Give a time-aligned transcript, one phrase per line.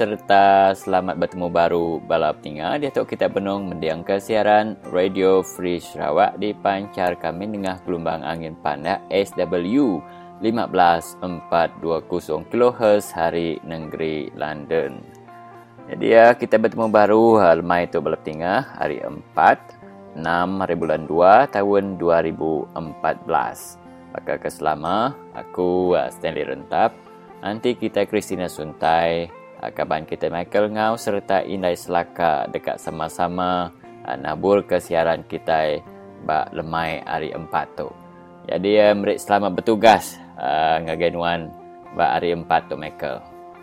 [0.00, 5.76] serta selamat bertemu baru balap tinggal di atuk kita benung mendiang ke siaran Radio Free
[5.76, 10.00] Sarawak di pancar kami dengan gelombang angin panas SW
[10.40, 15.04] 15420 kHz hari negeri London.
[15.92, 21.52] Jadi ya kita bertemu baru lemai itu balap tinggal hari 4 6 hari bulan 2
[21.52, 22.72] tahun 2014.
[24.16, 29.32] Maka keselama aku Stanley Rentap Nanti kita Christina Suntai,
[29.68, 33.68] kaban kita Michael Ngau serta Indai Selaka dekat sama-sama
[34.08, 35.84] uh, nabur ke siaran kita
[36.24, 37.92] bak lemai hari empat tu.
[38.48, 41.16] Jadi uh, mereka selamat bertugas uh, ngagain
[41.92, 43.20] bak hari empat tu Michael.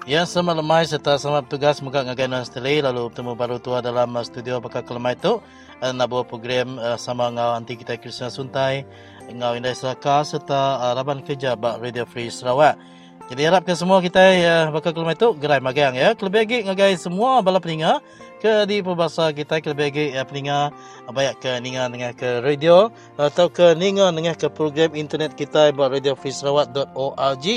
[0.08, 4.64] Ya, selamat lemai serta selamat bertugas muka ngagain wan lalu bertemu baru tua dalam studio
[4.64, 5.42] bakal ke lemai tu.
[5.82, 8.86] Uh, nabur program uh, sama ngau anti kita Christina Suntai,
[9.28, 12.97] ngau Indai Selaka serta uh, raban kerja bak Radio Free Sarawak.
[13.28, 16.16] Jadi harap ke semua kita ya bakal keluar itu gerai magang ya.
[16.16, 18.00] Kelebih lagi ngagai semua bala peninga
[18.40, 20.72] ke di perbahasa kita kelebih lagi ya peninga
[21.12, 22.88] banyak ke ninga dengan ke radio
[23.20, 27.48] atau ke ninga dengan ke program internet kita buat radiofreesarawak.org.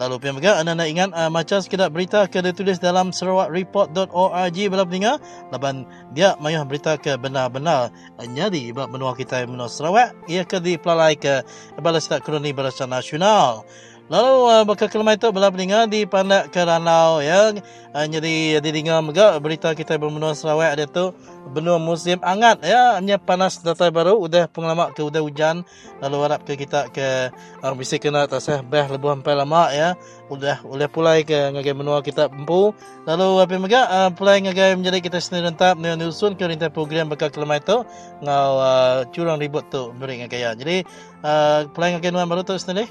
[0.00, 4.86] Lalu pian megak anda nak ingat uh, macam sekedar berita ke ditulis dalam sarawakreport.org bala
[4.86, 5.18] peninggal
[5.50, 5.82] laban
[6.14, 7.90] dia mayuh berita ke benar-benar
[8.22, 11.42] nyari bala menua kita menua Sarawak ia ke dipelalai ke
[11.82, 13.66] bala sitak kroni bala nasional.
[14.10, 17.54] Lalu uh, bakal kelemah itu peninggal di Pandak Keranau ya.
[17.94, 21.14] Uh, jadi di dengar juga berita kita bermenua Sarawak ada tu
[21.54, 22.98] benua musim hangat ya.
[22.98, 25.62] Hanya panas data baru udah pengalaman ke udah hujan.
[26.02, 27.30] Lalu harap ke kita ke
[27.62, 29.94] orang bisa kena atas eh beh lebih sampai lama ya.
[30.26, 32.74] Udah boleh pulai ke ngagai benua kita empu.
[33.06, 37.06] Lalu apa mega uh, pulai ngagai menjadi kita sendiri rentap dengan usun ke rintai program
[37.06, 37.86] bakal kelemah itu
[38.26, 40.58] ngau uh, curang ribut tu beri ngagai ya.
[40.58, 40.82] Jadi
[41.22, 42.90] uh, pulai ngagai nuan baru tu sendiri.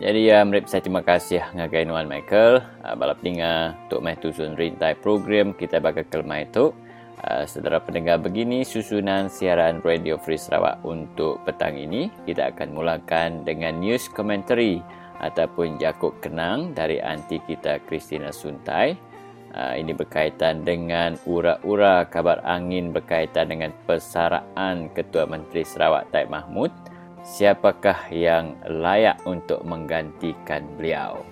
[0.00, 4.56] Jadi ya, uh, saya terima kasih ngagai Nuan Michael uh, balap tinggal untuk mai tusun
[4.56, 6.72] rintai program kita bakal kelmai itu.
[7.20, 13.44] Uh, saudara pendengar begini susunan siaran Radio Free Sarawak untuk petang ini kita akan mulakan
[13.44, 14.80] dengan news commentary
[15.20, 18.96] ataupun jakuk kenang dari anti kita Christina Suntai.
[19.52, 26.72] Uh, ini berkaitan dengan ura-ura kabar angin berkaitan dengan persaraan Ketua Menteri Sarawak Taib Mahmud
[27.22, 31.22] siapakah yang layak untuk menggantikan beliau.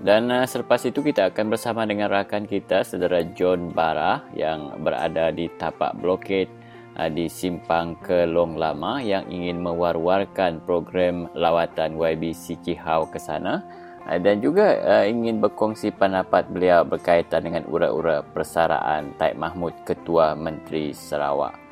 [0.00, 5.30] Dan uh, selepas itu kita akan bersama dengan rakan kita saudara John Bara yang berada
[5.30, 6.50] di tapak blokade
[6.98, 13.62] uh, di Simpang Kelong Lama yang ingin mewar-warkan program lawatan YBC Cihau ke sana
[14.10, 14.76] uh, dan juga
[15.06, 21.63] ingin berkongsi pendapat beliau berkaitan dengan ura-ura persaraan Taib Mahmud Ketua Menteri Sarawak.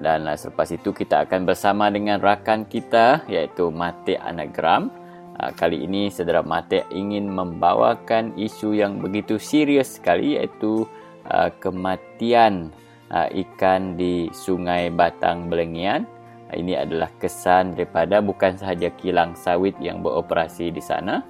[0.00, 4.88] Dan uh, selepas itu kita akan bersama dengan rakan kita iaitu Mate Anagram.
[5.36, 10.88] Uh, kali ini saudara Mate ingin membawakan isu yang begitu serius sekali iaitu
[11.28, 12.72] uh, kematian
[13.12, 16.08] uh, ikan di Sungai Batang Belengian.
[16.52, 21.24] Ini adalah kesan daripada bukan sahaja kilang sawit yang beroperasi di sana,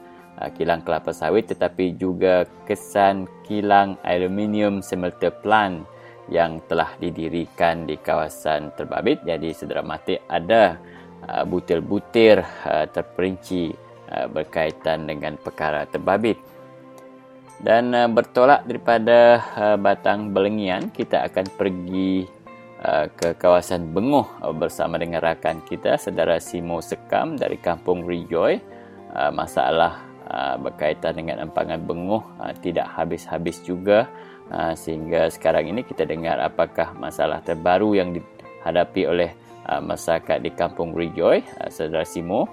[0.58, 5.86] kilang kelapa sawit tetapi juga kesan kilang aluminium smelter plant
[6.30, 9.26] yang telah didirikan di kawasan terbabit.
[9.26, 10.78] Jadi saudara mati ada
[11.26, 13.74] uh, butir-butir uh, terperinci
[14.12, 16.38] uh, berkaitan dengan perkara terbabit.
[17.62, 19.38] Dan bertolak daripada
[19.78, 22.26] Batang Belengian, kita akan pergi
[23.14, 28.58] ke kawasan Bengoh uh, bersama dengan rakan kita, saudara Simo Sekam dari Kampung Rejoy.
[29.12, 30.02] Masalah
[30.58, 34.08] berkaitan dengan empangan Bengoh uh, tidak habis-habis juga.
[34.52, 39.32] Ha, sehingga sekarang ini kita dengar apakah masalah terbaru yang dihadapi oleh
[39.64, 42.44] uh, masyarakat di Kampung Rejoy, uh, Saudara Simo.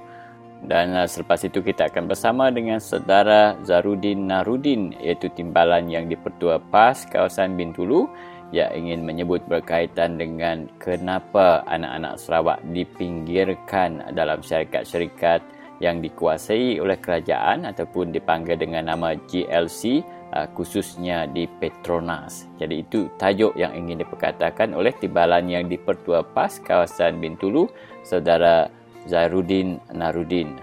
[0.59, 6.59] Dan selepas itu kita akan bersama dengan Saudara Zarudin Narudin iaitu timbalan yang di Pertua
[6.59, 8.11] PAS kawasan Bintulu
[8.51, 15.39] yang ingin menyebut berkaitan dengan kenapa anak-anak Sarawak dipinggirkan dalam syarikat-syarikat
[15.79, 20.03] yang dikuasai oleh kerajaan ataupun dipanggil dengan nama GLC
[20.33, 22.49] uh, khususnya di Petronas.
[22.57, 27.69] Jadi itu tajuk yang ingin diperkatakan oleh Timbalan yang di-Pertua PAS kawasan Bintulu,
[28.05, 28.69] saudara
[29.05, 30.57] Zairuddin Narudin.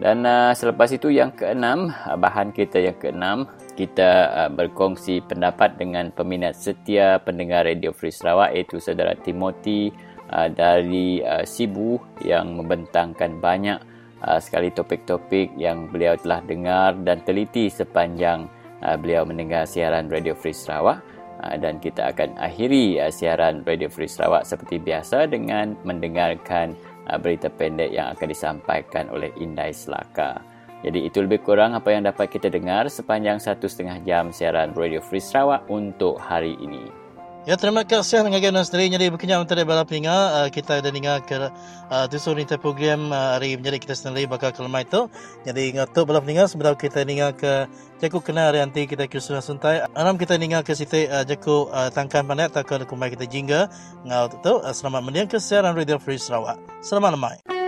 [0.00, 3.44] Dan uh, selepas itu yang keenam, uh, bahan kita yang keenam,
[3.76, 9.92] kita uh, berkongsi pendapat dengan peminat setia pendengar Radio Free Sarawak iaitu saudara Timothy
[10.32, 13.78] uh, dari uh, Sibu yang membentangkan banyak
[14.24, 18.48] uh, sekali topik-topik yang beliau telah dengar dan teliti sepanjang
[18.82, 21.00] uh, beliau mendengar siaran Radio Free Sarawak.
[21.42, 26.74] Uh, dan kita akan akhiri uh, siaran Radio Free Sarawak seperti biasa dengan mendengarkan
[27.18, 30.38] berita pendek yang akan disampaikan oleh Indai Selaka.
[30.86, 35.02] Jadi itu lebih kurang apa yang dapat kita dengar sepanjang satu setengah jam siaran Radio
[35.02, 37.01] Free Sarawak untuk hari ini.
[37.42, 38.94] Ya terima kasih dengan Gana sendiri.
[38.94, 40.46] Jadi berkenyang untuk balap pinga.
[40.46, 41.50] Uh, kita ada dengar ke
[41.90, 45.10] uh, tusun ini program uh, hari menjadi kita sendiri bakal kelemah itu.
[45.42, 47.66] Jadi ngatuk balap pinga sebelum kita dengar ke
[47.98, 49.82] jaku kena hari nanti kita kisah suntai.
[49.98, 53.66] Alam kita dengar ke situ uh, jaku uh, tangkan pandai tak ke kumai kita jingga.
[54.06, 56.62] Ngau tu uh, selamat mendiang ke siaran Radio Free Sarawak.
[56.78, 57.61] Selamat lemai.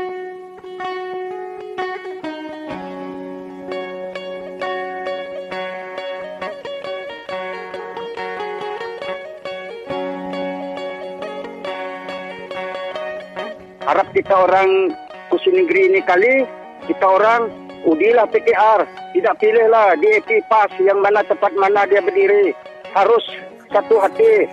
[13.85, 14.97] Harap kita orang
[15.29, 16.49] kursi negeri ini kali
[16.89, 17.53] kita orang
[17.85, 22.57] udilah PKR tidak pilihlah DAP PAS yang mana tempat mana dia berdiri.
[22.97, 23.25] Harus
[23.73, 24.49] satu hati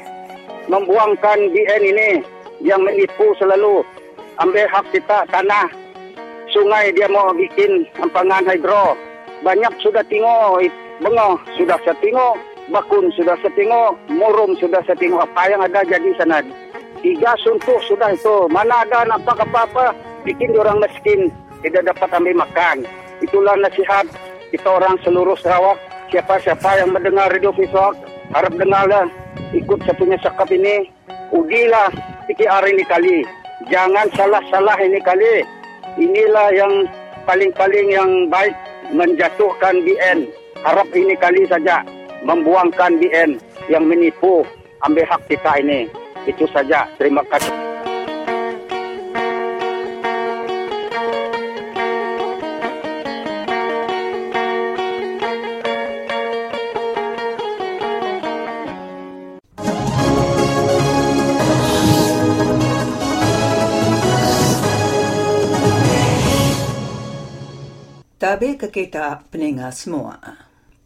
[0.68, 2.10] membuangkan DN ini
[2.64, 3.84] yang menipu selalu.
[4.40, 5.70] Ambil hak kita tanah
[6.52, 8.96] sungai dia mau bikin empangan hidro.
[9.44, 10.66] Banyak sudah tengok
[11.02, 12.38] bengah sudah saya tengok
[12.70, 15.24] bakun sudah saya tengok murum sudah saya tengok.
[15.24, 16.42] Apa yang ada jadi sana
[17.02, 18.46] Tiga suntuk sudah itu.
[18.54, 19.98] Mana ada nampak apa-apa.
[20.22, 21.34] Bikin orang miskin.
[21.66, 22.86] Tidak dapat ambil makan.
[23.26, 24.06] Itulah nasihat
[24.54, 25.82] kita orang seluruh Sarawak.
[26.14, 27.98] Siapa-siapa yang mendengar radio visual.
[28.30, 29.10] Harap dengarlah.
[29.50, 30.94] Ikut satunya sekap ini.
[31.34, 31.90] Udilah
[32.30, 33.18] PKR ini kali.
[33.74, 35.42] Jangan salah-salah ini kali.
[35.98, 36.86] Inilah yang
[37.26, 38.54] paling-paling yang baik
[38.94, 40.30] menjatuhkan BN.
[40.62, 41.82] Harap ini kali saja
[42.22, 43.42] membuangkan BN
[43.74, 44.46] yang menipu
[44.86, 45.90] ambil hak kita ini.
[46.30, 46.86] Itu saja.
[46.98, 47.72] Terima kasih.
[68.22, 70.16] Tapi ke kita peningat semua.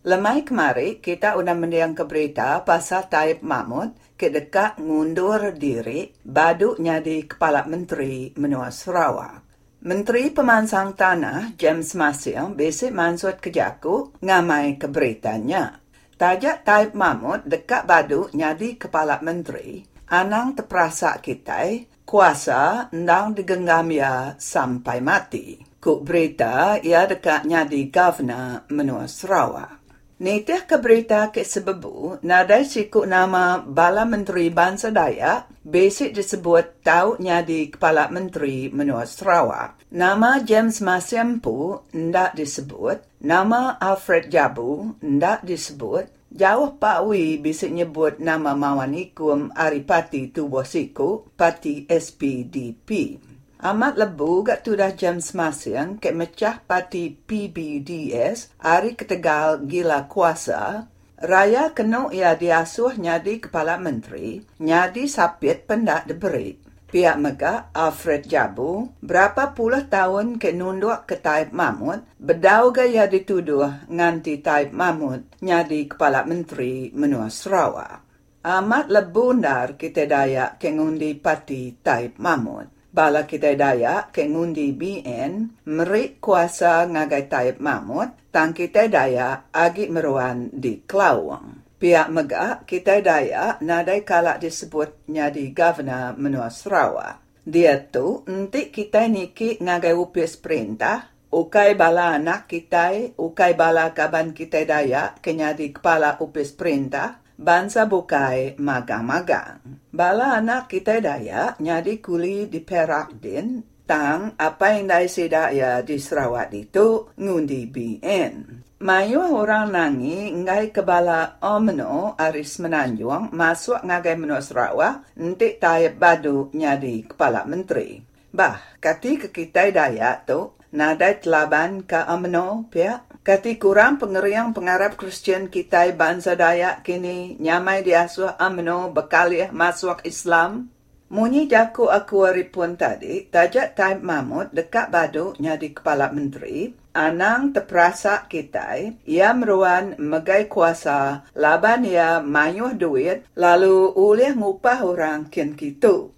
[0.07, 6.79] Lemai kemari, kita udah mendiang ke berita pasal Taib Mahmud ke dekat ngundur diri badu
[6.79, 9.43] jadi Kepala Menteri Menua Sarawak.
[9.85, 15.77] Menteri Pemansang Tanah James Masil besok mansut ke Jaku ngamai keberitanya.
[16.15, 24.33] Tajak Taib Mahmud dekat badu jadi Kepala Menteri, anang terperasa kita kuasa ndang digenggam ya
[24.39, 25.59] sampai mati.
[25.77, 29.84] Kuk berita ia dekat jadi Governor Menua Sarawak.
[30.15, 37.19] Nitih ke berita ke sebebu, nadai siku nama Bala Menteri Bangsa Dayak, basic disebut tau
[37.19, 39.83] nyadi Kepala Menteri Menua Sarawak.
[39.91, 48.15] Nama James Masiampu ndak disebut, nama Alfred Jabu ndak disebut, Jauh Pak Wi bisa nyebut
[48.15, 53.19] nama Mawan Ikum Aripati Tubosiku, Parti SPDP.
[53.55, 60.91] Amat lebu gak tudah jam semasiang ke mecah parti PBDS hari ketegal gila kuasa,
[61.23, 66.59] raya kena ia diasuh nyadi kepala menteri, nyadi sapit pendak diberi.
[66.91, 73.87] Pihak Mega, Alfred Jabu, berapa puluh tahun ke nunduk ke Taib Mahmud, bedau gaya dituduh
[73.87, 78.03] nganti Taib Mahmud nyadi kepala menteri menua Sarawak.
[78.43, 84.71] Amat lebu ndar kita dayak ke ngundi parti Taib Mahmud bala kita daya ke ngundi
[84.71, 91.75] BN merik kuasa ngagai taib mamut tang kita daya agi meruan di Kelawang.
[91.75, 97.19] Pihak mega kita daya nadai kala disebut nyadi governor menua Sarawak.
[97.43, 104.31] Dia tu nanti kita niki ngagai upis perintah Ukai bala anak kita, ukai bala kaban
[104.31, 109.61] kita daya kenyadi kepala upis perintah, bansa bukai magang-magang.
[109.91, 115.79] Bala anak kita daya nyadi kuli di Perak din, tang apa yang dah sedak ya
[115.85, 118.65] di Sarawak itu ngundi BN.
[118.75, 126.51] Mayu orang nangi ngai kebala omno aris menanjung masuk ngagai menua Sarawak nanti tayap badu
[126.51, 128.03] nyadi kepala menteri.
[128.35, 132.99] Bah, kati ke kita daya tu, nadai telaban ke omno pia.
[133.25, 140.69] Kati kurang pengeriang pengarap Kristian kita bangsa Dayak kini nyamai diasuh amno bekaliah masuk Islam
[141.09, 148.25] Munyi jaku aku waripun tadi, tajak time mamut dekat badu nyadi kepala menteri, anang terperasa
[148.25, 156.09] kita, ia meruan megai kuasa, laban ia mayuh duit, lalu ulih ngupah orang kian kitu.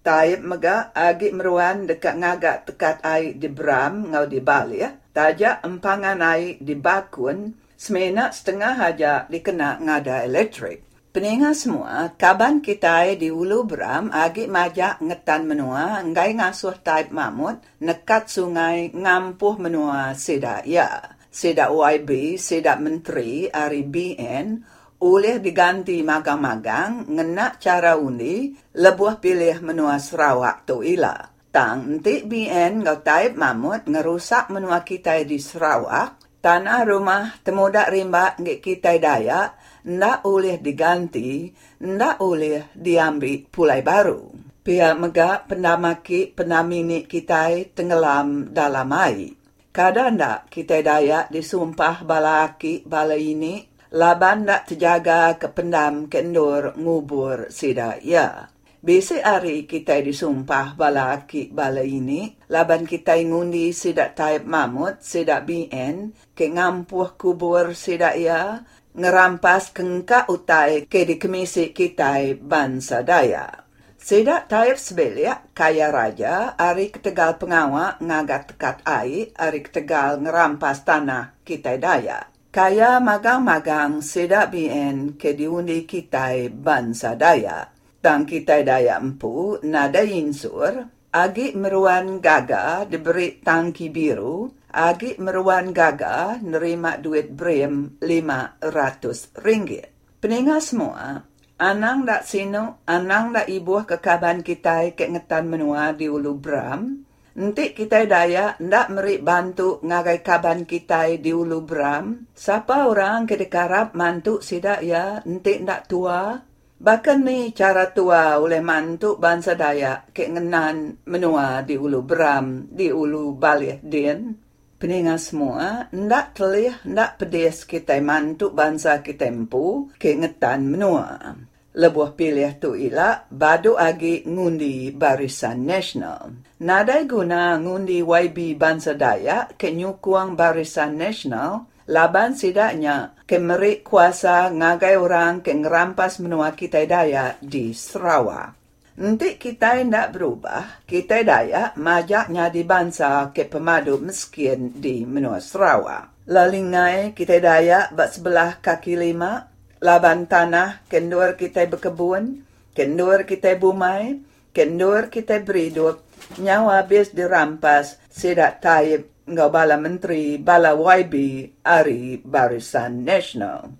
[0.00, 6.18] Taib mega agi meruan dekat ngagak tekat air di Bram ngau di Bali, tajak empangan
[6.22, 10.90] air di Bakun, semena setengah aja dikena ngada elektrik.
[11.10, 17.58] Peningat semua, kaban kita di Ulu Bram agi majak ngetan menua ngai ngasuh taib mamut
[17.82, 21.18] nekat sungai ngampuh menua seda ya.
[21.26, 24.62] Seda YB, seda menteri ari BN
[25.02, 31.29] oleh diganti magang-magang ngena cara undi lebuh pilih menua Sarawak tu ila.
[31.50, 38.38] Tang nanti BN ngau taib mamut ngerusak menua kita di Sarawak tanah rumah temudak rimba
[38.38, 41.48] ngik kita daya ndak boleh diganti,
[41.80, 44.28] ndak boleh diambil pulai baru.
[44.60, 49.32] Pihak megak pendamaki pendamini kita tenggelam dalam air.
[49.72, 53.64] Kadang ndak kita dayak disumpah bala aki bala ini,
[53.96, 58.49] laban ndak terjaga kependam kendur ngubur sida ya.
[58.80, 65.44] Besi hari kita disumpah bala aki bala ini, laban kita ngundi sidak taib mamut, sidak
[65.44, 68.64] BN, ke ngampuh kubur sidak ya,
[68.96, 73.68] ngerampas kengka utai ke di kemisi kita bangsa daya.
[74.00, 81.36] Sedak taib sebelia kaya raja, ari ketegal pengawa ngagat tekat air, ari ketegal ngerampas tanah
[81.44, 82.32] kita daya.
[82.48, 87.76] Kaya magang-magang sedak BN ke diundi kita bangsa daya.
[88.00, 96.38] Tang kita daya empu, nada insur, agi meruan gaga diberi tangki biru, Agi meruan gaga
[96.38, 99.90] nerima duit brem lima ratus ringgit.
[100.22, 101.26] Peningat semua,
[101.58, 107.02] anang dak sino, anang dak ibuh kekaban kita ke ngetan menua di Ulu Bram,
[107.34, 113.34] nanti kita daya ndak meri bantu ngagai kaban kita di Ulu Bram, siapa orang ke
[113.34, 116.38] dekarap mantu sidak ya nanti ndak tua,
[116.80, 122.88] Bahkan ni cara tua oleh mantu bangsa daya ke ngenan menua di Ulu Bram, di
[122.88, 124.32] Ulu Balih Din.
[124.80, 131.36] Peningat semua, ndak telih, ndak pedes kita mantu bangsa kita empu ke ngetan menua.
[131.76, 136.32] Lebuh pilih tu ila badu agi ngundi barisan nasional.
[136.64, 144.50] Nadai guna ngundi YB bangsa daya ke nyukuang barisan nasional, laban sidaknya ke merik kuasa
[144.50, 148.58] ngagai orang ke ngerampas menua kita daya di Sarawak.
[148.98, 156.26] Nanti kita tidak berubah, kita daya majaknya di bangsa ke pemadu miskin di menua Sarawak.
[156.26, 159.46] Lalingai kita daya buat sebelah kaki lima,
[159.78, 162.42] laban tanah kendur kita berkebun,
[162.74, 166.02] kendur kita bumai, kendur kita beridup,
[166.42, 171.14] nyawa habis dirampas, sedak taib ngau bala menteri, bala YB,
[171.62, 173.70] Ari Barisan Nasional.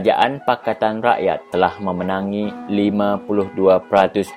[0.00, 3.52] Kerajaan Pakatan Rakyat telah memenangi 52%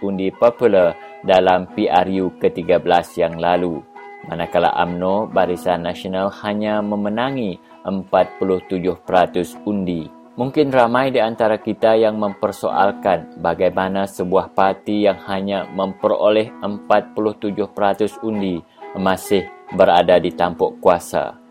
[0.03, 0.91] undi popular
[1.24, 2.84] dalam PRU ke-13
[3.24, 3.79] yang lalu.
[4.27, 10.03] Manakala AMNO Barisan Nasional hanya memenangi 47% undi.
[10.36, 18.60] Mungkin ramai di antara kita yang mempersoalkan bagaimana sebuah parti yang hanya memperoleh 47% undi
[19.00, 21.43] masih berada di tampuk kuasa.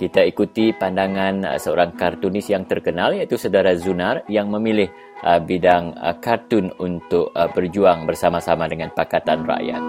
[0.00, 4.88] Kita ikuti pandangan uh, seorang kartunis yang terkenal iaitu saudara Zunar yang memilih
[5.20, 9.82] uh, bidang uh, kartun untuk berjuang bersama-sama dengan Pakatan Rakyat.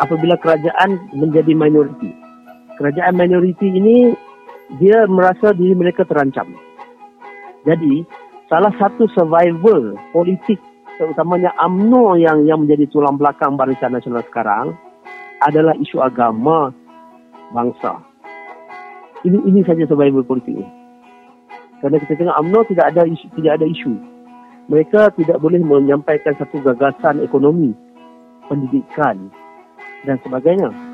[0.00, 2.08] Apabila kerajaan menjadi minoriti,
[2.80, 4.16] kerajaan minoriti ini
[4.80, 6.48] dia merasa diri mereka terancam.
[7.68, 8.08] Jadi,
[8.48, 10.56] salah satu survival politik
[11.00, 14.76] terutamanya AMNO yang yang menjadi tulang belakang Barisan Nasional sekarang
[15.42, 16.70] adalah isu agama
[17.52, 18.00] bangsa.
[19.22, 20.66] Ini ini saja survival politik ini.
[21.78, 23.92] Kerana kita tengok UMNO tidak ada isu, tidak ada isu.
[24.70, 27.74] Mereka tidak boleh menyampaikan satu gagasan ekonomi,
[28.46, 29.30] pendidikan
[30.06, 30.91] dan sebagainya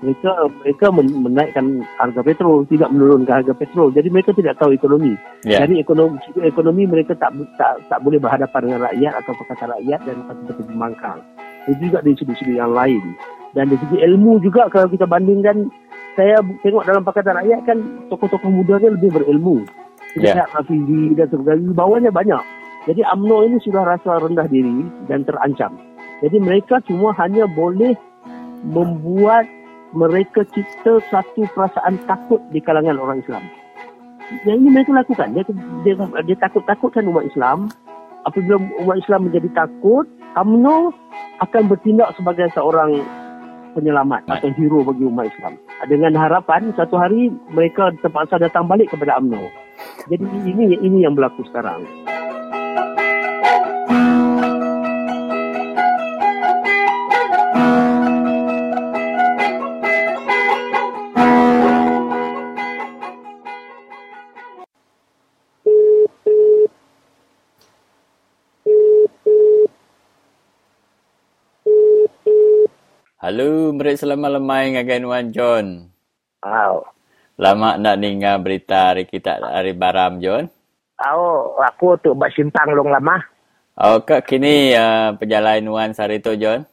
[0.00, 0.32] mereka
[0.64, 3.92] mereka menaikkan harga petrol tidak menurunkan harga petrol.
[3.92, 5.12] Jadi mereka tidak tahu ekonomi.
[5.44, 5.64] Yeah.
[5.64, 10.16] jadi ekonomi ekonomi mereka tak tak tak boleh berhadapan dengan rakyat atau perkataan rakyat dan
[10.24, 11.18] seperti pembangkang.
[11.68, 13.04] Itu juga dari sudut-sudut yang lain.
[13.52, 15.68] Dan dari segi ilmu juga kalau kita bandingkan
[16.16, 17.78] saya tengok dalam pakatan rakyat kan
[18.08, 19.68] tokoh-tokoh muda ni lebih berilmu.
[20.16, 20.48] Yeah.
[20.48, 21.76] Hafizi dan sebagainya.
[21.76, 22.42] Bawahnya banyak.
[22.88, 25.76] Jadi UMNO ini sudah rasa rendah diri dan terancam.
[26.24, 27.92] Jadi mereka cuma hanya boleh
[28.64, 29.44] membuat
[29.92, 33.44] mereka cipta satu perasaan takut di kalangan orang Islam.
[34.46, 35.34] Yang ini mereka lakukan.
[35.34, 35.44] Dia,
[35.82, 37.66] dia, dia takut-takutkan umat Islam.
[38.22, 40.06] Apabila umat Islam menjadi takut,
[40.38, 40.94] UMNO
[41.42, 43.02] akan bertindak sebagai seorang
[43.74, 45.58] penyelamat atau hero bagi umat Islam.
[45.90, 49.50] Dengan harapan satu hari mereka terpaksa datang balik kepada UMNO.
[50.06, 51.82] Jadi ini ini yang berlaku sekarang.
[73.30, 75.86] Halo, beri selamat lemai dengan Wan John.
[76.42, 76.82] Wow.
[77.38, 80.50] Lama nak dengar berita hari kita hari Baram, John.
[80.98, 83.22] Oh, aku tu buat simpang long lama.
[83.78, 86.66] Oh, kak kini uh, perjalanan Wan sehari tu, John?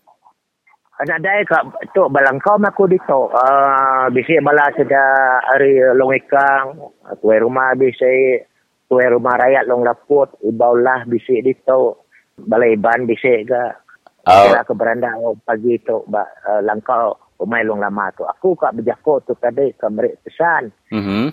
[0.97, 3.21] Nak ada kak tu balangkau aku di tu.
[3.29, 6.73] Uh, bisi bala sudah hari long ikang.
[7.21, 8.41] Tuai rumah bisi.
[8.89, 10.33] Tuai rumah rakyat long laput.
[10.41, 11.93] Ibaulah bisi di tu.
[12.33, 13.85] Balai ban bisi ke.
[14.27, 14.51] Oh.
[14.51, 15.15] Kira ke beranda
[15.47, 18.27] pagi tu ba uh, langkau umai long lama tu.
[18.27, 20.67] Aku kak berjako tu tadi ke merik pesan.
[20.91, 21.31] Mhm.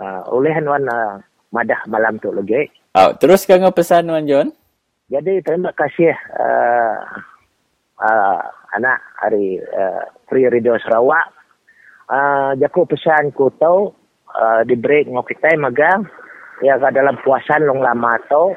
[0.00, 1.18] Uh, oleh wan uh,
[1.50, 2.70] madah malam tu lagi.
[2.94, 4.54] Oh, terus kan pesan wan John?
[5.10, 6.96] Jadi terima kasih uh,
[7.98, 8.40] uh,
[8.78, 11.34] anak hari uh, Free Radio Sarawak.
[12.10, 13.90] Uh, jako pesan ku tau
[14.34, 16.06] uh, di break ngok kita magang
[16.62, 18.54] ya dalam puasan long lama tu.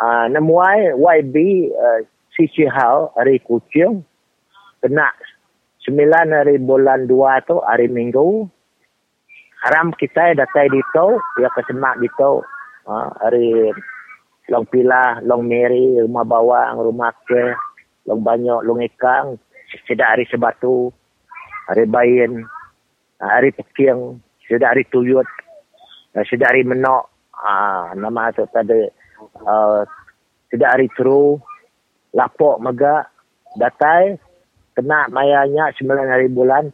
[0.00, 1.36] Uh, nemuai YB
[1.72, 2.00] uh,
[2.40, 4.00] Sisi Hal hari Kucing
[4.80, 5.12] kena
[5.84, 8.48] sembilan hari bulan dua tu hari Minggu
[9.60, 12.40] haram kita datai di tu ya kesemak di tu
[12.88, 13.68] ha, hari
[14.48, 17.52] long pilah long meri rumah bawang rumah ke
[18.08, 19.36] long banyak long ikang
[19.84, 20.88] sedak hari sebatu
[21.68, 22.48] hari bayin
[23.20, 24.16] hari peking
[24.48, 25.28] sedak hari tuyut
[26.24, 27.04] sedak hari menok
[27.36, 28.88] ah nama tu tadi
[29.44, 29.84] uh,
[30.48, 31.36] sedak hari teru
[32.14, 33.06] lapok mega
[33.58, 34.18] datai
[34.74, 36.64] kena mayanya sembilan hari bulan.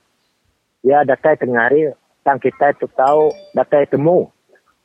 [0.87, 1.91] Ya datai tengah hari
[2.23, 4.31] tang kita tu tahu datai temu.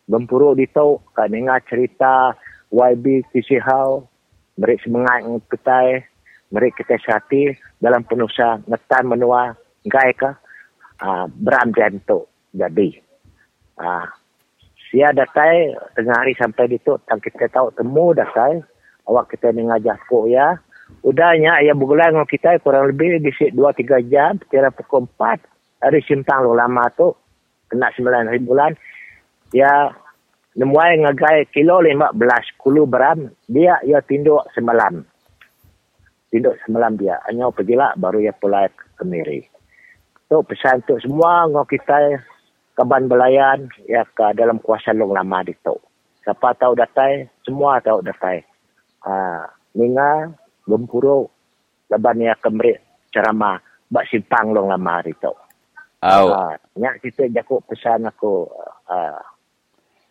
[0.09, 1.31] Bempuru di tau kan
[1.69, 2.35] cerita
[2.73, 4.11] YB Kisi Hau
[4.59, 6.03] merik semangat kita
[6.51, 9.55] merik kita sati dalam penusa ngetan menua
[9.87, 10.35] ngai ka
[10.99, 12.99] uh, beram jantung jadi.
[13.79, 14.05] Uh,
[14.91, 18.59] sia datai tengah hari sampai di tu tang kita tahu temu datai
[19.11, 20.55] awak kita dengan jasko ya.
[21.03, 25.99] Udahnya ya bulan dengan kita kurang lebih di 2 3 jam kira pukul 4 hari
[26.07, 27.11] simpang lo lama tu
[27.67, 28.71] kena 9 hari bulan.
[29.51, 29.91] Ya
[30.55, 32.15] nemuai ngagai kilo 15
[32.59, 35.03] kilo beram dia ya tinduk semalam.
[36.31, 37.19] Tinduk semalam dia.
[37.27, 39.51] Hanya pergilah baru ya pulai kemiri
[40.31, 42.23] tu pesan tu semua ngau kita
[42.79, 45.75] kaban belayan ya ke dalam kuasa long lama di tu.
[46.23, 48.39] Siapa tahu datai semua tahu datai
[49.73, 50.29] ninga
[50.65, 51.31] bempuro
[51.91, 52.77] laban ya kemri
[53.11, 53.59] cerama
[53.91, 55.33] bak simpang long lama hari tu.
[56.01, 56.33] Oh.
[56.33, 58.49] Uh, nyak kita jakuk pesan aku
[58.89, 59.21] uh,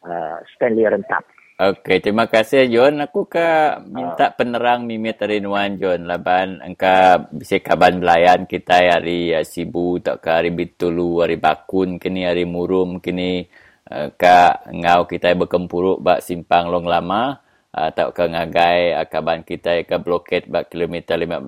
[0.06, 1.26] uh, Stanley Rentap.
[1.60, 3.04] Okey, terima kasih John.
[3.04, 6.06] Aku ka minta uh, penerang mimit dari Nuan John.
[6.08, 11.98] Laban engka bisa kaban belayan kita hari uh, Sibu tak ke hari Bitulu, hari Bakun,
[11.98, 13.44] kini hari Murum, kini
[13.90, 19.96] uh, ka ngau kita berkempuruk bak simpang long lama atau ke ngagai akaban kita ke
[20.02, 21.46] bloket bak kilometer 15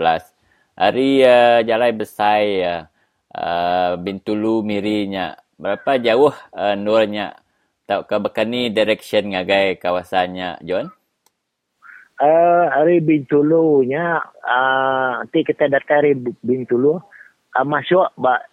[0.79, 2.83] hari uh, jalan besar uh,
[3.35, 7.43] uh, bintulu mirinya berapa jauh uh, nurnya
[7.87, 10.89] tak ke bekani direction ngagai kawasannya John?
[12.23, 17.03] Uh, hari bintulu nya uh, nanti kita datang hari bintulu.
[17.53, 18.47] Uh, masuk bak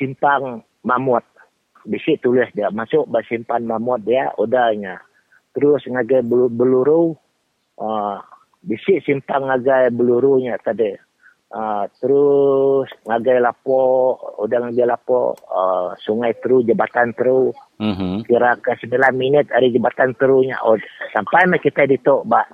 [0.00, 1.22] simpang mamut.
[1.84, 5.00] Bisik tulis dia masuk bak simpan mamut dia udahnya
[5.54, 7.14] terus ngagai beluru
[7.80, 8.18] uh,
[8.60, 10.92] bisik simpang ngagai belurunya tadi.
[11.50, 17.50] Uh, terus ngagai lapo udang ngagai lapo uh, sungai teru jembatan teru.
[17.80, 18.28] Mhm.
[18.28, 20.60] kira ke 9 minit dari jembatan terunya.
[20.62, 20.76] Oh,
[21.10, 22.44] sampai me kita di tok ba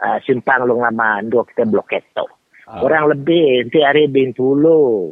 [0.00, 2.30] uh, simpang long lama dua kita bloket tok.
[2.68, 2.84] Oh.
[2.84, 5.08] kurang lebih nanti hari bin tulu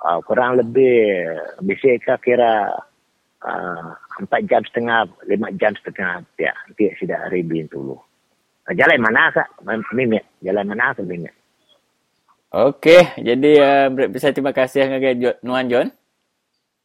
[0.00, 1.20] uh, kurang lebih
[1.60, 2.72] bisa ka kira
[3.46, 6.22] uh, empat jam setengah lima jam setengah.
[6.38, 7.98] Ya nanti sudah hari bin tulu
[8.62, 9.50] Uh, jalan mana kak?
[9.90, 11.34] Mimit jalan mana kak mimit
[12.54, 13.52] Okey, jadi
[13.90, 14.86] uh, bisa terima kasih
[15.18, 15.90] Jo- Nuan John.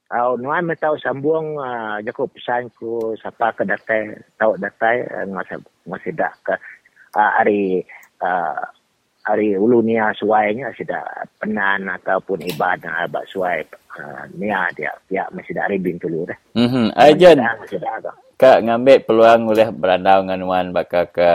[0.08, 5.28] Au nuan me tahu sambung uh, jako pesan ku siapa ke datai tahu datai uh,
[5.28, 6.56] ngasa masih dak ke
[7.20, 7.84] uh, hari
[8.24, 8.56] uh,
[9.28, 11.04] hari ulu nia suainya sudah
[11.36, 13.68] penan ataupun ibadah abad suai
[14.00, 16.40] uh, nia dia dia masih dak ribin dulu dah.
[16.56, 16.96] Mhm.
[16.96, 18.16] Ah dak agak.
[18.38, 21.32] Kak ngambil peluang oleh berandau dengan Nuan baka ke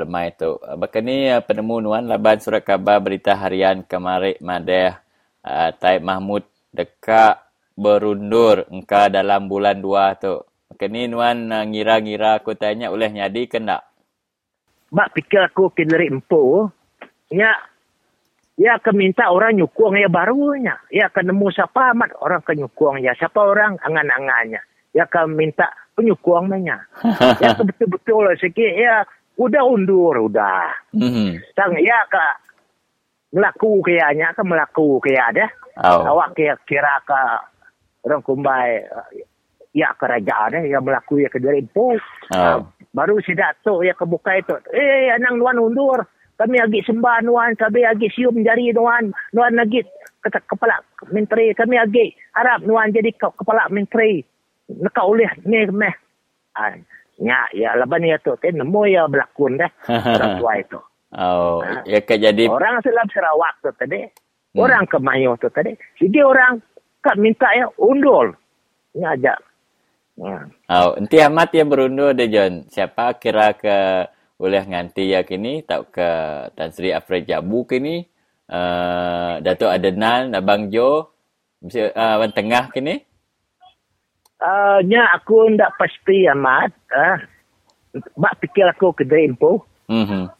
[0.00, 0.56] lemai tu.
[0.56, 4.96] Baka ni penemu Nuan laban surat khabar berita harian kemarin Madeh
[5.44, 7.36] uh, Taib Mahmud dekat
[7.76, 10.40] berundur engka dalam bulan dua tu.
[10.72, 13.84] Baka ni Nuan uh, ngira-ngira aku tanya oleh nyadi ke tak?
[14.88, 16.64] Mak fikir aku kendari empu
[17.32, 17.52] ya
[18.58, 20.74] Ya akan minta orang nyukung ya barunya.
[20.90, 23.14] Ya akan nemu siapa amat orang akan nyukung ya.
[23.14, 24.58] Siapa orang angan-angannya.
[24.90, 26.82] Ya akan minta penyukungnya.
[27.42, 28.74] ya akan betul-betul lah sikit.
[28.74, 29.06] Ya
[29.38, 30.74] udah undur, udah.
[30.90, 31.38] Mhm.
[31.54, 32.24] Tang ya ke
[33.38, 35.46] melaku kayaknya ke melaku kayak ada.
[35.78, 36.18] Oh.
[36.18, 37.20] Awak kira kira ke
[38.10, 39.22] orang kumbai eh,
[39.70, 41.94] ya kerajaan eh, yang melaku ya ke dari empu.
[42.34, 42.66] Oh.
[42.90, 44.50] baru si datuk ya kebuka itu.
[44.74, 46.02] Eh, anang nuan undur.
[46.38, 49.10] Kami lagi sembah nuan, kami lagi sium jari nuan.
[49.34, 49.82] Nuan lagi
[50.22, 50.78] kepala
[51.10, 51.50] menteri.
[51.50, 54.22] Kami lagi harap nuan jadi ke- kepala menteri.
[54.70, 55.94] Neka oleh ni meh.
[56.54, 56.78] Ah,
[57.18, 58.38] ya, ya laban ya tu.
[58.38, 59.70] Kan nemu ya berlakon dah.
[60.14, 60.78] Orang tua itu.
[61.08, 64.04] Oh, ya ke jadi Orang selam Sarawak tu tadi.
[64.54, 65.72] Orang ke Mayo tu tadi.
[65.98, 66.60] Jadi orang
[67.00, 68.36] kak minta ya undul.
[68.94, 69.38] Ni ajak.
[70.18, 70.50] Hmm.
[70.68, 72.66] Oh, enti amat yang berundur deh John.
[72.66, 74.04] Siapa kira ke
[74.38, 76.10] oleh nganti ya kini tak ke
[76.54, 78.06] Tan Sri Afred Jabu kini
[78.50, 81.10] uh, Datuk Adenan Abang Jo
[81.58, 83.08] bisa uh, Abang Tengah kini
[84.38, 86.70] Uh, nya aku ndak pasti amat.
[86.94, 87.18] Uh,
[88.14, 89.66] bak fikir aku ke Dreampo.
[89.90, 90.30] mhm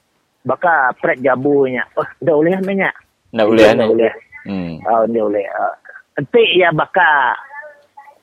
[0.47, 1.83] Baka pret jabunya.
[1.99, 2.95] Oh, dah boleh namanya.
[3.35, 4.15] nak boleh ni boleh.
[4.47, 5.47] hmm Oh, dah boleh.
[5.51, 5.75] Uh,
[6.15, 7.35] nanti ya baka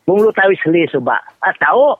[0.07, 1.21] Bunglu tahu seli sebab.
[1.43, 1.97] Ah, tahu.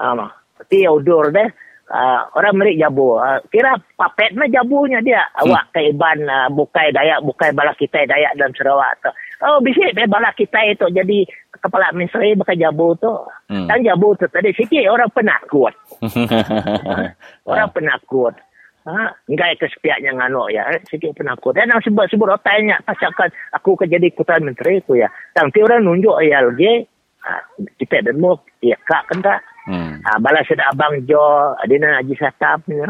[0.00, 0.24] Um,
[0.56, 1.50] nanti ya udur deh.
[1.90, 3.18] Uh, orang merik jabu.
[3.18, 5.26] Uh, kira papet mah jabunya dia.
[5.42, 9.10] Awak ke Iban uh, bukai Dayak, bukai balak kita Dayak dalam Sarawak tu.
[9.42, 11.26] Oh, bisa eh, balak kita itu jadi
[11.58, 13.10] kepala menteri pakai jabu tu.
[13.50, 13.66] Hmm.
[13.66, 15.74] Dan jabu tu tadi sikit orang penakut.
[17.50, 18.38] Orang penakut.
[18.80, 20.64] Ha, enggak ke sepiaknya ngano ya.
[20.72, 21.52] Eh, Sikit penakut.
[21.52, 25.10] Dan yang sebut-sebut otaknya pasakan aku ke jadi kutan menteri tu ya.
[25.36, 26.86] Nanti orang nunjuk ya lagi.
[27.20, 27.32] Ha,
[27.76, 29.40] kita demo ya kak kan tak.
[29.70, 32.88] Hmm Ha, balas ada abang Jo, adina Haji Satam ya.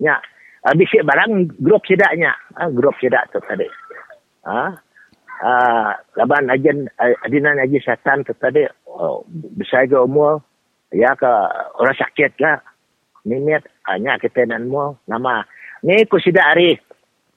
[0.00, 0.16] Ya.
[0.64, 2.32] Habis si barang grup sedaknya.
[2.56, 3.68] Ha, grup sedak tu tadi.
[4.48, 4.62] Ha.
[5.38, 10.40] Uh, laban ajen adina Haji Satam tu tadi oh, besar ke umur
[10.94, 11.30] ya ke
[11.76, 12.58] orang sakit lah.
[13.28, 15.44] Minit hanya kita dan mu nama
[15.84, 16.80] ni ku sidak hari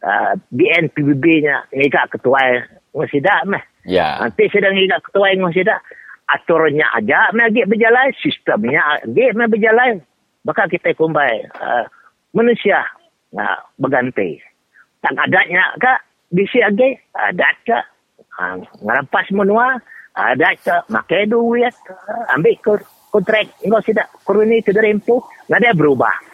[0.02, 2.64] uh, BNPBB-nya ngigak ketua
[2.96, 3.64] ngosidak meh.
[3.86, 5.82] ya Nanti sedang ngigak ketua ngosidak
[6.36, 8.12] aturnya aja me agi berjalan.
[8.20, 10.02] Sistemnya agi me berjalan.
[10.48, 11.86] Maka kita kumbai uh,
[12.34, 12.82] manusia
[13.38, 14.41] uh, berganti.
[15.02, 16.02] Tak adanya ka
[16.34, 17.80] bisi agi ada ka
[18.39, 19.78] uh, ngarampas menua
[20.17, 21.76] ada ka makai duit
[22.34, 22.74] ambil ko
[23.12, 23.52] kontrak.
[23.62, 25.20] Ngo sida kuruni tu dari empu
[25.52, 26.31] nggak ada berubah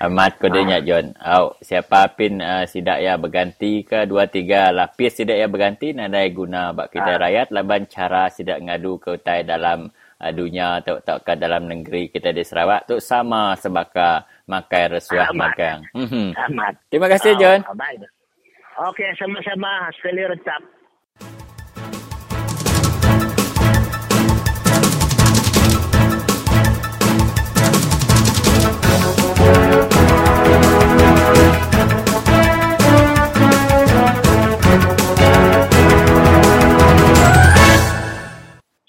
[0.00, 1.12] Amat kodenya John.
[1.20, 6.32] Au, siapa pin uh, sidak ya berganti ke dua tiga lapis sidak ya berganti nadai
[6.32, 11.20] guna bak kita rakyat laban cara sidak ngadu ke utai dalam uh, dunia atau tak
[11.28, 15.36] ke dalam negeri kita di Sarawak tu sama sebaka makai resuah Amat.
[15.36, 15.76] makan.
[15.92, 16.26] Mhm.
[16.48, 17.60] amat Terima kasih John.
[17.68, 18.88] Oh.
[18.88, 20.79] Okey, sama-sama sekali retap.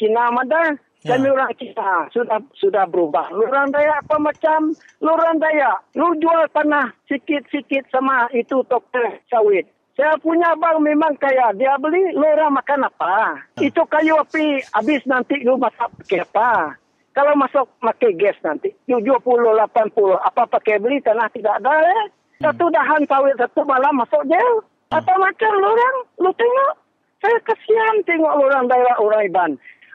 [0.02, 1.18] Cina Madan, Ya.
[1.18, 3.30] kami orang Cina sudah sudah berubah.
[3.34, 9.66] Lurang Dayak apa macam Lurang Dayak, lu jual tanah sikit-sikit sama itu toko sawit.
[9.98, 13.38] Saya punya abang memang kaya, dia beli lu orang makan apa?
[13.62, 16.78] Itu kayu api, habis nanti lu masak pakai apa?
[17.12, 22.04] Kalau masuk pakai gas nanti, 70, 80, apa pakai beli tanah tidak ada eh.
[22.42, 24.66] Satu dahan sawit satu malam masuk jail.
[24.90, 25.98] Apa macam lu orang?
[26.18, 26.74] Lu tengok.
[27.22, 29.52] Saya kesian tengok orang daerah orang Iban.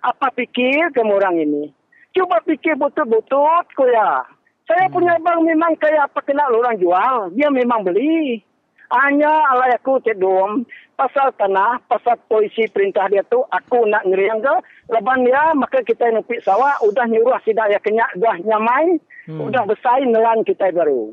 [0.06, 1.74] Apa pikir kamu orang ini?
[2.14, 4.22] Cuba pikir betul-betul kau ya.
[4.66, 7.34] Saya punya bang memang kayak apa kena lu orang jual.
[7.34, 8.38] Dia memang beli.
[8.86, 10.62] Hanya alay aku cedom
[10.94, 14.54] pasal tanah, pasal polisi perintah dia tu aku nak ngeriang ke
[14.94, 19.42] leban dia maka kita nupi sawah udah nyuruh sidak ya kenyak dah nyamai hmm.
[19.42, 21.10] udah besar nelan kita baru.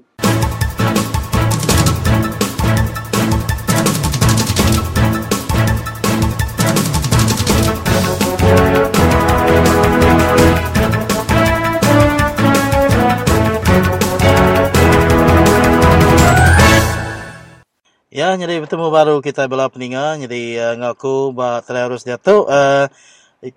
[18.13, 20.21] Ya, jadi bertemu baru kita bela peninga.
[20.21, 22.45] Jadi uh, ngaku bah terus jatuh.
[22.45, 22.85] Uh,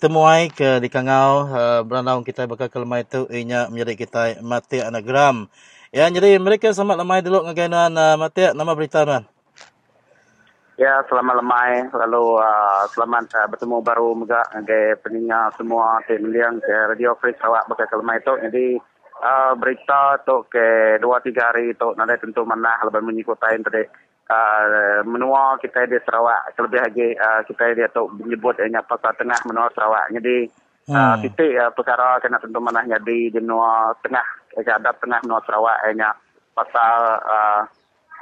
[0.00, 4.80] temuai ke di kangau uh, beranau kita bakal ke lemai itu inya menjadi kita mati
[4.80, 5.52] anagram.
[5.92, 9.28] Ya, jadi mereka selamat lemai dulu ngagainan uh, mati nama berita tuan.
[10.80, 11.92] Ya, selamat lemai.
[11.92, 17.36] Lalu uh, selamat uh, bertemu baru juga ngagai peninga semua tim liang ke Radio Free
[17.36, 18.32] Sarawak bakal ke lemai itu.
[18.40, 18.66] Jadi
[19.20, 25.00] uh, berita tu ke dua tiga hari tu nanti tentu mana lepas mengikuti tadi uh,
[25.06, 29.70] menua kita di Sarawak terlebih lagi uh, kita dia tu menyebut uh, pasal tengah menua
[29.72, 30.50] Sarawak jadi
[30.90, 31.20] uh, hmm.
[31.26, 36.16] titik uh, perkara kena tentu mana jadi di menua tengah ada tengah menua Sarawak hanya
[36.56, 37.62] pasal uh,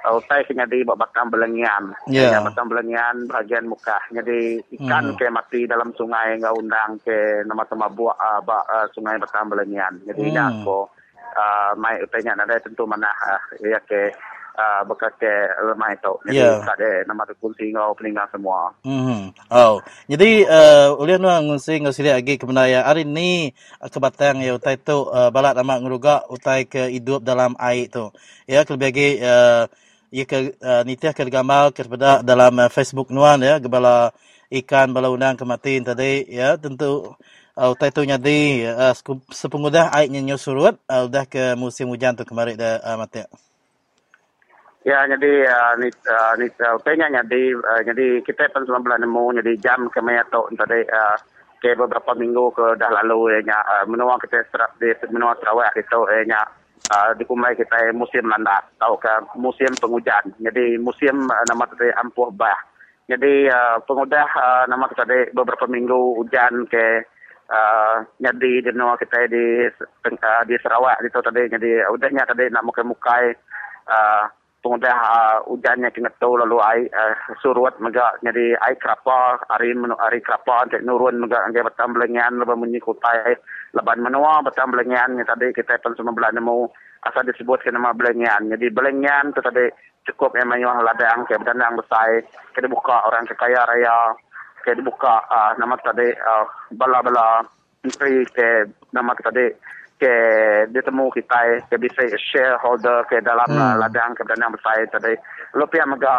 [0.05, 2.37] utai kena di bakam belengian yeah.
[2.45, 5.17] bakam belengian bahagian muka jadi ikan hmm.
[5.17, 9.97] ke mati dalam sungai enggak undang ke nama-nama buah uh, ba, uh, sungai bakam belengian
[10.05, 10.35] jadi hmm.
[10.37, 10.93] dah ko
[11.33, 14.13] uh, mai utainya ada tentu mana uh, ya ke
[14.55, 16.13] uh, bekas ke lemah itu.
[16.31, 16.63] Jadi yeah.
[16.63, 18.71] tak ada nama tu kunci ngau peninggal semua.
[18.87, 19.35] Hmm.
[19.51, 19.83] Oh.
[20.07, 23.51] Jadi uh, ulian nu ngunsi ngusili lagi kebenaran hari ni
[23.83, 28.15] uh, kebatang ya utai tu uh, balat nama nguruga utai ke hidup dalam air tu.
[28.47, 29.65] Ya lebih lagi uh,
[30.15, 34.15] ia ke uh, nitiah ke gambar kepada dalam uh, Facebook nuan ya gebala
[34.55, 37.19] ikan bala undang kematin tadi ya tentu
[37.59, 38.95] uh, utai tu nyadi uh,
[39.35, 43.27] sepengudah airnya nyusurut uh, udah ke musim hujan tu kemarin dah uh, mati.
[44.85, 49.41] Ya, jadi uh, ni uh, ni uh, jadi uh, jadi kita pun semua bulan nemu
[49.41, 51.17] jadi jam ke meto tadi uh,
[51.57, 56.01] ke beberapa minggu ke dah lalu ya uh, menua kita serap di menua Sarawak itu
[56.13, 56.45] eh nya
[56.93, 61.89] uh, di kumai kita musim landas tahu kan musim penghujan jadi musim uh, nama tadi
[62.05, 62.61] ampuh bah.
[63.09, 67.09] Jadi uh, pengudah uh, nama kita di beberapa minggu hujan ke
[67.49, 71.49] uh, jadi di menua kita di uh, di Sarawak itu tadi.
[71.49, 73.33] Jadi udahnya tadi nak muka-mukai
[73.89, 74.25] uh,
[74.65, 77.13] pengudah uh, hujannya kena tahu lalu air uh,
[77.45, 82.41] surut mega jadi air kerapa hari menu hari kerapa untuk nurun mega angge batam belengian
[82.41, 83.37] lebih menyikutai
[83.77, 86.73] leban menua batam belengian tadi kita pun semua belah nemu
[87.05, 89.69] asal disebut ke nama belengian jadi belengian tu tadi
[90.09, 92.25] cukup yang menyuah ladang ke berdandang besar
[92.57, 94.17] ke dibuka orang kekaya raya
[94.65, 97.45] ke dibuka uh, nama tadi uh, bala-bala
[97.85, 98.65] menteri ke
[98.97, 99.53] nama tadi
[99.95, 100.15] ke
[100.75, 103.79] ditemu kita ke bisa shareholder ke dalam hmm.
[103.79, 105.15] ladang ke ladang besar tadi
[105.55, 106.19] pihak mega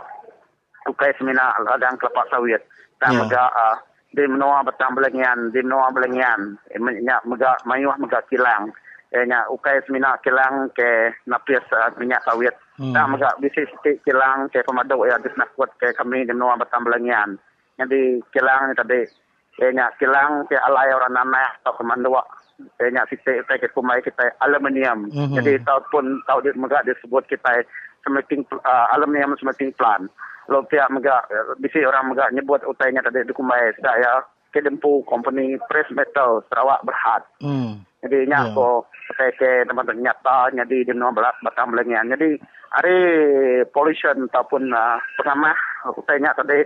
[0.88, 2.62] ukai semina ladang kelapa sawit
[3.04, 3.20] dan yeah.
[3.26, 3.78] mega uh,
[4.16, 6.56] di menua batang belengian di menua belengian
[7.04, 8.72] nya mega mayuh mega kilang
[9.12, 12.96] eh nya ukai semina kilang ke napis uh, minyak sawit hmm.
[12.96, 16.56] dan mega bisa siti kilang ke pemadu ya dis nak kuat ke kami di menua
[16.56, 17.36] batang belengian
[17.76, 19.02] jadi kilang ni tadi
[19.60, 22.24] eh nya kilang ke alai orang nama atau kemandua
[22.80, 25.12] saya nak kita kita kumai kita aluminium.
[25.12, 25.36] Mm-hmm.
[25.40, 27.64] Jadi tahu pun tahu dia megak disebut kita
[28.08, 30.08] smelting uh, aluminium smelting plant.
[30.48, 31.28] Lo pihak megak
[31.60, 34.24] bisi orang megak nyebut utainya tadi di kumai saya
[34.56, 37.24] ke dempu company press metal Sarawak Berhad.
[37.44, 37.84] Mm.
[38.06, 38.54] Jadi nya yeah.
[38.56, 38.86] ko
[39.18, 42.08] saya ke tempat nyata jadi di nomor belas batang belengian.
[42.08, 42.40] Jadi
[42.72, 42.98] hari
[43.74, 45.58] pollution ataupun uh, pengamah
[45.98, 46.64] utainya tadi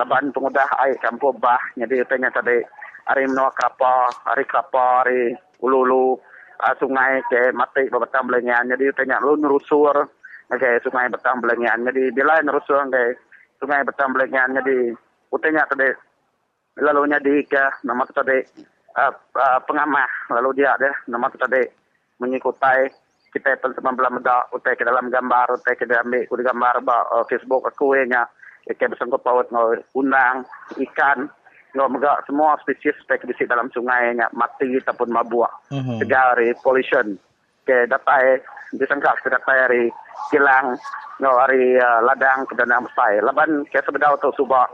[0.00, 1.60] leban pengudah air campur bah.
[1.76, 2.58] Jadi utainya tadi
[3.08, 5.32] hari menua kapal, hari kapal, hari
[5.64, 6.20] ulu-ulu
[6.60, 8.68] uh, sungai ke mati berbatang belengian.
[8.68, 10.06] Jadi tanya lu nerusur
[10.48, 11.88] ke sungai batang belengian.
[11.88, 13.16] Jadi bila nerusur ke
[13.58, 14.52] sungai batang belengian.
[14.60, 14.92] Jadi
[15.32, 15.88] utenya tadi
[16.78, 18.38] lalu di ke nama tadi
[18.94, 21.66] uh, uh, pengamah lalu dia deh nama tadi
[22.22, 22.86] mengikuti
[23.28, 26.98] kita pun sama belah meda utai ke dalam gambar utai ke dalam ambil gambar ba
[27.12, 28.24] uh, Facebook aku nya
[28.64, 29.48] ke bersangkut paut
[29.96, 31.28] undang ikan
[31.76, 35.50] no mega semua spesies spek di dalam sungai nya mati ataupun mabuk.
[35.72, 35.98] Mm-hmm.
[36.00, 37.16] Tegari pollution
[37.68, 38.40] ke datai
[38.72, 39.84] disangka ke datai hari
[40.32, 40.76] kilang
[41.20, 43.20] no hari uh, ladang ke danang besar.
[43.20, 44.68] Laban ke sebedau tu subak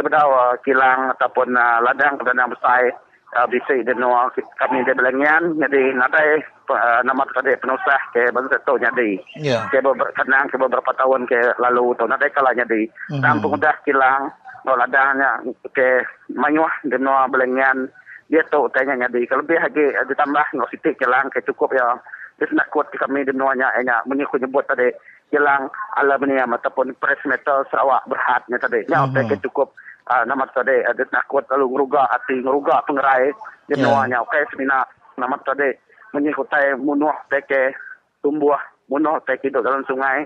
[0.00, 2.94] sebedau uh, kilang ataupun uh, ladang ke danang besar
[3.36, 4.14] uh, bisik dia no
[4.60, 9.10] kami dia belengian jadi nadai uh, nama tadi penusah ke baru tu jadi
[9.42, 9.66] Ya.
[9.68, 12.88] ke beberapa kenang ke beberapa tahun ke lalu tu nadai kala jadi
[13.20, 14.32] tampung dah kilang
[14.64, 15.40] no ladangnya
[15.74, 17.88] ke manyuah dia no belengian
[18.28, 21.96] dia tu tanya jadi kalau lebih lagi ditambah no sitik kilang ke cukup ya.
[22.38, 24.94] Dia nak kuat kami di nuanya enya menyikut nyebut tadi
[25.26, 25.66] kilang
[25.98, 28.86] aluminium ataupun press metal Sarawak berhadnya tadi.
[28.86, 29.10] Mhm.
[29.10, 29.74] mm cukup
[30.08, 30.76] uh, nama tadi.
[30.84, 32.40] Ada nak kuat lalu ngeruga hati.
[32.40, 33.30] Ngeruga pengerai.
[33.68, 33.84] Di Ya.
[33.84, 34.80] nuanya okey semina
[35.20, 35.68] nama tadi.
[36.16, 36.48] Menyikut
[36.80, 37.76] munuh teke.
[38.24, 38.56] Tumbuh
[38.88, 40.24] munuh teke hidup dalam sungai.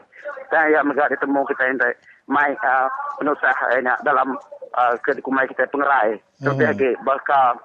[0.48, 1.88] Dan ya megak ditemu kita ini
[2.30, 2.86] mai uh,
[3.18, 4.38] penusah enya dalam
[4.78, 6.16] uh, ke kita pengerai.
[6.40, 6.70] Lebih Mhm.
[6.72, 7.58] lagi bakal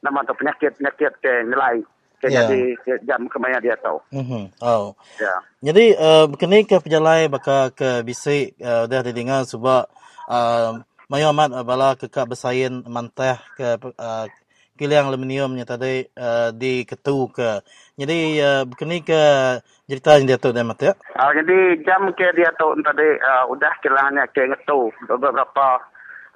[0.00, 1.84] nama tu penyakit penyakit ke nilai.
[2.18, 2.42] Ke Ya.
[2.50, 4.50] jadi ke jam kemaya dia tahu Mhm.
[4.58, 4.90] Oh.
[5.22, 5.38] ya.
[5.62, 9.86] Jadi uh, kini ke pejalai baka ke bisik uh, dah didengar sebab
[10.26, 14.28] uh, mayo amat uh, bala kekak bersain mantah ke uh,
[14.76, 17.64] kilang aluminiumnya tadi uh, di ketu ke.
[17.96, 19.22] Jadi uh, kini ke
[19.88, 20.92] cerita yang dia tu dah mat ya.
[21.16, 25.80] Uh, jadi jam ke dia tu tadi uh, udah kilangnya ke ngetu beberapa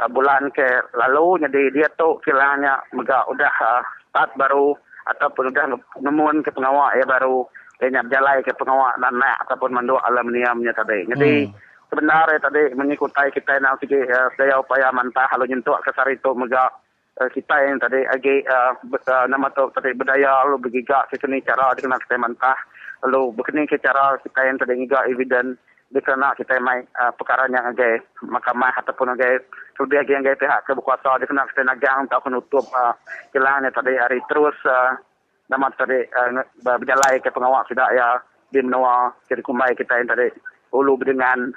[0.00, 0.64] uh, bulan ke
[0.96, 4.72] lalu jadi dia tu kilangnya mega udah uh, start baru
[5.04, 5.64] ataupun udah
[6.00, 7.44] nemuan ke pengawal ya baru
[7.76, 11.04] kayaknya berjalan ke pengawal dan naik ataupun mandu aluminiumnya tadi.
[11.12, 11.71] Jadi Hmm.
[11.92, 16.32] Sebenarnya tadi mengikuti kita nak segi uh, daya upaya mantah kalau nyentuh ke sari tu
[16.32, 16.72] mega
[17.20, 21.44] uh, kita yang tadi agi uh, uh, nama tu tadi berdaya lalu bergiga ke sini
[21.44, 22.56] cara dikenal kita mantah
[23.04, 25.60] lalu berkening ke cara kita yang tadi giga evident
[25.92, 29.44] dikenal kita mai uh, perkara yang agi mahkamah ataupun agi
[29.76, 32.96] lebih agi yang agi pihak keberkuasa dikenal kita nagang atau penutup uh,
[33.36, 34.96] tadi hari terus uh,
[35.52, 38.16] nama tadi uh, berjalan ke pengawal tidak ya
[38.48, 40.32] di menua kiri kumai kita yang tadi
[40.72, 41.52] ulu dengan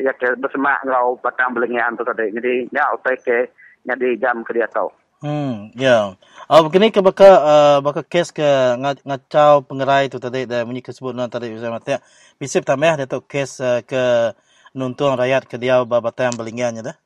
[0.00, 3.38] ya ke bersemak ngau batang belengian tu tadi jadi ya utai ke
[3.86, 4.90] jadi jam ke dia tahu
[5.22, 6.16] Hmm, ya.
[6.48, 8.46] Oh, begini ke baka uh, baka kes ke
[8.80, 11.92] nga- ngacau pengerai tu tadi dah bunyi kesebut nan tadi saya mati.
[12.40, 14.32] Bisa tambah dia tu kes uh, ke
[14.78, 16.96] nuntung rakyat ke dia babatang belingannya dah.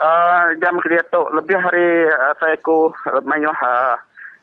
[0.00, 2.90] Uh, jam ke dia tu lebih hari uh, saya ku
[3.24, 3.96] mayuh uh,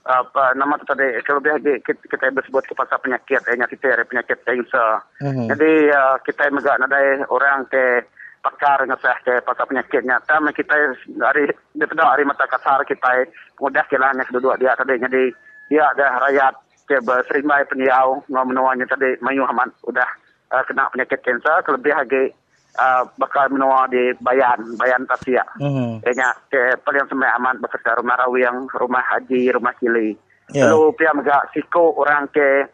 [0.07, 4.05] apa nama tu tadi lebih lagi kita, kita bersebut ke pasal penyakit eh kita ada
[4.07, 5.03] penyakit kanser.
[5.19, 5.51] Mhm.
[5.51, 8.07] Jadi uh, kita megak nadai orang ke
[8.39, 10.23] pakar ngesah ke pasal penyakitnya.
[10.23, 10.75] Tapi kita
[11.19, 13.27] dari daripada hari mata kasar kita
[13.59, 14.95] mudah kilangnya kedua dia tadi.
[14.95, 15.23] Jadi
[15.67, 16.53] dia ada rakyat
[16.89, 20.09] ke berserimai peniau menuanya tadi mayuh aman udah
[20.55, 22.33] uh, kena penyakit kanser kelebih lagi
[22.79, 25.43] uh, bakal menua di Bayan, Bayan Tasia.
[25.59, 25.99] Mhm.
[26.07, 30.15] Kayaknya ke paling semai aman beserta rumah rawiyang, rumah haji, rumah kili.
[30.55, 30.71] Ya.
[30.71, 32.65] Lalu pihak megak siko orang ke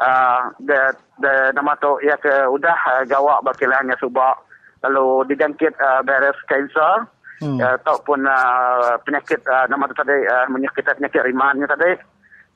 [0.00, 0.80] uh, de,
[1.20, 4.40] de nama tu ya ke udah uh, gawak bakilanya subak
[4.80, 7.06] lalu dijangkit uh, beres kanser
[7.40, 7.56] Hmm.
[7.56, 11.96] uh, ataupun uh, penyakit uh, nama tu tadi uh, menyakit penyakit rimannya tadi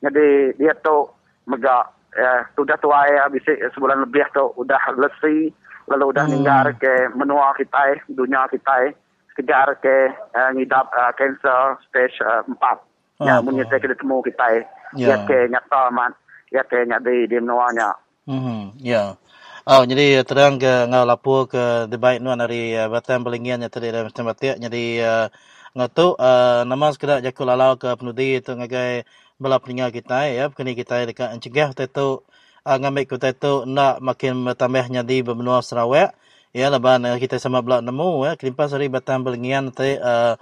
[0.05, 1.09] jadi dia tu
[1.49, 5.49] megak uh, sudah tua ya bisa sebulan lebih tu udah lesi
[5.89, 6.31] lalu udah Hmm.
[6.31, 8.93] ninggar ke menua kita dunia kita
[9.37, 12.57] kejar ke uh, ngidap uh, kanser stage uh, 4
[13.19, 15.17] Ah, ya munyi saya kita temu kita Ya.
[15.27, 16.13] ke nyata man
[16.53, 17.93] ya ke nya di di menuanya
[18.27, 18.79] Mhm.
[18.81, 19.19] Ya.
[19.67, 23.91] Oh, jadi terang ke ngau lapor ke debat nuan dari uh, Batam Belingian yang tadi
[23.95, 24.55] dah macam batik.
[24.63, 25.27] Jadi uh,
[26.19, 29.03] uh, nama sekedar jakul lalau ke penudi itu ngagai
[29.41, 30.47] bela peningal kita ya.
[30.53, 32.23] Kini kita dekat encegah tu
[32.65, 36.17] uh, ngambil kita tu nak makin bertambahnya di benua Sarawak.
[36.55, 38.33] Ya, leban uh, kita sama belak nemu ya.
[38.39, 40.35] Kelimpas dari Batam Belingian tadi uh,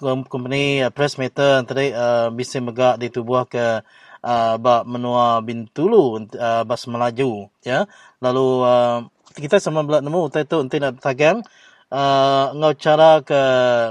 [0.00, 3.80] company uh, press meter tadi uh, bisa megak di tubuh ke
[4.26, 7.88] uh, bak menua bintulu uh, bas melaju ya
[8.20, 8.98] lalu uh,
[9.36, 11.40] kita sama belak nemu utai tu nanti nak tagang
[11.92, 13.40] uh, ngau cara ke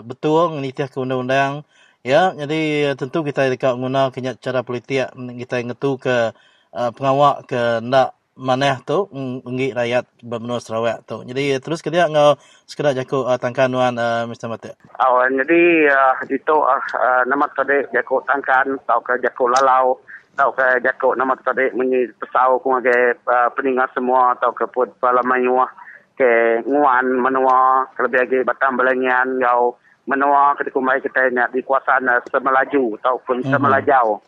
[0.05, 1.65] betul ngelitiah ke undang-undang
[2.05, 5.09] ya jadi tentu kita dekat guna kenyak cara politik
[5.41, 6.37] kita ngetu ke
[6.75, 9.07] uh, pengawak ke nak maneh tu
[9.47, 11.23] ngi rakyat bermenua Sarawak tu.
[11.23, 12.35] Jadi terus ke dia ngau
[12.67, 14.51] sekedar jaku uh, tangkan nuan uh, Mr.
[14.51, 14.75] Mate.
[14.99, 19.95] Awan jadi uh, itu uh, uh, nama tadi jako tangkan tau ke jako lalau
[20.35, 24.91] tau ke jako nama tadi menyi pesau ku ngage uh, peningat semua tau ke put
[24.99, 25.71] palamanyuah
[26.19, 29.79] ke nguan menua lebih lagi batam belengian ngau
[30.11, 33.51] menua ketika mai kita nak di kuasaan uh, semelaju ataupun Mhm.
[33.51, 34.19] semelajau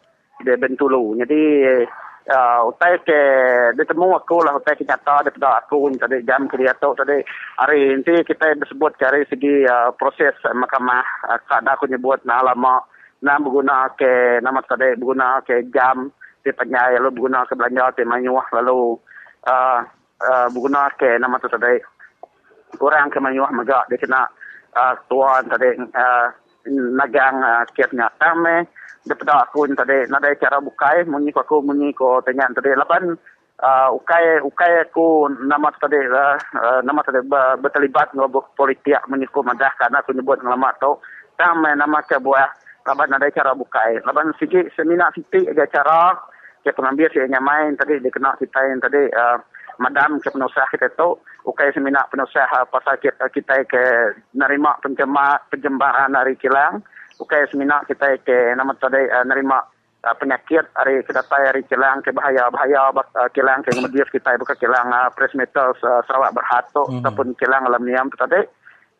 [0.47, 1.11] di Bentulu.
[1.19, 1.41] Jadi
[2.31, 3.19] uh, utai ke
[3.79, 7.23] ditemu aku lah utai ke nyata daripada aku ni tadi jam ke dia tu tadi
[7.59, 12.83] hari ini kita disebut dari segi uh, proses mahkamah uh, kada aku nyebut na lama
[13.23, 16.11] na berguna ke nama tadi berguna ke jam
[16.43, 18.95] di penyai lalu berguna ke belanja di manyuah lalu
[19.47, 19.79] uh,
[20.21, 21.81] uh, berguna ke nama tu tadi
[22.79, 24.27] orang ke manyuah megak dia kena
[24.75, 26.27] uh, tuan tadi uh,
[26.71, 28.67] nagang uh, kiatnya tame
[29.07, 32.75] daripada aku tadi nada cara bukai munyi ko aku munyi ko tanya tadi.
[32.75, 33.15] Laban
[33.63, 36.37] uh, ukai ukai aku nama tadi uh,
[36.83, 37.23] nama tadi
[37.63, 40.99] berterlibat dengan politik munyi ko madah karena aku nyebut nama tu.
[41.39, 42.49] Tame nama ke buah.
[42.87, 44.03] Laban nada cara bukai.
[44.03, 46.15] Laban sikit seminar sikit ada cara.
[46.65, 49.39] Ke pengambil si main tadi dikenal kita yang tadi uh,
[49.79, 51.15] madam ke penusah kita tu
[51.47, 53.83] ukai seminar penusah uh, pasal kita, kita ke
[54.35, 56.83] nerima penjema penjembahan dari kilang.
[57.17, 59.63] Ukai seminar kita ke nama tadi uh, nerima
[60.03, 64.59] uh, penyakit hari kedatai hari kilang ke bahaya bahaya uh, kilang ke kemudian kita buka
[64.59, 67.01] kilang uh, press metal uh, Sarawak Berhad tu hmm.
[67.01, 68.43] ataupun kilang aluminium tu tadi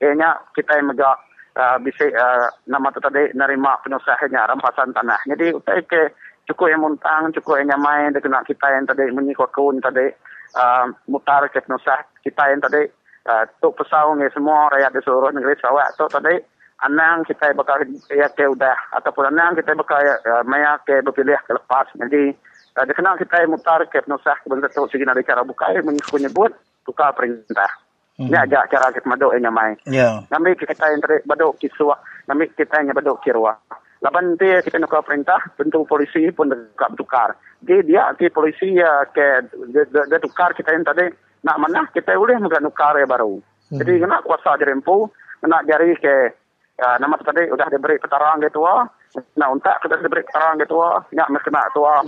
[0.01, 1.17] ianya kita yang megak
[1.59, 5.19] uh, bisa uh, nama tadi nerima penusahnya rampasan tanah.
[5.27, 6.01] Jadi ukai ke
[6.47, 10.07] cukup yang muntang, cukup yang nyamai, dia kena kita yang tadi menyikut kaun tadi,
[10.55, 12.83] uh, mutar ke penusah kita yang tadi,
[13.31, 16.35] uh, tu pesau ni semua rakyat di seluruh negeri Sarawak tu tadi,
[16.83, 21.55] anang kita bakal ya ke udah, ataupun anang kita bakal uh, maya ke berpilih ke
[21.55, 21.87] lepas.
[21.95, 22.35] Jadi,
[22.75, 26.51] uh, dia kena kita mutar ke penusah, kebenaran tu segi ada cara buka, menyikut nyebut,
[26.83, 27.71] tukar perintah.
[28.17, 28.33] Hmm.
[28.33, 29.77] Ini aja cara kita maduk yang nyamai.
[29.85, 30.25] Yeah.
[30.33, 33.53] Nami kita yang tadi baduk kiswa, nami kita yang baduk kirwa.
[34.01, 37.37] Laban dia kita nak perintah, tentu polisi pun dekat bertukar.
[37.65, 41.09] Dia dia ke polisi ya ke dia, tukar kita yang tadi
[41.47, 43.39] nak mana kita boleh mungkin tukar ya baru.
[43.71, 43.79] Hmm.
[43.79, 45.07] Jadi kena kuasa jerempu,
[45.39, 46.35] kena jari ke
[46.75, 48.83] ya, nama tadi sudah diberi petarang gitu ah.
[49.15, 50.99] Nak untak kita diberi petarang gitu ah.
[51.15, 52.03] Nak kena tua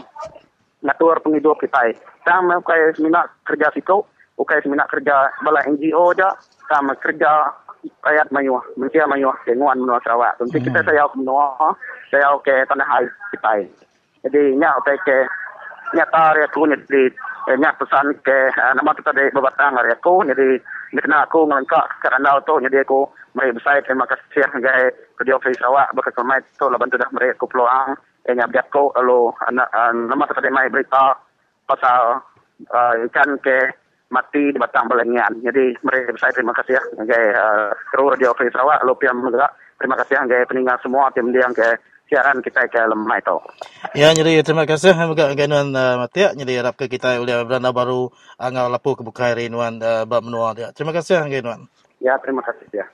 [0.84, 1.96] ngatur penghidup kita.
[2.28, 4.04] Sama kayak minat kerja situ,
[4.36, 6.36] bukan minat kerja bala NGO aja,
[6.68, 7.52] sama kerja
[8.04, 10.36] rakyat mayuh, manusia mayuh, kenguan menua Sarawak.
[10.40, 10.68] Tentu hmm.
[10.68, 11.56] kita saya menua,
[12.12, 13.52] saya ke tanah air kita.
[14.28, 15.18] Jadi nyak oke ke
[15.96, 17.04] nyata area ku jadi
[17.58, 20.60] nyak pesan ke nama kita di bebatang area ku jadi
[20.94, 25.94] kena aku ngelengkap kerana tu jadi aku mari besar terima kasih sebagai kerja ofis Sarawak
[25.94, 27.94] bekas kemai tu laban tu dah mari aku peluang
[28.26, 31.18] eh nyak ku lalu nama kita di mai berita
[31.66, 32.22] pasal
[33.10, 33.58] ikan ke
[34.10, 35.30] mati di batang belengian.
[35.46, 36.84] Jadi mereka saya terima kasih ya
[37.38, 39.48] uh, kru radio Free Sarawak, Lupiam juga.
[39.80, 41.78] Terima kasih sebagai peninggal semua tim dia ke
[42.10, 43.38] siaran kita ke lemah itu.
[43.94, 46.34] Ya, jadi terima kasih juga dengan uh, Matia.
[46.34, 48.10] Jadi harap ke kita oleh beranda baru
[48.42, 50.74] angau lapu kebuka hari inuan uh, bab menua dia.
[50.74, 51.70] Terima kasih dengan
[52.02, 52.88] Ya, terima kasih ya.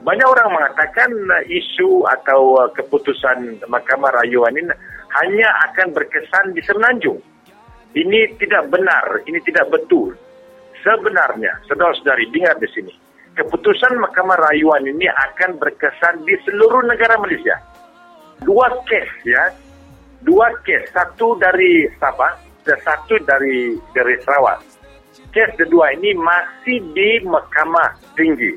[0.00, 4.72] Banyak orang mengatakan uh, isu atau uh, keputusan Mahkamah Rayuan ini
[5.20, 7.20] hanya akan berkesan di Semenanjung.
[7.92, 10.16] Ini tidak benar, ini tidak betul.
[10.80, 12.92] Sebenarnya, saudara-saudari, dengar di sini.
[13.36, 17.60] Keputusan Mahkamah Rayuan ini akan berkesan di seluruh negara Malaysia.
[18.40, 19.52] Dua kes ya,
[20.24, 22.32] dua kes, satu dari Sabah
[22.64, 24.81] dan satu dari dari Sarawak
[25.32, 28.52] kes kedua ini masih di Mahkamah Tinggi.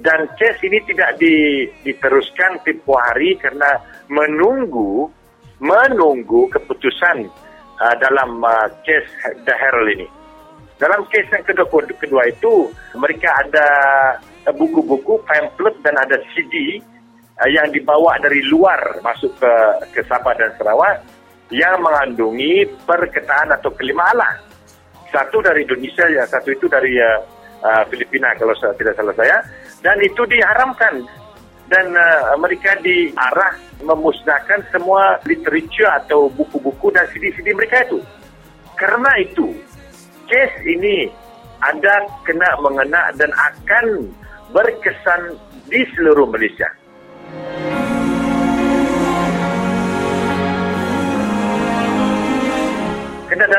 [0.00, 5.10] Dan kes ini tidak di, diteruskan tempoh hari kerana menunggu
[5.58, 7.26] menunggu keputusan
[7.82, 9.04] uh, dalam uh, kes
[9.44, 10.08] The Herald ini.
[10.78, 13.68] Dalam kes yang kedua, kedua itu, mereka ada
[14.54, 16.78] buku-buku, pamphlet dan ada CD
[17.42, 19.52] uh, yang dibawa dari luar masuk ke,
[19.98, 21.02] ke Sabah dan Sarawak
[21.50, 24.46] yang mengandungi perkataan atau kelima Allah
[25.12, 26.24] satu dari Indonesia ya.
[26.28, 27.20] Satu itu dari uh,
[27.64, 29.36] uh, Filipina kalau saya, tidak salah saya.
[29.80, 31.04] Dan itu diharamkan.
[31.68, 33.52] Dan uh, mereka diarah
[33.84, 38.00] memusnahkan semua literatur atau buku-buku dan CD-CD mereka itu.
[38.78, 39.52] Karena itu
[40.28, 41.10] kes ini
[41.60, 44.06] ada kena mengena dan akan
[44.54, 45.36] berkesan
[45.68, 46.68] di seluruh Malaysia.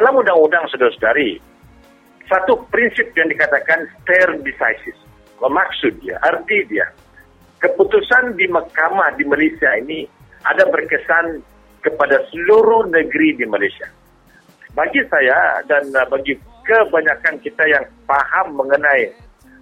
[0.09, 1.37] Dalam undang-undang saudara-saudari,
[2.25, 4.97] satu prinsip yang dikatakan stare decisis.
[5.37, 6.89] Maksud dia, arti dia,
[7.61, 10.09] keputusan di mahkamah di Malaysia ini
[10.49, 11.45] ada berkesan
[11.85, 13.85] kepada seluruh negeri di Malaysia.
[14.73, 19.13] Bagi saya dan uh, bagi kebanyakan kita yang faham mengenai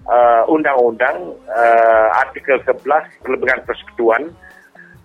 [0.07, 2.87] uh, undang-undang uh, artikel 11
[3.27, 4.31] kelebihan persekutuan,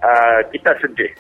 [0.07, 1.11] uh, kita sedih.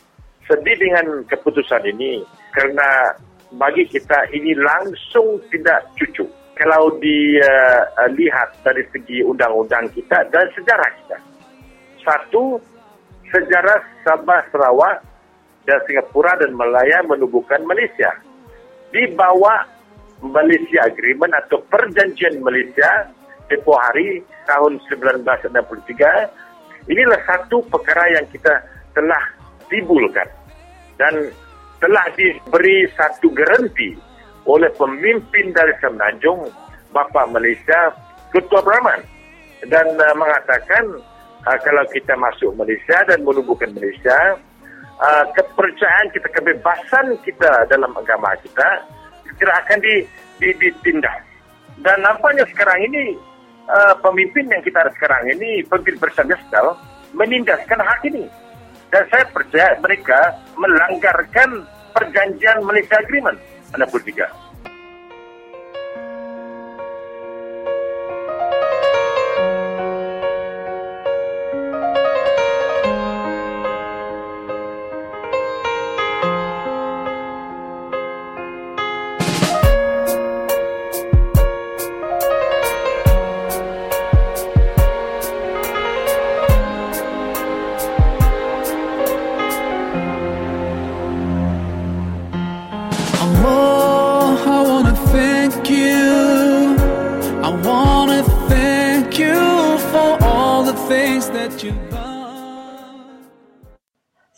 [0.47, 2.23] Sedih dengan keputusan ini
[2.55, 3.19] kerana
[3.57, 6.25] bagi kita ini langsung tidak cucu.
[6.53, 11.19] Kalau dilihat uh, dari segi undang-undang kita dan sejarah kita.
[12.05, 12.61] Satu,
[13.33, 15.01] sejarah Sabah Sarawak
[15.65, 18.13] dan Singapura dan Malaya menubuhkan Malaysia.
[18.93, 19.65] Di bawah
[20.23, 23.11] Malaysia Agreement atau Perjanjian Malaysia
[23.51, 29.25] tempoh hari tahun 1963, inilah satu perkara yang kita telah
[29.73, 30.29] timbulkan
[31.01, 31.33] dan
[31.83, 33.99] telah diberi satu garanti
[34.47, 36.47] oleh pemimpin dari Semenanjung,
[36.95, 37.91] Bapa Malaysia,
[38.31, 39.03] Ketua Brahman
[39.67, 41.03] dan uh, mengatakan
[41.43, 44.39] uh, kalau kita masuk Malaysia dan menubuhkan Malaysia,
[45.03, 48.69] uh, kepercayaan kita, kebebasan kita dalam agama kita
[49.43, 49.95] tidak akan di,
[50.39, 51.19] di, ditindak.
[51.83, 53.19] Dan nampaknya sekarang ini
[53.67, 56.39] uh, pemimpin yang kita ada sekarang ini, pemimpin bersama
[57.13, 58.25] menindaskan hak ini.
[58.93, 60.21] Dan saya percaya mereka
[60.61, 61.65] melanggarkan
[61.97, 63.41] perjanjian Malaysia Agreement.
[63.73, 64.29] Anda pun tiga.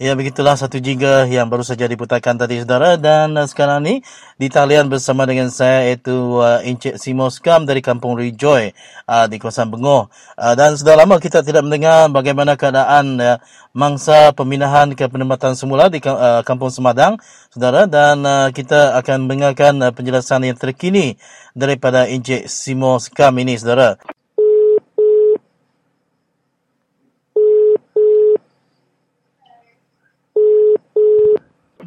[0.05, 3.01] Ya begitulah satu jingga yang baru saja diputarkan tadi saudara.
[3.01, 4.05] Dan uh, sekarang ni
[4.37, 7.33] di talian bersama dengan saya iaitu uh, Encik Simo
[7.65, 8.69] dari Kampung Rejoy
[9.09, 10.13] uh, di kawasan Bengoh.
[10.37, 13.41] Uh, dan sudah lama kita tidak mendengar bagaimana keadaan uh,
[13.73, 17.17] mangsa peminahan ke penempatan semula di uh, Kampung Semadang
[17.49, 17.89] saudara.
[17.89, 21.17] Dan uh, kita akan mendengarkan uh, penjelasan yang terkini
[21.57, 23.97] daripada Encik Simo Skam ini saudara.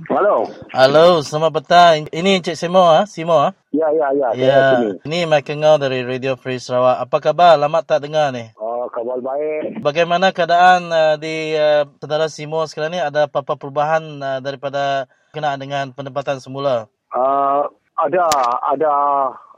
[0.07, 0.47] Halo.
[0.71, 2.07] Halo, selamat petang.
[2.15, 3.51] Ini Encik Simo ah, Simo ah.
[3.75, 4.29] Ya, ya, ya.
[4.39, 4.63] Ya.
[5.03, 7.03] Ini Michael Ngau dari Radio Free Sarawak.
[7.03, 7.59] Apa khabar?
[7.59, 8.47] Lama tak dengar ni.
[8.55, 9.83] Oh, khabar baik.
[9.83, 13.03] Bagaimana keadaan uh, di uh, saudara Simo sekarang ni?
[13.03, 16.87] Ada apa-apa perubahan uh, daripada kenaan dengan penempatan semula?
[17.11, 17.67] Uh,
[17.99, 18.31] ada
[18.63, 18.93] ada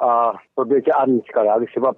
[0.01, 1.93] uh, perbezaan sekarang sebab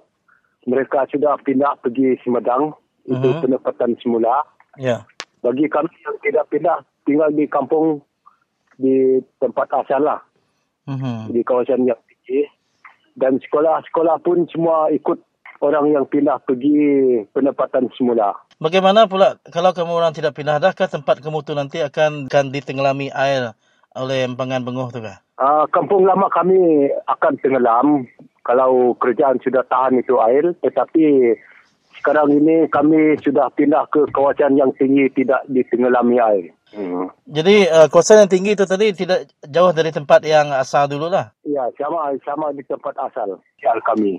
[0.68, 2.76] mereka sudah pindah pergi Semedang.
[3.08, 3.40] Itu uh-huh.
[3.40, 4.44] penempatan semula.
[4.76, 5.00] Ya.
[5.00, 5.00] Yeah.
[5.40, 8.04] Bagi kami yang tidak pindah tinggal di kampung
[8.82, 10.20] di tempat asal lah.
[10.90, 11.30] Uh-huh.
[11.30, 12.50] Di kawasan yang tinggi.
[13.14, 15.22] Dan sekolah-sekolah pun semua ikut
[15.62, 18.34] orang yang pindah pergi penempatan semula.
[18.58, 23.14] Bagaimana pula kalau kamu orang tidak pindah, adakah tempat kamu tu nanti akan akan ditenggelami
[23.14, 23.54] air
[23.94, 25.22] oleh empangan bengoh tu kah?
[25.38, 28.06] Uh, kampung lama kami akan tenggelam
[28.42, 30.50] kalau kerajaan sudah tahan itu air.
[30.62, 31.36] Tetapi
[32.02, 36.50] sekarang ini kami sudah pindah ke kawasan yang tinggi tidak ditenggelami air.
[36.74, 37.14] Hmm.
[37.30, 41.30] Jadi uh, kawasan yang tinggi itu tadi tidak jauh dari tempat yang asal dulu lah?
[41.46, 44.18] Ya, sama sama di tempat asal asal kami.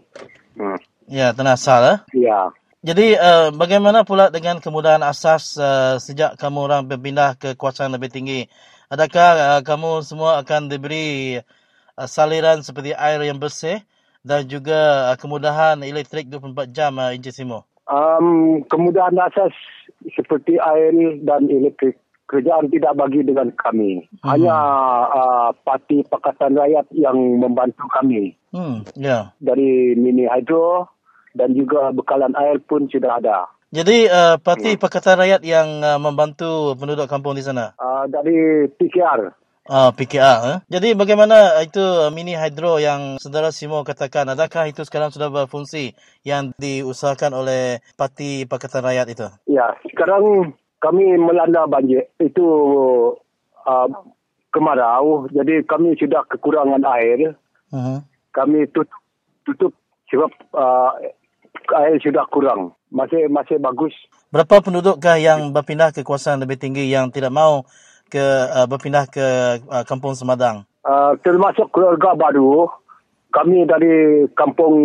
[0.56, 0.80] Hmm.
[1.12, 1.98] Ya, tanah asal lah?
[2.16, 2.56] Ya.
[2.84, 8.08] Jadi uh, bagaimana pula dengan kemudahan asas uh, sejak kamu orang berpindah ke kawasan lebih
[8.08, 8.48] tinggi?
[8.88, 11.40] Adakah uh, kamu semua akan diberi
[12.00, 13.84] uh, saliran seperti air yang bersih
[14.24, 17.73] dan juga uh, kemudahan elektrik 24 jam, uh, Encik Simo?
[17.84, 19.52] Um, kemudahan asas
[20.16, 24.08] seperti air dan elektrik kerajaan tidak bagi dengan kami.
[24.24, 24.28] Hmm.
[24.36, 24.58] Hanya
[25.12, 28.34] uh, parti Pakatan Rakyat yang membantu kami.
[28.56, 29.36] Hmm, yeah.
[29.44, 30.88] Dari mini hydro
[31.36, 33.46] dan juga bekalan air pun sudah ada.
[33.74, 34.82] Jadi uh, parti hmm.
[34.82, 37.74] Pakatan Rakyat yang uh, membantu penduduk kampung di sana?
[37.78, 39.43] Uh, dari PKR.
[39.64, 40.40] Ah, PKR.
[40.44, 40.58] Eh?
[40.68, 41.80] Jadi bagaimana itu
[42.12, 44.28] mini hydro yang saudara Simo katakan?
[44.28, 45.96] Adakah itu sekarang sudah berfungsi
[46.28, 49.28] yang diusahakan oleh Parti Pakatan Rakyat itu?
[49.48, 50.52] Ya, sekarang
[50.84, 52.44] kami melanda banjir itu
[53.64, 53.88] uh,
[54.52, 57.40] kemarau jadi kami sudah kekurangan air
[57.72, 58.04] uh-huh.
[58.36, 59.00] kami tutup
[59.48, 59.72] tutup
[60.12, 60.92] sebab uh,
[61.80, 63.96] air sudah kurang masih masih bagus
[64.30, 67.64] berapa pendudukkah yang berpindah ke kawasan lebih tinggi yang tidak mau
[68.10, 72.68] ke uh, berpindah ke uh, kampung Semadang uh, termasuk keluarga baru
[73.34, 74.76] kami dari kampung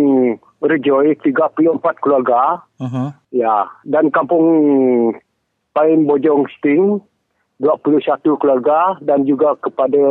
[0.59, 3.09] Rejoy 34 keluarga uh-huh.
[3.31, 4.45] ya dan kampung
[5.71, 6.99] Pain Bojong Sting
[7.59, 10.03] 21 keluarga dan juga kepada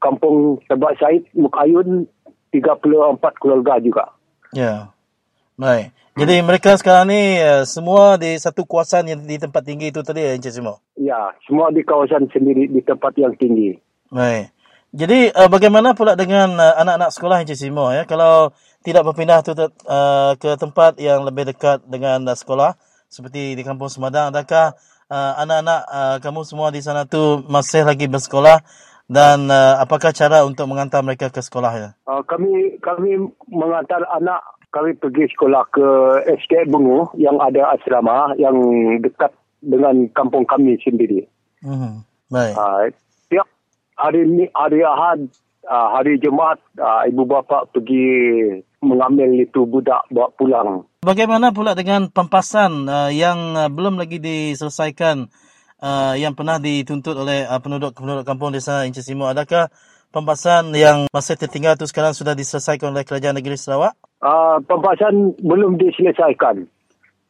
[0.00, 2.08] Kampung Sebab Said Mukayun
[2.48, 4.04] 34 keluarga juga.
[4.56, 4.88] Ya.
[5.60, 5.92] Baik.
[6.18, 6.46] Jadi hmm.
[6.50, 10.34] mereka sekarang ni uh, semua di satu kawasan yang di tempat tinggi itu tadi ya
[10.34, 10.82] Encik Simo?
[10.98, 13.78] Ya, semua di kawasan sendiri di tempat yang tinggi.
[14.10, 14.50] Baik.
[14.90, 18.02] Jadi uh, bagaimana pula dengan uh, anak-anak sekolah Encik Simo ya?
[18.02, 18.50] Kalau
[18.82, 22.74] tidak berpindah tu uh, ke tempat yang lebih dekat dengan uh, sekolah
[23.06, 24.74] seperti di Kampung Semadang, adakah
[25.06, 28.58] uh, anak-anak uh, kamu semua di sana tu masih lagi bersekolah
[29.06, 31.90] dan uh, apakah cara untuk mengantar mereka ke sekolah ya?
[32.10, 33.16] Uh, kami kami
[33.46, 35.88] mengantar anak kami pergi sekolah ke
[36.44, 38.56] SKM Bungu yang ada asrama yang
[39.00, 39.32] dekat
[39.64, 41.24] dengan kampung kami sendiri.
[41.64, 42.04] Hmm.
[42.28, 42.54] Baik.
[42.54, 42.92] Uh,
[43.98, 45.26] hari ni hari Ahad
[45.66, 48.06] uh, hari Jumaat uh, ibu bapa pergi
[48.78, 50.86] mengambil itu budak bawa pulang.
[51.02, 55.26] Bagaimana pula dengan pempasan uh, yang uh, belum lagi diselesaikan
[55.82, 59.26] uh, yang pernah dituntut oleh uh, penduduk-penduduk kampung desa Encik Simo?
[59.26, 59.66] Adakah
[60.14, 63.98] pempasan yang masih tertinggal itu sekarang sudah diselesaikan oleh Kerajaan Negeri Sarawak?
[64.18, 66.66] Uh, pempasan belum diselesaikan.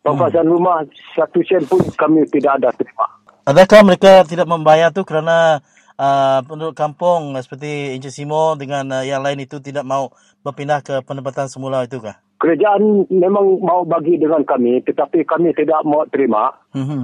[0.01, 0.55] Pempasan hmm.
[0.57, 0.81] rumah
[1.13, 3.05] satu sen pun kami tidak ada terima.
[3.45, 5.61] Adakah mereka tidak membayar tu kerana
[6.01, 11.05] uh, penduduk kampung seperti Encik Simo dengan uh, yang lain itu tidak mau berpindah ke
[11.05, 12.17] penempatan semula itu kah?
[12.39, 16.55] Kerajaan memang mau bagi dengan kami tetapi kami tidak mau terima.
[16.73, 17.03] Mm-hmm.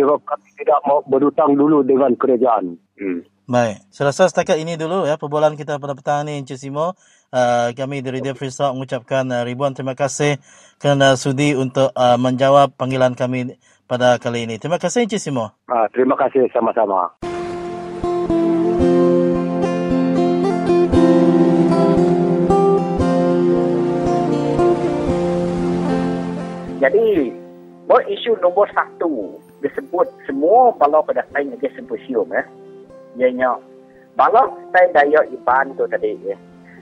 [0.00, 2.80] Sebab kami tidak mau berhutang dulu dengan kerajaan.
[2.96, 3.20] Hmm.
[3.44, 3.84] Baik.
[3.92, 6.96] Saya rasa setakat ini dulu ya perbualan kita pada petang ini Encik Simo.
[7.30, 10.42] Uh, kami dari Radio Free Sarawak mengucapkan uh, ribuan terima kasih
[10.82, 13.54] kerana sudi untuk uh, menjawab panggilan kami
[13.86, 14.58] pada kali ini.
[14.58, 15.54] Terima kasih Encik Simo.
[15.70, 17.06] Uh, terima kasih sama-sama.
[26.82, 27.30] Jadi,
[27.86, 32.42] buat isu nombor satu disebut semua balau pada saya negeri simposium ya.
[33.22, 33.54] Ianya,
[34.18, 36.34] balau saya daya iban tu tadi ya.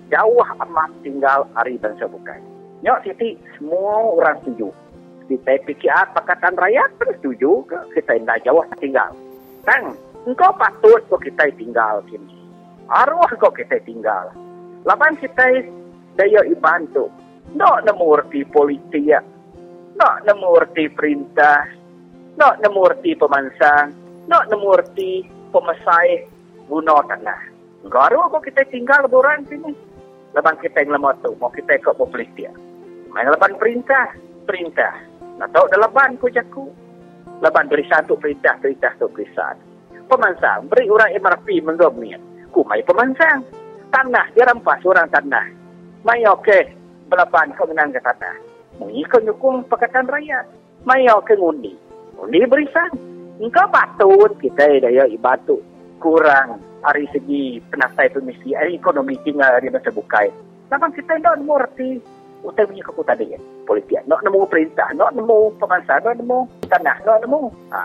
[0.09, 2.41] Jauh amat tinggal hari bangsa bukan.
[2.81, 4.73] Nyok Siti, semua orang setuju.
[5.29, 9.13] Kita PKR Pakatan Rakyat pun setuju ke kita tidak jauh tinggal.
[9.69, 9.93] Tang,
[10.25, 12.33] engkau patut kok kita tinggal sini.
[12.89, 14.33] Arwah kok kita tinggal.
[14.89, 15.69] Lapan kita
[16.17, 17.13] daya iban tu.
[17.49, 19.21] Tak nemu arti politik ya
[19.99, 21.67] nak nemu erti perintah,
[22.39, 23.91] nak nemu erti pemansang,
[24.31, 26.23] nak nemu erti pemesai
[26.71, 27.41] guna tanah.
[27.91, 29.75] Garu kok kita tinggal boran sini.
[30.39, 32.55] Lepas kita yang lemah tu, mau kita ikut politik.
[33.11, 34.15] Main lepas perintah,
[34.47, 34.95] perintah.
[35.43, 36.71] Nak tahu dah leban ku jaku.
[37.43, 39.67] Lepas beri satu perintah, perintah tu beri satu.
[40.07, 42.23] Pemansang, beri orang MRP mendomit.
[42.55, 43.43] Ku mai pemansang.
[43.91, 45.47] Tanah, dia rampas orang tanah.
[46.07, 46.71] Mai okey,
[47.11, 50.47] belapan kau menang ke tanah mengikut hukum Pakatan Rakyat.
[50.87, 51.75] Maya ke ngundi.
[52.17, 52.91] Ngundi berisan.
[53.39, 55.63] Engkau patut kita daya ibatu
[55.99, 60.31] kurang dari segi penasai permisi, dari ekonomi tinggal di masa bukai.
[60.71, 61.99] Kenapa kita tidak mengerti
[62.47, 63.99] utai punya keku tadi ya, politik.
[64.07, 66.39] Nak nemu perintah, nak nemu pemangsa, nak nemu
[66.71, 67.43] tanah, nak nemu.
[67.75, 67.83] Ha.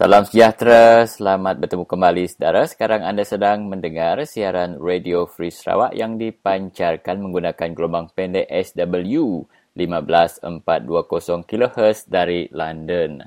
[0.00, 2.64] Salam sejahtera, selamat bertemu kembali saudara.
[2.64, 9.44] Sekarang anda sedang mendengar siaran Radio Free Sarawak yang dipancarkan menggunakan gelombang pendek SW
[9.74, 13.24] 15420 kHz dari London.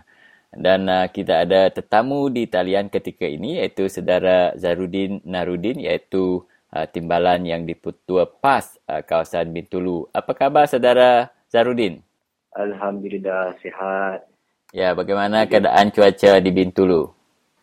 [0.53, 6.85] Dan uh, kita ada tetamu di talian ketika ini iaitu saudara Zarudin Narudin iaitu uh,
[6.85, 10.05] timbalan yang di Putua PAS uh, kawasan Bintulu.
[10.13, 12.05] Apa khabar saudara Zarudin?
[12.53, 14.29] Alhamdulillah sihat.
[14.73, 17.13] Ya, bagaimana keadaan cuaca di Bintulu?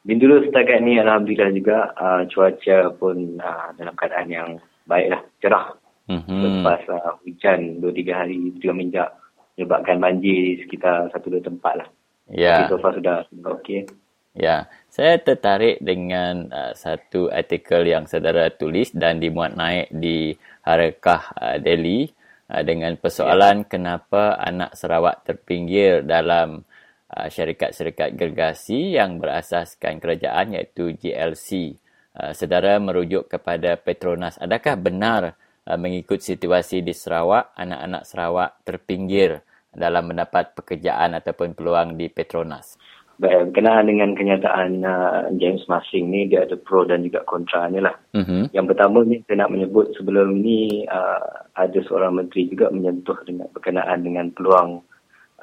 [0.07, 4.51] Bintulu setakat ni Alhamdulillah juga uh, cuaca pun uh, dalam keadaan yang
[4.87, 5.80] baiklah, cerah.
[6.11, 6.41] Mm-hmm.
[6.43, 9.09] Lepas uh, hujan 2-3 hari juga minjak
[9.55, 11.89] menyebabkan banjir di sekitar satu dua tempat lah.
[12.27, 12.67] Ya.
[12.67, 13.87] Tapi so far sudah, sudah okey.
[14.31, 21.23] Ya, saya tertarik dengan uh, satu artikel yang saudara tulis dan dimuat naik di Harakah
[21.35, 22.11] uh, Delhi
[22.51, 23.69] uh, dengan persoalan ya.
[23.71, 26.67] kenapa anak Sarawak terpinggir dalam
[27.11, 31.75] Uh, syarikat-syarikat gergasi yang berasaskan kerajaan iaitu GLC.
[32.15, 34.39] Uh, Sedara merujuk kepada Petronas.
[34.39, 35.35] Adakah benar
[35.77, 42.81] mengikut situasi di Sarawak, anak-anak Sarawak terpinggir dalam mendapat pekerjaan ataupun peluang di Petronas?
[43.21, 47.77] Baik, berkenaan dengan kenyataan uh, James Masing ni, dia ada pro dan juga kontra ni
[47.77, 47.93] lah.
[48.17, 48.49] Uh-huh.
[48.57, 53.53] Yang pertama ni, saya nak menyebut sebelum ni uh, ada seorang menteri juga menyentuh dengan
[53.53, 54.81] berkenaan dengan peluang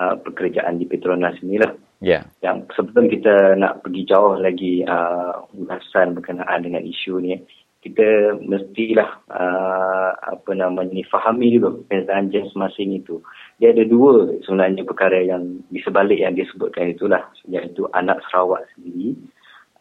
[0.02, 1.70] uh, pekerjaan di Petronas inilah.
[2.02, 2.10] Ya.
[2.10, 2.24] Yeah.
[2.42, 7.38] Yang sebelum kita nak pergi jauh lagi uh, ulasan berkenaan dengan isu ni,
[7.86, 13.22] kita mestilah uh, apa namanya ni fahami juga kenyataan James Masing itu.
[13.62, 18.66] Dia ada dua sebenarnya perkara yang di sebalik yang dia sebutkan itulah iaitu anak Sarawak
[18.74, 19.14] sendiri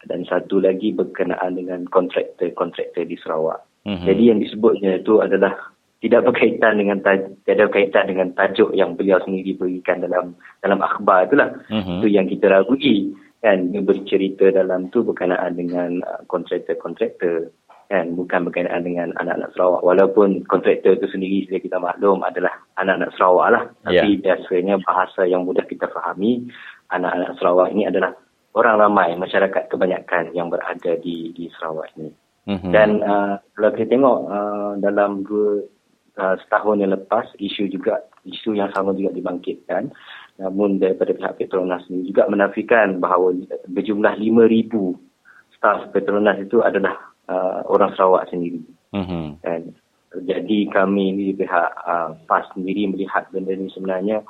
[0.05, 3.65] dan satu lagi berkenaan dengan kontraktor-kontraktor di Sarawak.
[3.89, 4.05] Mm-hmm.
[4.05, 5.57] Jadi yang disebutnya itu adalah
[5.97, 11.49] tidak berkaitan dengan tidak berkaitan dengan tajuk yang beliau sendiri berikan dalam dalam akhbar itulah
[11.73, 11.97] uh-huh.
[11.97, 17.49] itu yang kita ragui kan dia bercerita dalam tu berkenaan dengan uh, kontraktor-kontraktor
[17.87, 23.15] kan bukan berkenaan dengan anak-anak Sarawak walaupun kontraktor itu sendiri sudah kita maklum adalah anak-anak
[23.15, 24.19] Sarawak lah tapi yeah.
[24.19, 26.51] biasanya bahasa yang mudah kita fahami
[26.91, 28.11] anak-anak Sarawak ini adalah
[28.59, 32.11] orang ramai masyarakat kebanyakan yang berada di di Sarawak ini
[32.51, 32.71] mm-hmm.
[32.75, 35.63] dan uh, kalau kita tengok uh, dalam dua
[36.19, 39.95] uh, setahun yang lepas isu juga isu yang sama juga dibangkitkan
[40.37, 43.33] namun daripada pihak Petronas ini juga menafikan bahawa
[43.71, 48.63] berjumlah 5,000 staf Petronas itu adalah uh, orang Sarawak sendiri.
[48.95, 49.25] Mm-hmm.
[49.43, 49.61] Dan
[50.25, 54.23] jadi kami di pihak uh, PAS sendiri melihat benda ini sebenarnya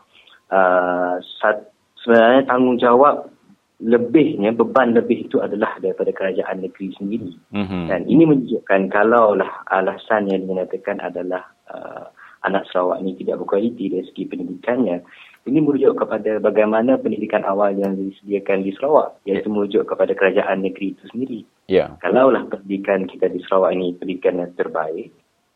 [0.52, 1.70] uh, sat,
[2.02, 3.30] sebenarnya tanggungjawab
[3.78, 7.32] lebihnya beban lebih itu adalah daripada kerajaan negeri sendiri.
[7.54, 7.84] Mm-hmm.
[7.93, 12.10] Dan ini menunjukkan kalaulah alasan yang dinyatakan adalah uh,
[12.45, 15.06] anak Sarawak ini tidak berkualiti dari segi pendidikannya,
[15.48, 20.93] ini merujuk kepada bagaimana pendidikan awal yang disediakan di Sarawak, iaitu merujuk kepada kerajaan negeri
[20.93, 21.39] itu sendiri.
[21.72, 21.95] Yeah.
[22.04, 25.10] Kalaulah pendidikan kita di Sarawak ini pendidikan yang terbaik,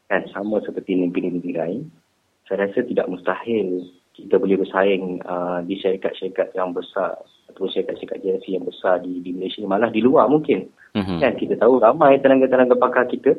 [0.08, 1.82] kan sama seperti negeri-negeri lain,
[2.48, 7.16] saya rasa tidak mustahil kita boleh bersaing uh, di syarikat-syarikat yang besar
[7.48, 10.68] atau syarikat-syarikat JLC yang besar di, di Malaysia, malah di luar mungkin.
[10.92, 11.20] Mm-hmm.
[11.24, 13.32] Kan kita tahu ramai tenaga-tenaga pakar kita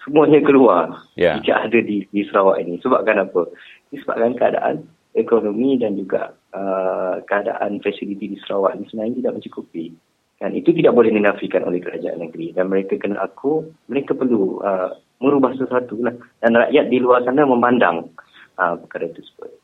[0.00, 1.40] semuanya keluar yeah.
[1.40, 2.80] tidak ada di, di Sarawak ini.
[2.80, 3.48] Sebabkan apa?
[3.92, 4.76] Disebabkan keadaan
[5.14, 9.86] ekonomi dan juga uh, keadaan fasiliti di Sarawak ini sebenarnya tidak mencukupi.
[10.34, 12.52] Dan itu tidak boleh dinafikan oleh kerajaan negeri.
[12.52, 14.92] Dan mereka kena aku, mereka perlu uh,
[15.22, 16.12] merubah sesuatu lah.
[16.42, 18.10] Dan rakyat di luar sana memandang
[18.58, 19.54] uh, perkara tersebut.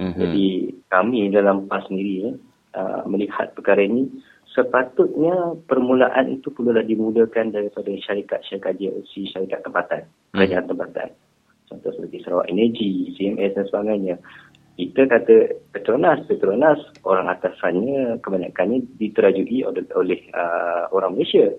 [0.00, 0.16] Mm-hmm.
[0.16, 0.46] Jadi
[0.88, 2.32] kami dalam PAS sendiri
[2.72, 4.08] uh, melihat perkara ini
[4.50, 10.02] sepatutnya permulaan itu perlulah dimulakan daripada syarikat-syarikat JLC, syarikat tempatan,
[10.34, 10.72] kerajaan hmm.
[10.74, 11.08] tempatan.
[11.70, 14.18] Contoh seperti Sarawak Energy, CMS dan sebagainya.
[14.80, 15.36] Kita kata
[15.76, 21.52] Petronas, Petronas orang atasannya kebanyakannya diterajui oleh, oleh uh, orang Malaysia.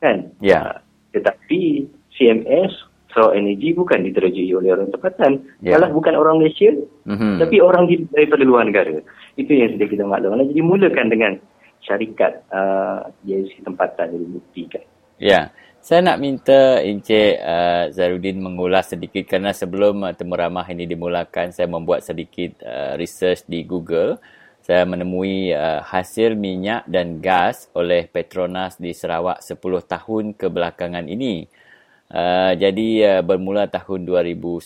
[0.00, 0.32] Kan?
[0.40, 0.48] Ya.
[0.48, 0.64] Yeah.
[0.64, 0.76] Uh,
[1.12, 1.84] tetapi
[2.16, 2.72] CMS,
[3.12, 5.44] Sarawak Energy bukan diterajui oleh orang tempatan.
[5.60, 5.76] Yeah.
[5.76, 6.72] Malah bukan orang Malaysia,
[7.04, 7.44] mm-hmm.
[7.44, 9.04] tapi orang di, daripada luar negara.
[9.36, 10.40] Itu yang sudah kita maklum.
[10.40, 11.32] Jadi mulakan dengan
[11.84, 14.82] syarikat uh, JLC tempatan yang dibuktikan.
[15.20, 15.52] Ya,
[15.82, 21.50] saya nak minta Encik uh, Zarudin mengulas sedikit kerana sebelum uh, temu ramah ini dimulakan,
[21.50, 24.22] saya membuat sedikit uh, research di Google.
[24.62, 31.50] Saya menemui uh, hasil minyak dan gas oleh Petronas di Sarawak 10 tahun kebelakangan ini.
[32.06, 34.62] Uh, jadi uh, bermula tahun 2001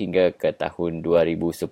[0.00, 1.68] hingga ke tahun 2010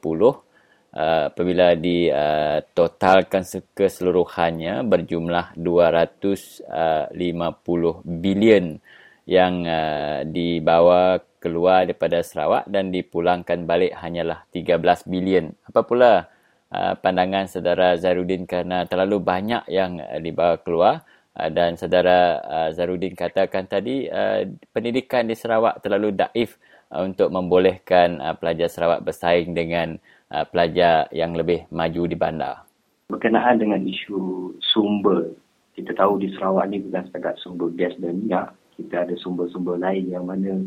[0.92, 8.76] Uh, apabila ditotalkan uh, keseluruhannya berjumlah 250 uh, bilion
[9.24, 15.56] yang uh, dibawa keluar daripada Sarawak dan dipulangkan balik hanyalah 13 bilion.
[15.64, 16.28] Apa pula
[16.68, 21.08] uh, pandangan saudara Zarudin kerana terlalu banyak yang uh, dibawa keluar
[21.40, 24.44] uh, dan saudara uh, Zarudin katakan tadi uh,
[24.76, 26.60] pendidikan di Sarawak terlalu daif
[26.92, 30.11] uh, untuk membolehkan uh, pelajar Sarawak bersaing dengan uh,
[30.50, 32.64] pelajar yang lebih maju di bandar.
[33.12, 35.36] Berkenaan dengan isu sumber,
[35.76, 40.08] kita tahu di Sarawak ni bukan setakat sumber gas dan minyak, kita ada sumber-sumber lain
[40.08, 40.64] yang mana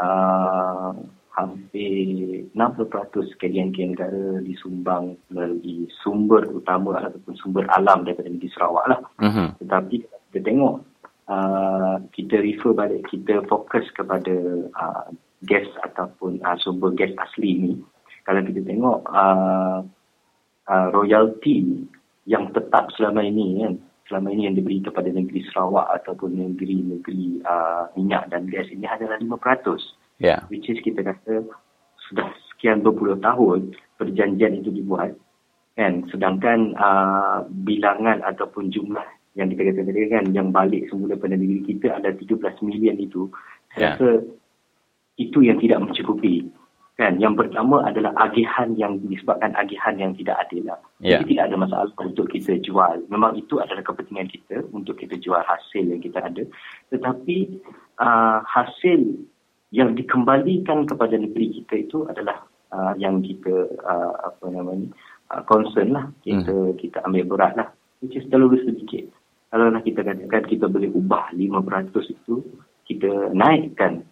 [0.00, 0.96] uh,
[1.34, 9.00] hampir 60% KDNK negara disumbang melalui sumber utama ataupun sumber alam daripada negeri Sarawak lah.
[9.20, 9.48] Uh-huh.
[9.58, 9.94] Tetapi
[10.30, 10.80] kita tengok,
[11.28, 14.34] uh, kita refer balik, kita fokus kepada
[14.72, 15.06] uh,
[15.44, 17.72] gas ataupun uh, sumber gas asli ni
[18.24, 19.84] kalau kita tengok uh,
[20.68, 21.84] uh, royalty
[22.24, 23.74] yang tetap selama ini kan
[24.08, 29.16] selama ini yang diberi kepada negeri Sarawak ataupun negeri-negeri uh, minyak dan gas ini adalah
[29.16, 29.32] 5%.
[30.20, 30.44] Yeah.
[30.52, 31.44] Which is kita kata
[32.08, 35.16] sudah sekian berpuluh tahun perjanjian itu dibuat
[35.74, 39.02] kan sedangkan uh, bilangan ataupun jumlah
[39.34, 43.26] yang kita kata tadi kan yang balik semula pada negeri kita ada 13 million itu
[43.74, 43.94] saya yeah.
[43.98, 44.10] rasa
[45.18, 46.46] itu yang tidak mencukupi
[46.94, 50.78] kan yang pertama adalah agihan yang disebabkan agihan yang tidak adil lah.
[51.02, 51.18] Yeah.
[51.18, 53.02] Jadi tidak ada masalah untuk kita jual.
[53.10, 56.46] Memang itu adalah kepentingan kita untuk kita jual hasil yang kita ada.
[56.94, 57.36] Tetapi
[57.98, 59.00] uh, hasil
[59.74, 64.86] yang dikembalikan kepada negeri kita itu adalah uh, yang kita uh, apa namanya
[65.34, 66.06] uh, concern lah.
[66.22, 66.78] Kita mm.
[66.78, 67.68] kita ambil berat lah.
[68.06, 69.10] Which is terlalu sedikit.
[69.50, 72.42] Kalau nak kita katakan kita boleh ubah 5% itu,
[72.90, 74.02] kita naikkan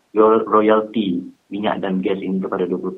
[0.47, 1.19] royalty
[1.53, 2.97] minyak dan gas ini kepada 20%.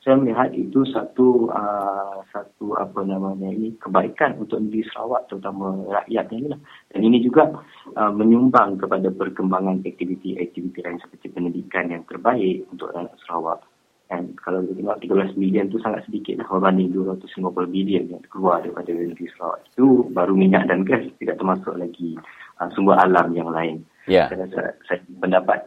[0.00, 6.36] Saya melihat itu satu uh, satu apa namanya ini kebaikan untuk negeri Sarawak terutama rakyatnya
[6.40, 6.60] ini lah.
[6.88, 7.52] Dan ini juga
[7.92, 13.60] uh, menyumbang kepada perkembangan aktiviti-aktiviti lain seperti pendidikan yang terbaik untuk anak Sarawak.
[14.06, 17.26] Dan kalau kita tengok 13 bilion tu sangat sedikit lah berbanding 250
[17.74, 19.66] bilion yang keluar daripada negeri Sarawak.
[19.74, 22.14] Itu baru minyak dan gas, tidak termasuk lagi
[22.62, 23.82] uh, sumber alam yang lain.
[24.06, 24.30] Yeah.
[24.30, 25.66] Saya, saya pendapat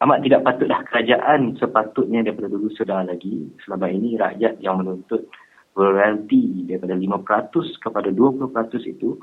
[0.00, 5.28] amat tidak patutlah kerajaan sepatutnya daripada dulu sudah lagi selama ini rakyat yang menuntut
[5.76, 8.48] royalty daripada 5% kepada 20%
[8.88, 9.20] itu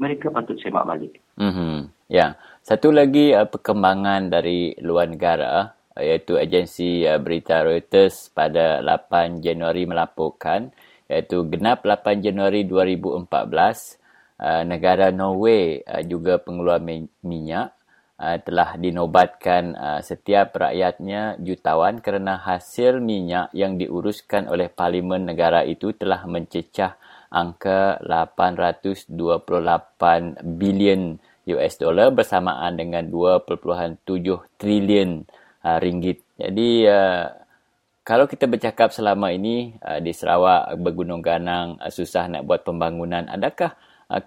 [0.00, 1.20] mereka patut semak balik.
[1.36, 2.08] Mm-hmm.
[2.08, 2.40] Ya.
[2.64, 9.84] Satu lagi uh, perkembangan dari luar negara iaitu agensi uh, berita Reuters pada 8 Januari
[9.84, 10.72] melaporkan
[11.10, 13.28] iaitu genap 8 Januari 2014
[14.40, 16.80] uh, negara Norway uh, juga pengeluar
[17.20, 17.76] minyak
[18.20, 19.72] telah dinobatkan
[20.04, 27.00] setiap rakyatnya jutawan kerana hasil minyak yang diuruskan oleh parlimen negara itu telah mencecah
[27.32, 29.08] angka 828
[30.44, 31.16] bilion
[31.48, 34.04] US dollar bersamaan dengan 2.7
[34.60, 35.24] trilion
[35.64, 36.22] uh, ringgit.
[36.36, 37.26] Jadi uh,
[38.04, 43.26] kalau kita bercakap selama ini uh, di Sarawak bergunung ganang uh, susah nak buat pembangunan,
[43.30, 43.74] adakah
[44.10, 44.20] uh,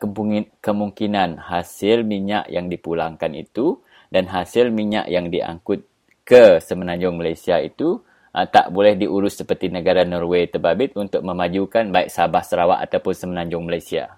[0.64, 3.83] kemungkinan hasil minyak yang dipulangkan itu
[4.14, 5.90] dan hasil minyak yang diangkut
[6.22, 7.98] ke semenanjung Malaysia itu
[8.38, 13.66] uh, tak boleh diurus seperti negara Norway terbabit untuk memajukan baik Sabah Sarawak ataupun semenanjung
[13.66, 14.14] Malaysia?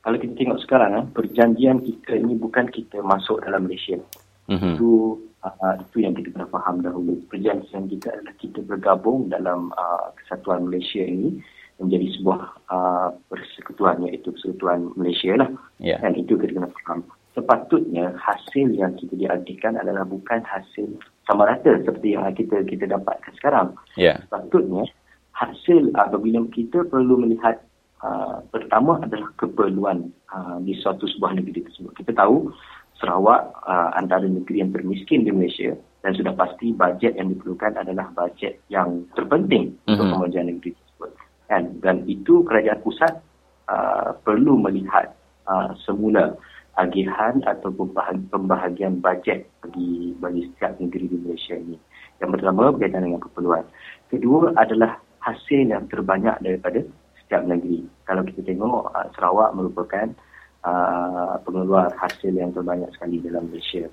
[0.00, 4.00] Kalau kita tengok sekarang, perjanjian kita ini bukan kita masuk dalam Malaysia.
[4.48, 4.72] Mm-hmm.
[4.78, 7.20] Itu uh, itu yang kita kena faham dahulu.
[7.28, 11.36] Perjanjian kita adalah kita bergabung dalam uh, kesatuan Malaysia ini
[11.76, 12.40] menjadi sebuah
[12.72, 15.50] uh, persekutuan iaitu persekutuan Malaysia lah.
[15.76, 16.00] Yeah.
[16.00, 17.04] Dan itu kita kena faham.
[17.30, 20.90] Sepatutnya hasil yang kita diadakan adalah bukan hasil
[21.30, 23.78] sama rata seperti yang kita kita dapatkan sekarang.
[23.94, 24.18] Yeah.
[24.26, 24.90] Sepatutnya
[25.38, 27.62] hasil apabila kita perlu melihat
[28.02, 31.94] uh, pertama adalah keperluan uh, di suatu sebuah negeri tersebut.
[32.02, 32.50] Kita tahu
[33.00, 35.72] Sarawak uh, antara negeri yang termiskin di Malaysia
[36.04, 39.96] dan sudah pasti bajet yang diperlukan adalah bajet yang terpenting mm-hmm.
[39.96, 41.10] untuk kemajuan negeri tersebut.
[41.48, 43.12] Dan, dan itu kerajaan pusat
[43.72, 45.16] uh, perlu melihat
[45.48, 46.36] uh, semula
[46.80, 47.68] agihan atau
[48.32, 51.76] pembahagian bajet bagi bagi setiap negeri di Malaysia ini.
[52.20, 53.64] Yang pertama berkaitan dengan keperluan.
[54.08, 56.80] Kedua adalah hasil yang terbanyak daripada
[57.20, 57.84] setiap negeri.
[58.08, 60.08] Kalau kita tengok uh, Sarawak merupakan
[60.64, 63.86] uh, pengeluar hasil yang terbanyak sekali dalam Malaysia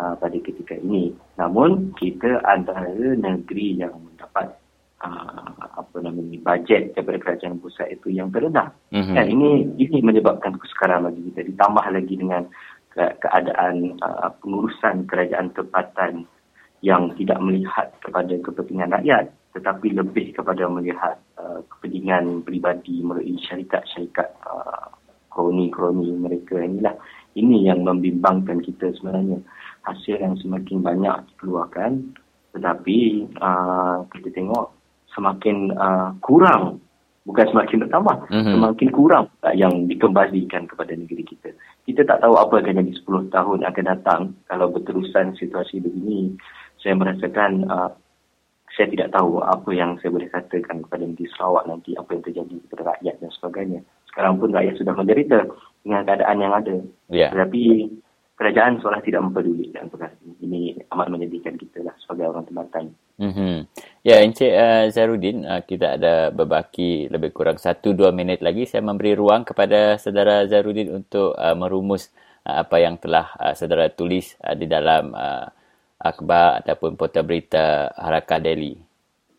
[0.00, 1.12] uh, pada ketika ini.
[1.36, 4.56] Namun kita antara negeri yang mendapat
[5.04, 5.48] uh,
[5.80, 8.72] apa namanya bajet daripada kerajaan pusat itu yang terendah.
[8.92, 9.14] Mm-hmm.
[9.16, 11.48] Dan ini ini menyebabkan kesukaran bagi kita.
[11.52, 12.46] Ditambah lagi dengan
[12.92, 16.26] ke- keadaan uh, pengurusan kerajaan tempatan
[16.80, 24.30] yang tidak melihat kepada kepentingan rakyat tetapi lebih kepada melihat uh, kepentingan peribadi melalui syarikat-syarikat
[24.46, 24.88] uh,
[25.28, 26.96] kroni-kroni mereka inilah
[27.36, 29.42] ini yang membimbangkan kita sebenarnya
[29.84, 32.16] hasil yang semakin banyak dikeluarkan
[32.56, 34.79] tetapi uh, kita tengok
[35.14, 36.78] semakin uh, kurang
[37.28, 38.54] bukan semakin bertambah mm-hmm.
[38.56, 41.52] semakin kurang uh, yang dikembalikan kepada negeri kita
[41.84, 46.34] kita tak tahu apa akan jadi 10 tahun akan datang kalau berterusan situasi begini
[46.80, 47.90] saya merasakan uh,
[48.74, 52.56] saya tidak tahu apa yang saya boleh katakan kepada negeri Sarawak nanti apa yang terjadi
[52.64, 53.80] kepada rakyat dan sebagainya
[54.10, 55.38] sekarang pun rakyat sudah menderita
[55.86, 56.76] dengan keadaan yang ada.
[57.08, 57.30] Yeah.
[57.30, 57.62] Tetapi
[58.40, 60.32] kerajaan seolah tidak mempedulikan perkara ini.
[60.40, 62.84] Ini amat menyedihkan kita lah sebagai orang tempatan.
[63.20, 63.56] Mm-hmm.
[64.00, 68.64] Ya, Encik uh, Zarudin, uh, kita ada berbaki lebih kurang 1-2 minit lagi.
[68.64, 72.08] Saya memberi ruang kepada saudara Zarudin untuk uh, merumus
[72.48, 75.44] uh, apa yang telah uh, saudara tulis uh, di dalam uh,
[76.00, 78.88] akhbar ataupun portal berita Harakah Delhi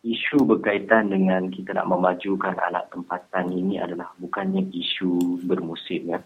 [0.01, 6.19] isu berkaitan dengan kita nak memajukan anak tempatan ini adalah bukannya isu bermusim ya.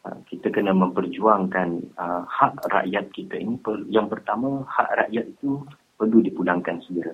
[0.00, 3.60] Uh, kita kena memperjuangkan uh, hak rakyat kita ini.
[3.92, 5.60] Yang pertama, hak rakyat itu
[6.00, 7.12] perlu dipulangkan segera.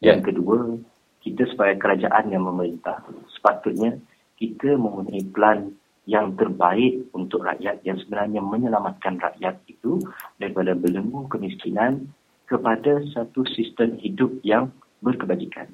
[0.00, 0.16] Yeah.
[0.16, 0.80] Yang kedua,
[1.20, 3.04] kita sebagai kerajaan yang memerintah,
[3.36, 4.00] sepatutnya
[4.40, 9.98] kita mempunyai plan yang terbaik untuk rakyat yang sebenarnya menyelamatkan rakyat itu
[10.38, 12.08] daripada belenggu kemiskinan
[12.46, 14.70] kepada satu sistem hidup yang
[15.02, 15.66] berkebajikan.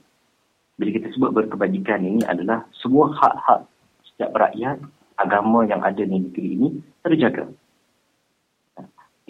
[0.80, 3.68] Bila kita sebut berkebajikan ini adalah semua hak-hak
[4.09, 4.80] setiap rakyat,
[5.23, 6.68] agama yang ada di negeri ini
[7.07, 7.47] terjaga.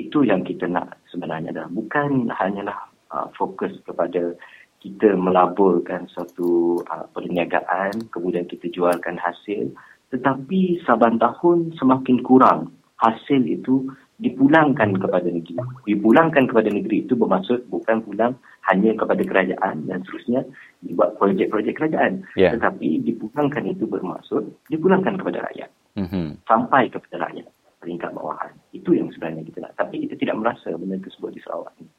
[0.00, 2.78] Itu yang kita nak sebenarnya adalah bukan hanyalah
[3.12, 4.32] uh, fokus kepada
[4.80, 9.70] kita melaburkan satu uh, perniagaan, kemudian kita jualkan hasil,
[10.10, 13.86] tetapi saban tahun semakin kurang hasil itu
[14.22, 15.58] dipulangkan kepada negeri.
[15.82, 18.38] Dipulangkan kepada negeri itu bermaksud bukan pulang
[18.70, 20.46] hanya kepada kerajaan dan seterusnya
[20.86, 22.22] dibuat projek-projek kerajaan.
[22.38, 22.54] Yeah.
[22.54, 25.70] Tetapi dipulangkan itu bermaksud dipulangkan kepada rakyat.
[25.98, 26.26] Mm-hmm.
[26.46, 27.50] Sampai kepada rakyat
[27.82, 28.54] peringkat bawahan.
[28.70, 29.74] Itu yang sebenarnya kita nak.
[29.74, 31.90] Tapi kita tidak merasa benda tersebut di Sarawak ini.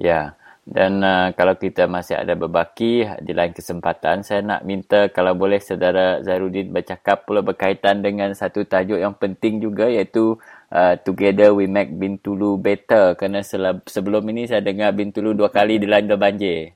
[0.00, 0.32] Ya.
[0.66, 5.62] Dan uh, kalau kita masih ada berbaki di lain kesempatan, saya nak minta kalau boleh
[5.62, 10.34] saudara Zairuddin bercakap pula berkaitan dengan satu tajuk yang penting juga iaitu
[10.72, 13.14] uh, Together We Make Bintulu Better.
[13.14, 13.42] Kerana
[13.86, 16.74] sebelum ini saya dengar Bintulu dua kali dilanda banjir.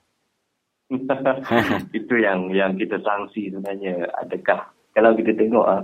[1.98, 4.10] Itu yang yang kita sangsi sebenarnya.
[4.26, 5.82] Adakah kalau kita tengok uh,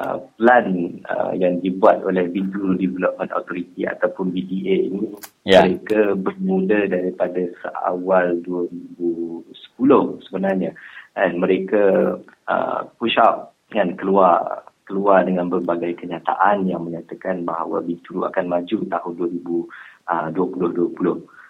[0.00, 0.66] uh, plan
[1.10, 5.04] uh, yang dibuat oleh Bintulu Development Authority ataupun BDA ini
[5.44, 5.68] yeah.
[5.68, 10.72] mereka bermula daripada seawal 2010 sebenarnya
[11.18, 18.24] dan mereka uh, push up kan keluar keluar dengan berbagai kenyataan yang menyatakan bahawa Bintulu
[18.24, 19.68] akan maju tahun 2020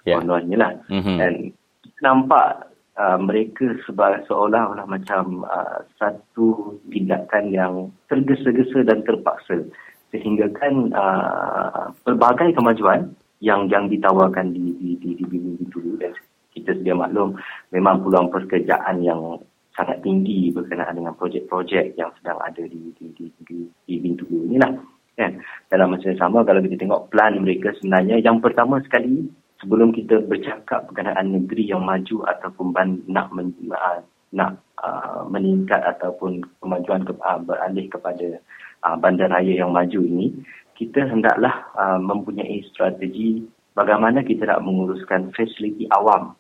[0.03, 0.19] yeah.
[0.19, 1.17] kononnya lah mm-hmm.
[1.23, 1.55] dan
[2.03, 7.75] nampak uh, mereka sebab seolah-olah macam uh, satu tindakan yang
[8.11, 9.63] tergesa-gesa dan terpaksa
[10.11, 16.11] sehingga kan uh, pelbagai kemajuan yang yang ditawarkan di di di di BIM dulu dan
[16.51, 17.39] kita sedia maklum
[17.71, 19.39] memang peluang pekerjaan yang
[19.79, 23.57] sangat tinggi berkenaan dengan projek-projek yang sedang ada di di di di,
[23.87, 24.75] di BIM dulu inilah
[25.15, 25.39] kan?
[25.71, 29.31] Dalam masa yang sama kalau kita tengok plan mereka sebenarnya yang pertama sekali
[29.63, 34.03] sebelum kita bercakap berkenaan negeri yang maju ataupun ban, nak men, uh,
[34.35, 38.43] nak uh, meningkat ataupun kemajuan ke, uh, beralih kepada
[38.83, 40.35] uh, bandaraya yang maju ini
[40.75, 43.43] kita hendaklah uh, mempunyai strategi
[43.75, 46.35] bagaimana kita nak menguruskan fasiliti awam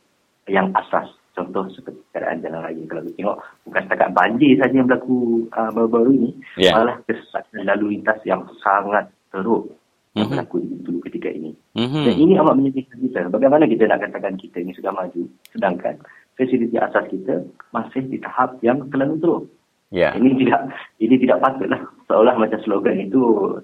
[0.46, 4.88] yang asas contoh seperti keadaan jalan raya kalau kita tengok bukan setakat banjir saja yang
[4.90, 6.74] berlaku uh, baru-baru ini yeah.
[6.74, 9.70] malah kesesakan lalu lintas yang sangat teruk
[10.18, 10.30] mm-hmm.
[10.34, 11.54] berlaku dulu ketika ini.
[11.78, 12.04] Mm-hmm.
[12.04, 13.18] Dan ini amat menyedihkan kita.
[13.30, 15.22] Bagaimana kita nak katakan kita ini sudah maju,
[15.54, 15.94] sedangkan
[16.34, 19.44] fasiliti asas kita masih di tahap yang terlalu teruk.
[19.88, 20.12] Yeah.
[20.20, 20.60] Ini tidak
[21.00, 21.80] ini tidak patutlah.
[22.10, 23.20] Seolah macam slogan itu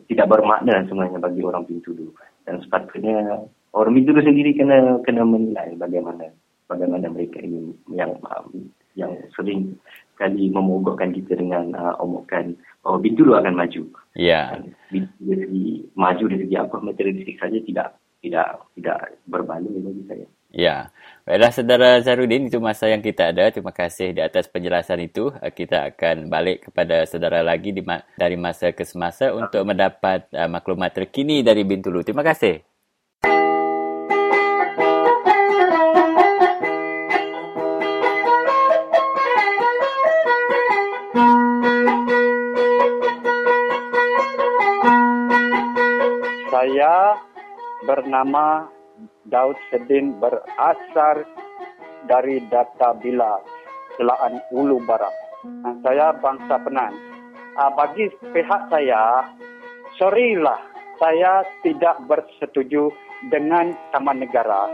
[0.09, 2.17] tidak bermakna sebenarnya bagi orang Bintulu.
[2.49, 3.45] Dan sepatutnya
[3.77, 6.33] orang Bintulu sendiri kena kena menilai bagaimana
[6.71, 9.75] bagaimana mereka ini yang um, yang sering
[10.15, 12.55] kali memogokkan kita dengan uh, omokan
[12.87, 13.83] bahawa Bintulu akan maju.
[14.15, 14.63] Ya.
[14.63, 15.07] Yeah.
[15.19, 15.67] Dari segi
[15.99, 17.89] maju dari segi apa materialistik saja tidak
[18.23, 18.49] tidak
[18.79, 20.27] tidak berbaloi bagi saya.
[20.55, 20.77] Ya.
[21.27, 23.51] Baiklah saudara Zarudin, itu masa yang kita ada.
[23.51, 25.35] Terima kasih di atas penjelasan itu.
[25.43, 30.31] Uh, kita akan balik kepada saudara lagi di ma- dari masa ke semasa untuk mendapat
[30.31, 32.07] uh, maklumat terkini dari Bintulu.
[32.07, 32.63] Terima kasih.
[46.75, 47.15] Saya
[47.87, 48.67] bernama
[49.31, 51.23] Daud Sedin berasal
[52.11, 53.39] dari Data Bila,
[53.95, 55.15] Selaan Ulu Barat.
[55.47, 56.91] Nah, saya bangsa Penan.
[57.55, 59.23] Uh, bagi pihak saya,
[60.03, 60.59] sorry lah,
[60.99, 62.91] saya tidak bersetuju
[63.31, 64.67] dengan Taman Negara.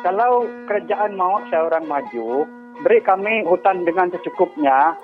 [0.00, 2.48] Kalau kerajaan mau saya orang maju,
[2.80, 4.96] beri kami hutan dengan secukupnya,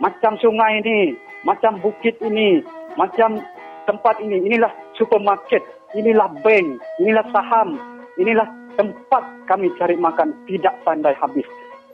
[0.00, 2.64] macam sungai ini, macam bukit ini,
[2.96, 3.38] macam
[3.84, 4.40] tempat ini.
[4.48, 5.62] Inilah supermarket,
[5.94, 7.76] inilah bank, inilah saham,
[8.16, 8.48] inilah
[8.80, 11.46] tempat kami cari makan tidak pandai habis.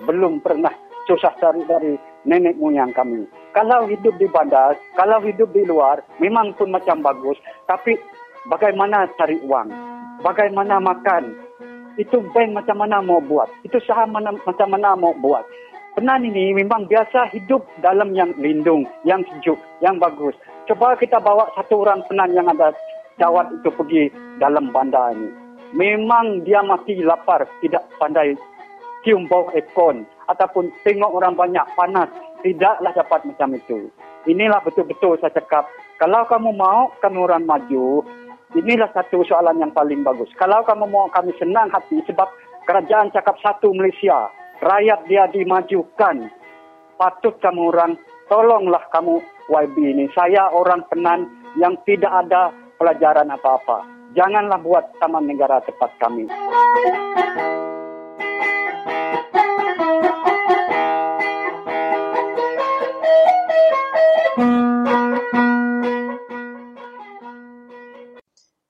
[0.07, 0.71] Belum pernah
[1.11, 3.27] susah cari dari nenek moyang kami.
[3.55, 7.39] Kalau hidup di bandar, kalau hidup di luar, memang pun macam bagus.
[7.65, 7.97] Tapi
[8.51, 9.69] bagaimana cari uang?
[10.21, 11.33] Bagaimana makan?
[11.97, 13.49] Itu bank macam mana mau buat?
[13.65, 15.47] Itu saham mana, macam mana mau buat?
[15.97, 20.37] Penan ini memang biasa hidup dalam yang lindung, yang sejuk, yang bagus.
[20.69, 22.77] Coba kita bawa satu orang penan yang ada
[23.17, 25.33] jawat itu pergi dalam bandar ini.
[25.73, 28.37] Memang dia mati lapar, tidak pandai
[29.09, 32.13] cium bau ekon ataupun tengok orang banyak panas.
[32.45, 33.89] Tidaklah dapat macam itu.
[34.29, 35.65] Inilah betul-betul saya cakap.
[35.97, 38.05] Kalau kamu mau kami orang maju,
[38.53, 40.29] inilah satu soalan yang paling bagus.
[40.37, 42.29] Kalau kamu mau kami senang hati sebab
[42.69, 44.29] kerajaan cakap satu Malaysia
[44.61, 46.31] rakyat dia dimajukan.
[46.97, 47.93] Patut kamu orang,
[48.33, 49.21] tolonglah kamu
[49.53, 50.07] YB ini.
[50.17, 51.29] Saya orang penan
[51.61, 53.85] yang tidak ada pelajaran apa-apa.
[54.17, 56.25] Janganlah buat taman negara tempat kami.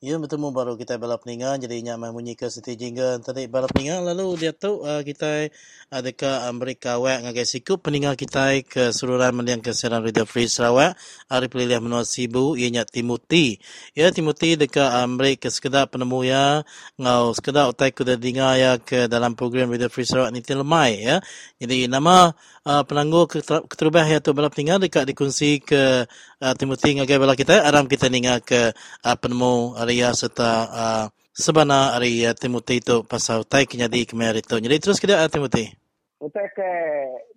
[0.06, 3.74] Ya, bertemu baru kita balap peningan jadi nyak mai bunyi ke seti jingga tadi balap
[3.74, 5.50] peningan lalu dia tu uh, kita
[5.90, 10.46] ada ke Amerika wek ngagai sikup peningan kita ke seluruh meliang ke siaran Radio Free
[10.46, 10.94] Sarawak
[11.26, 13.58] hari pilih menua sibu ianya Timothy.
[13.98, 16.62] Ya Timothy dekat Amerika sekedar penemu ya.
[17.02, 21.18] Ngau sekedar utai kuda dengar ya ke dalam program Radio Free Sarawak ni lemai ya.
[21.58, 22.30] Jadi nama
[22.66, 23.30] uh, penangguh
[23.70, 26.04] keterubah ya tu peningan dekat dikunci ke
[26.42, 28.74] uh, Timothy ngagai balap kita aram kita dengar ke
[29.06, 34.58] uh, penemu area serta uh, sebana area Timothy itu pasal tai kenyadi kemari itu.
[34.58, 35.70] Jadi terus kita uh, Timothy.
[36.16, 36.70] Utai ke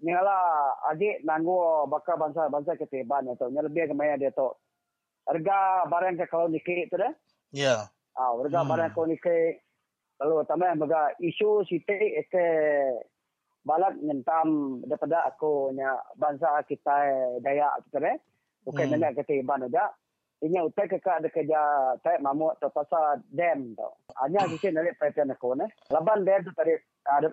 [0.02, 3.46] nyala adik nanggu bakal bangsa-bangsa ketiban itu.
[3.52, 4.50] Nyala lebih kemaya dia tu.
[5.28, 7.14] Harga barang ke kalau nikah itu dah.
[7.54, 7.76] Ya.
[8.18, 8.70] Ah, harga hmm.
[8.72, 9.60] barang kalau nikah.
[10.20, 11.96] Lalu tambah baga isu siti
[12.28, 12.46] ke
[13.66, 16.96] balat ngentam daripada aku nya bangsa kita
[17.44, 18.18] daya itu dah.
[18.68, 19.00] Bukan hmm.
[19.00, 19.90] nak ketiban aja
[20.40, 21.60] inya utai ke ka de kerja
[22.00, 23.88] tai mamu to pasa dam to
[24.24, 26.80] anya kisi nale pattern ko ne laban de tu tadi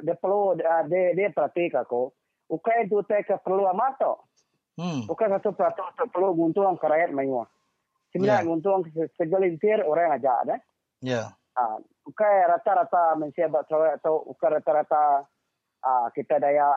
[0.02, 2.10] de perlu de de pratik aku
[2.50, 4.26] ukai tu utai ke perlu amato
[4.74, 7.46] hmm ukai satu prato to perlu guntung kerayat mayu
[8.16, 8.48] Sebenarnya yeah.
[8.48, 8.80] guntung
[9.20, 10.56] segelintir orang aja ada.
[11.04, 11.36] Ya.
[11.52, 11.76] Ah,
[12.08, 15.28] ukai rata-rata mensia bak atau ukai rata-rata
[15.86, 16.74] ah kita daya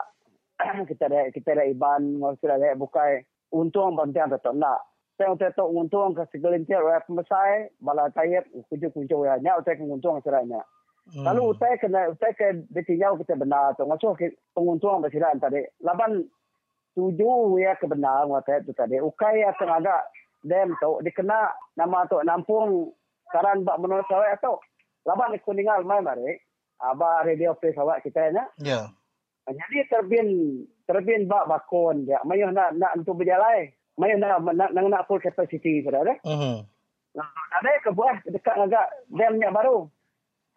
[0.90, 3.26] kita daya kita daya iban ngosira daya bukai.
[3.50, 4.78] Untung bantian tetap nak
[5.20, 8.40] saya untuk tahu untung ke segelintir orang pemesai bala tayar
[8.72, 10.64] kunjung-kunjung ya nya untuk untung seranya
[11.12, 11.28] hmm.
[11.28, 13.76] lalu utai kena utai ke ditinggal kita benar.
[13.76, 13.84] Tu
[14.16, 16.24] ke penguntung bersiran tadi laban
[16.96, 18.96] tujuh ya kebenar ngata itu tadi.
[18.96, 20.08] Ukai ya tenaga
[20.40, 22.88] dem tu dikena nama tu nampung
[23.28, 24.56] karan bak menurut saya tu
[25.04, 26.40] laban kuningal mai mari
[26.80, 28.88] aba radio face awak kita nya ya
[29.48, 30.28] jadi terbin
[30.84, 35.20] terbin bak bakon dia mayuh nak nak untuk berjalan mana nak nak nak, nak full
[35.20, 36.14] capacity sudah ada.
[36.24, 36.64] Mhm.
[37.10, 37.26] Nah,
[37.58, 39.90] ada ke buah dekat agak dam nya baru.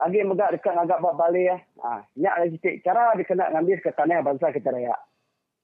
[0.02, 1.58] Agi megak dekat agak bab balik ya.
[1.82, 4.90] Ah, nyak lagi sikit cara dia kena ngambil ke tanah bangsa kita raya.
[4.90, 4.96] Ya.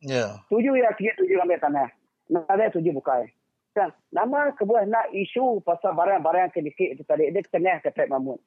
[0.02, 0.32] Yeah.
[0.50, 1.90] Tujuh ya tiga tujuh ambil tanah.
[2.30, 3.30] Nah, ada tujuh bukai.
[3.78, 8.42] Kan, nama kebuah nak isu pasal barang-barang sedikit itu tadi dia tengah ke Tek Mahmud.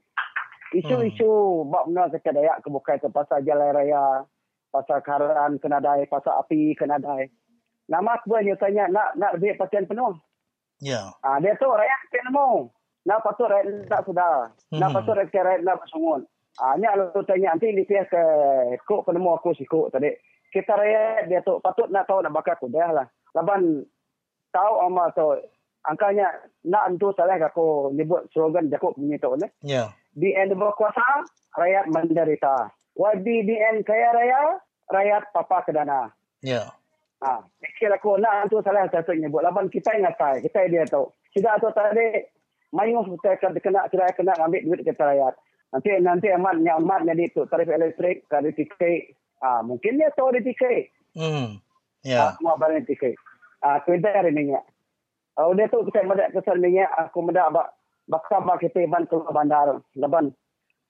[0.73, 1.29] Isu-isu
[1.63, 1.69] hmm.
[1.71, 4.25] bab kita dayak ke bukai tu pasal jalan raya,
[4.73, 7.29] pasal karan kena dai, pasal api kena dai
[7.93, 10.17] nama aku dia tanya nak nak lebih pasien penuh.
[10.81, 11.13] Ya.
[11.23, 12.73] Ah dia tu rakyat kena mau.
[13.05, 14.49] Nak patut rakyat tak sudah.
[14.73, 14.81] Hmm.
[14.81, 16.25] Nak patut rakyat rakyat nak bersungun.
[16.57, 18.25] Ah ni kalau tanya nanti di pihak ke
[18.89, 20.09] kok penemu aku si kok tadi.
[20.53, 23.07] Kita rakyat dia tu patut nak tahu nak bakar aku dah lah.
[23.37, 23.85] Laban
[24.53, 25.37] tahu ama tu
[25.85, 26.29] angkanya
[26.69, 29.49] nak entu salah aku nyebut slogan Jakob punya tu ne.
[29.65, 29.93] Ya.
[30.13, 31.25] Di end berkuasa
[31.57, 32.69] rakyat menderita.
[32.93, 34.61] Wadi end kaya raya
[34.93, 36.13] rakyat papa kedana.
[36.45, 36.69] Ya.
[37.23, 41.07] Ha, fikir aku nak tu salah satu nyebut laban kita ingat saya, kita dia tahu.
[41.33, 42.27] Tidak tu tadi
[42.75, 45.35] mayu kita akan kena kira kena ambil duit kita rakyat.
[45.73, 49.15] Nanti nanti amat nya amat jadi tu tarif elektrik kali tikai.
[49.41, 50.91] Ah mungkin dia tahu di tikai.
[51.17, 51.63] Hmm.
[52.03, 52.13] Ya.
[52.13, 52.29] Yeah.
[52.29, 53.17] Ah, mau barang tikai.
[53.63, 54.67] Ah kita hari minyak.
[55.39, 57.73] Oh dia tu kita medak kesan minyak aku medak bak
[58.11, 59.81] bakal bak kita ban ke bandar.
[59.97, 60.35] Laban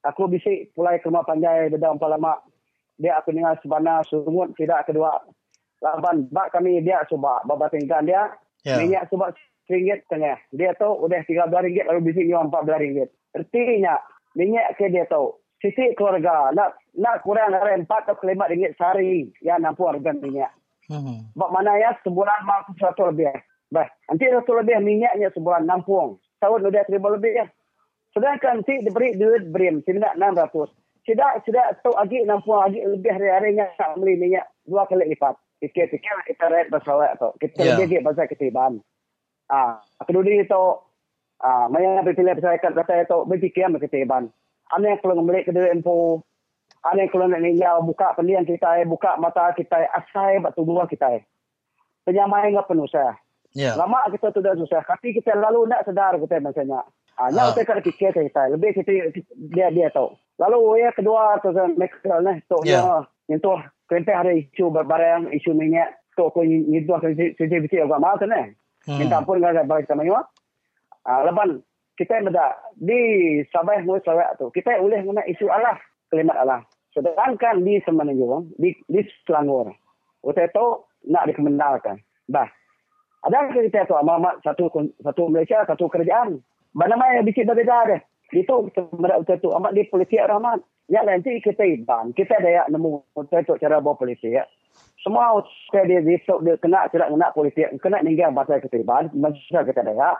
[0.03, 2.43] aku bisik pulai ke rumah panjai dalam lama.
[2.99, 5.17] Dia aku dengar sebanyak sumut tidak kedua.
[5.81, 8.31] Laban bak kami dia cuba baba tinggal dia.
[8.63, 8.79] Yeah.
[8.79, 9.35] minyak cuba
[9.67, 10.39] ringgit tengah.
[10.55, 13.09] Dia tahu udah tiga belas ringgit lalu bisik jual empat belas ringgit.
[13.35, 13.99] Artinya
[14.37, 15.35] minyak ke dia tahu?
[15.59, 20.51] Sisi keluarga nak nak kurang dari empat atau lima ringgit sehari ya nampu harga minyak.
[20.83, 21.31] Hmm.
[21.31, 23.31] bak mana ya sebulan mau satu lebih.
[23.71, 26.19] Bah nanti satu lebih minyaknya sebulan nampung.
[26.43, 27.39] Tahun udah seribu lebih.
[27.39, 27.47] ya
[28.13, 30.69] sedangkan si diberi duit brim tidak enam ratus
[31.03, 33.67] tidak tidak tahu lagi nampung lagi lebih hari-harinya
[33.99, 37.31] beli minyak dua kali lipat fikir-fikir kita red bersolek tu.
[37.39, 37.79] Kita yeah.
[37.79, 38.83] lebih pasal ketiban.
[39.47, 40.63] Ah, kedua itu
[41.39, 44.27] ah, maya berpilih pasal kat kata itu berfikir sama ketiban.
[44.75, 46.19] Ane yang kalau membeli kedua info,
[46.83, 51.23] ane yang kalau nak ninjau buka pendian kita, buka mata kita, asai batu buah kita.
[52.03, 53.15] Penyamai enggak penuh saya.
[53.55, 53.79] Yeah.
[53.79, 56.83] Lama kita tu dah susah, tapi kita lalu nak sedar kita macamnya.
[57.13, 59.13] Ah, nak kita kena fikir kita, lebih kita
[59.53, 60.17] dia dia tahu.
[60.41, 63.05] Lalu ya kedua tu saya ni, tu yeah.
[63.29, 63.53] yang tu
[63.85, 68.25] kereta ada isu barang isu minyak tu aku nyidu aku sisi sisi agak mahal tu
[68.29, 68.53] ni
[68.87, 70.25] minta pun ada balik sama nyawa
[71.29, 71.49] lepas
[71.93, 72.99] kita ada di
[73.53, 75.77] Sabah mulai Sarawak tu kita boleh guna isu Allah
[76.09, 76.61] kalimat Allah
[76.93, 79.73] sedangkan di Semenanjung di di Selangor
[80.21, 80.65] waktu itu
[81.09, 82.47] nak dikemendalkan bah
[83.23, 84.67] ada kita tu amat satu
[84.99, 86.43] satu Malaysia satu kerajaan
[86.73, 88.01] mana mana bikin berbeza deh
[88.33, 92.75] itu sebenarnya waktu itu amat di politik rahmat Ya nanti kita iban, kita ada yang
[92.75, 94.35] nemu untuk cara bawa politik.
[94.35, 94.43] Ya.
[94.99, 95.39] Semua
[95.71, 99.79] saya dia risau dia kena tidak kena politik, kena ninggal bahasa kita iban, masa kita
[99.79, 100.19] ada.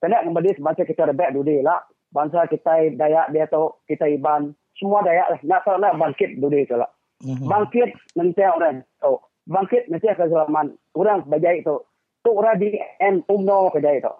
[0.00, 1.84] Kena kembali bahasa kita baik dulu lah.
[2.12, 6.58] bangsa kita Dayak dia tu kita Iban semua Dayak lah nak tahu nak bangkit dulu
[6.64, 6.90] tu lah
[7.24, 7.48] mm-hmm.
[7.48, 9.14] bangkit nanti orang tu
[9.48, 11.76] bangkit nanti ke zaman orang bajai tu
[12.24, 14.12] tu orang di en umno ke jai tu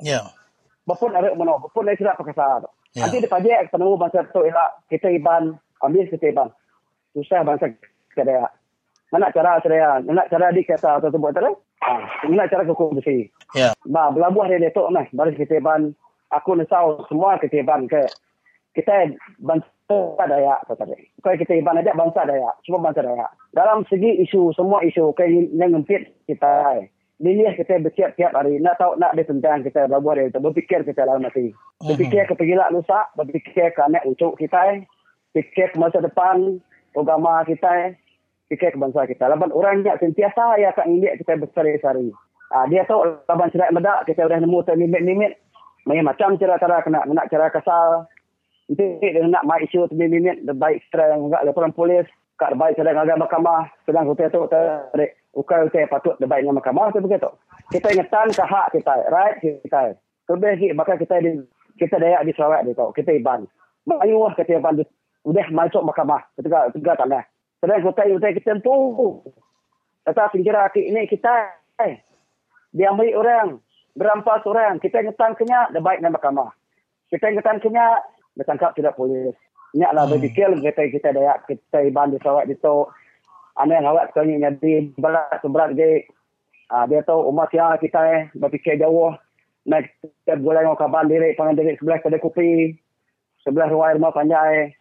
[0.00, 0.26] ya yeah.
[0.88, 3.04] Bapun ada umno bapun lagi sudah pakai yeah.
[3.04, 6.48] nanti dia pajak ketemu bangsa tu ialah kita Iban ambil kita Iban.
[7.12, 7.68] Susah bangsa
[8.16, 8.52] kita Dayak
[9.12, 11.52] mana cara saya mana cara di kata atau tu buat tu
[12.28, 13.76] mana cara kuku besi ya.
[13.84, 15.92] Ba belabuh dia tu nah baru kita ban
[16.32, 18.08] aku nesau semua kita ban ke.
[18.76, 19.10] Kita
[19.40, 24.52] bangsa daya tadi kalau kita ban ada bangsa daya semua bangsa daya dalam segi isu
[24.52, 26.84] semua isu kayak yang ngempit kita
[27.18, 28.62] Liliah kita bersiap tiap hari.
[28.62, 30.30] Nak tahu nak ada tentang kita belabuh dia.
[30.38, 31.50] Berfikir kita dalam hati.
[31.82, 33.10] Berfikir ke pergilah lusa.
[33.18, 34.86] Berfikir ke anak ucuk kita.
[35.34, 36.62] Fikir ke masa depan.
[36.94, 37.98] Agama kita
[38.48, 39.28] fikir bangsa kita.
[39.28, 42.10] Laban orang yang sentiasa ya kat indik kita bersari-sari.
[42.48, 45.36] Ah dia tahu laban cerai medak kita dah nemu tu limit-limit.
[45.84, 48.08] Macam cara-cara kena nak cara kasar.
[48.68, 52.08] Nanti dia nak mai isu tu limit the baik strength enggak laporan polis
[52.38, 56.94] kat baik sedang agak mahkamah sedang kita tu tarik ukar kita patut baik dengan mahkamah
[56.94, 57.30] tu begitu.
[57.68, 59.98] Kita ingatkan ke hak kita, right kita.
[60.24, 61.42] Terlebih lagi maka kita di
[61.76, 62.94] kita dayak di Sarawak ni tau.
[62.94, 63.44] Kita iban.
[63.84, 64.80] Bayuh kita iban
[65.26, 67.24] udah masuk mahkamah ketika ketika tanah.
[67.58, 68.74] Sedang kota utai kita tu.
[70.06, 71.58] Kata pinggir akik ini kita.
[71.82, 72.00] Eh,
[72.72, 73.48] dia ambil orang.
[73.98, 74.78] Berampas orang.
[74.78, 76.54] Kita ngetan kenya, baik dengan mahkamah.
[77.10, 77.98] Kita ngetan kenya,
[78.38, 79.34] dah tangkap tidak polis.
[79.76, 80.12] Nyak lah hmm.
[80.16, 82.88] berfikir, kita kita dayak, kita iban di sawak itu.
[83.58, 86.06] Ane yang awak sekali jadi berat seberat dia.
[86.68, 89.16] Uh, dia tahu umat yang kita eh, berfikir jauh.
[89.68, 92.76] Naik kita boleh dengan kabar diri, pangan diri sebelah kedai kopi.
[93.44, 94.72] Sebelah ruang rumah panjai.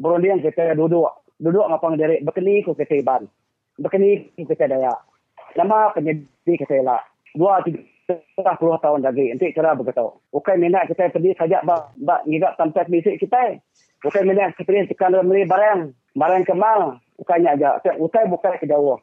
[0.00, 1.08] Berundian kita duduk
[1.40, 3.28] duduk ngapang dari bekeni ku kita iban.
[3.80, 4.94] Bekeni ku kita daya.
[5.56, 7.00] Lama penyedi kita lah.
[7.34, 9.32] Dua tiga puluh tahun lagi.
[9.32, 10.12] Nanti cara begitu.
[10.32, 13.58] Bukan minat kita pergi saja bak bak ngigap tempat bisik kita.
[14.04, 15.80] Bukan kita pergi tekan dalam beli barang.
[16.12, 17.00] Barang kemal.
[17.16, 17.80] Bukannya aja.
[17.96, 19.00] Bukan bukan ke jauh.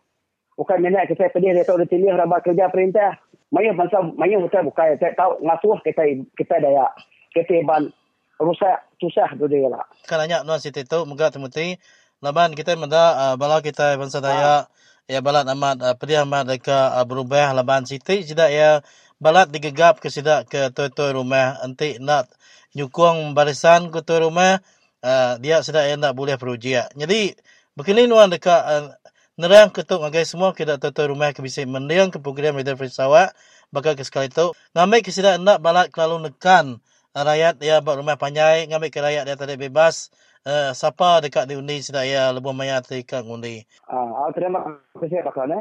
[0.54, 3.18] Bukan minat kita pergi dia tahu dia pilih rabat kerja perintah.
[3.50, 4.96] Maya bangsa, maya kita bukan.
[5.02, 6.04] Saya tahu ngasuh kita
[6.38, 6.86] kita daya.
[7.34, 7.90] Kita iban
[8.38, 9.84] rusak susah dulu lah.
[10.06, 11.82] Kan banyak nuan Siti tu, moga temuti
[12.22, 14.70] laban kita menda uh, bala kita bangsa daya
[15.10, 18.86] ya balat amat uh, pedih amat mereka uh, berubah laban siti tidak ya
[19.18, 22.30] balat digegap ke sidak ke toy-toy rumah nanti nak
[22.78, 24.62] nyukung barisan ke toy rumah
[25.06, 27.36] uh, dia sudah ya nak boleh perujiak jadi
[27.78, 28.94] begini nuan dekat uh,
[29.38, 33.34] nerang ketuk agai semua kita toy-toy rumah ke bisa mendiang ke program Radio Free Sarawak
[33.74, 36.82] bakal ke sekali tu ngambil ke sidak nak balat lalu nekan
[37.14, 40.12] uh, rakyat ya buat rumah panjai ngambil ke rakyat dia tadi bebas
[40.46, 43.62] uh, siapa dekat di undi sedaya lebih banyak terikat undi.
[43.90, 44.62] Uh, terima
[44.98, 45.38] kasih Pak.
[45.42, 45.58] Ah,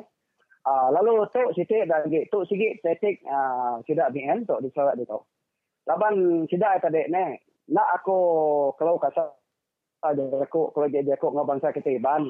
[0.69, 5.09] uh, lalu tu Siti dan tu sikit tetik uh, sudah BN tu di surat dia
[5.09, 5.17] tu.
[5.89, 7.41] Laban sudah tadi ni
[7.71, 8.19] nak aku
[8.75, 9.35] kalau kata
[10.01, 12.27] ada aku kalau jadi aku ngau bangsa kita iban.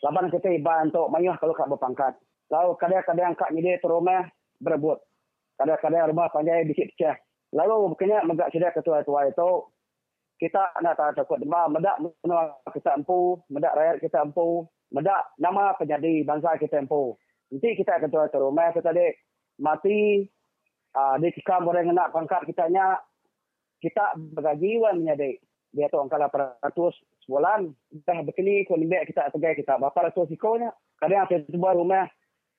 [0.00, 2.16] Laban kita iban tu mayah kalau kak berpangkat.
[2.48, 4.26] Lalu kadang-kadang kak ni dia terumah
[4.58, 4.98] berebut.
[5.60, 7.20] Kadang-kadang rumah panjang bisik pecah.
[7.52, 9.50] Lalu bukannya megak sudah ketua-tua itu
[10.40, 15.76] kita nak tak takut demam, medak menua kita empu, medak rakyat kita empu, medak nama
[15.76, 17.12] penyadi bangsa kita empu.
[17.52, 19.20] Nanti kita akan tuan ke rumah kita dek
[19.60, 20.24] mati
[20.96, 22.96] uh, di kikam orang nak pangkat kita nya
[23.80, 25.40] kita bergaji wan menyadi
[25.70, 26.70] dia tu angka 800
[27.26, 27.70] sebulan
[28.06, 32.06] dah begini ko limbe kita tegai kita berapa ratus ikonya kadang ada sebuah rumah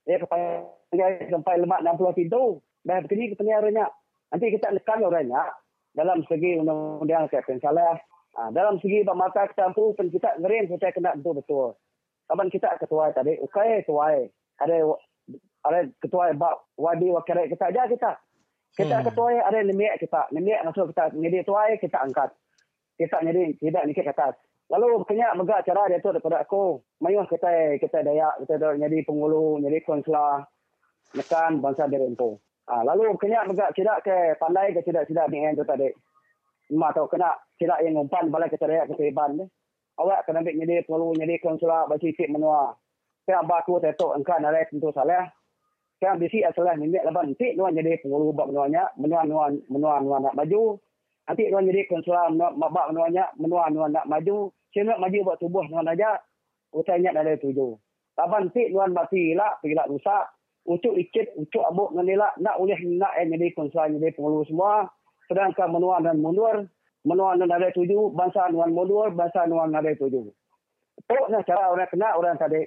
[0.07, 3.85] dia kepanjang sampai lemak 60 pintu dah begini kepanjangnya
[4.31, 5.43] nanti kita lekan orangnya
[5.91, 7.95] dalam segi undang-undang saya salah.
[8.31, 11.75] Ha, dalam segi mata kita pun kita ngerin kita kena betul-betul.
[12.31, 14.23] Kapan kita ketua tadi, okay ketua.
[14.63, 14.75] Ada
[15.67, 18.11] ada ketua bab wadi wakil kita aja kita.
[18.71, 19.05] Kita hmm.
[19.11, 20.31] ketua ada nemiak kita.
[20.31, 22.29] Nemiak masuk kita jadi ketua kita angkat.
[22.95, 24.35] Kita jadi tidak nikah ke atas.
[24.71, 26.79] Lalu kena megak cara dia tu daripada aku.
[27.03, 30.47] Mayuh kita kita daya kita jadi pengulu, jadi konsular.
[31.11, 32.39] Nekan bangsa diri itu.
[32.71, 35.91] Ha, lalu kena juga tidak ke pandai ke tidak tidak ni yang tu tadi.
[36.71, 39.45] Mak tahu kena tidak yang umpan balai kita raya ke teban ni.
[39.99, 42.71] Awak kena ambil nyedi perlu nyedi konsulat bagi sikit menua.
[43.27, 45.27] Saya abah aku tetok engkau narai tentu salah.
[46.01, 50.17] Saya bisi asalah ni leban nanti nua nyedi perlu buat menuanya menua menua menua menua
[50.17, 50.81] nak maju.
[51.29, 54.49] Nanti nua nyedi konsulat mabak menuanya menua menua nak maju.
[54.73, 56.17] Saya nak maju buat tubuh nua aja.
[56.73, 57.77] Utanya dari tujuh.
[58.17, 60.25] Laban nanti nua mati lah pergi lah rusak
[60.65, 64.89] untuk ikut untuk abuk dengan nak oleh nak yang jadi konsulat jadi pengurus semua
[65.25, 66.69] sedangkan menua dan mundur
[67.01, 70.29] menua dan ada tuju bangsa nuan mundur bangsa nuan ada tuju
[71.01, 72.61] tu nak cara orang kena orang tadi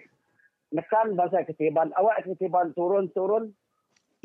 [0.72, 3.52] nekan bangsa ketiban awak ketiban turun turun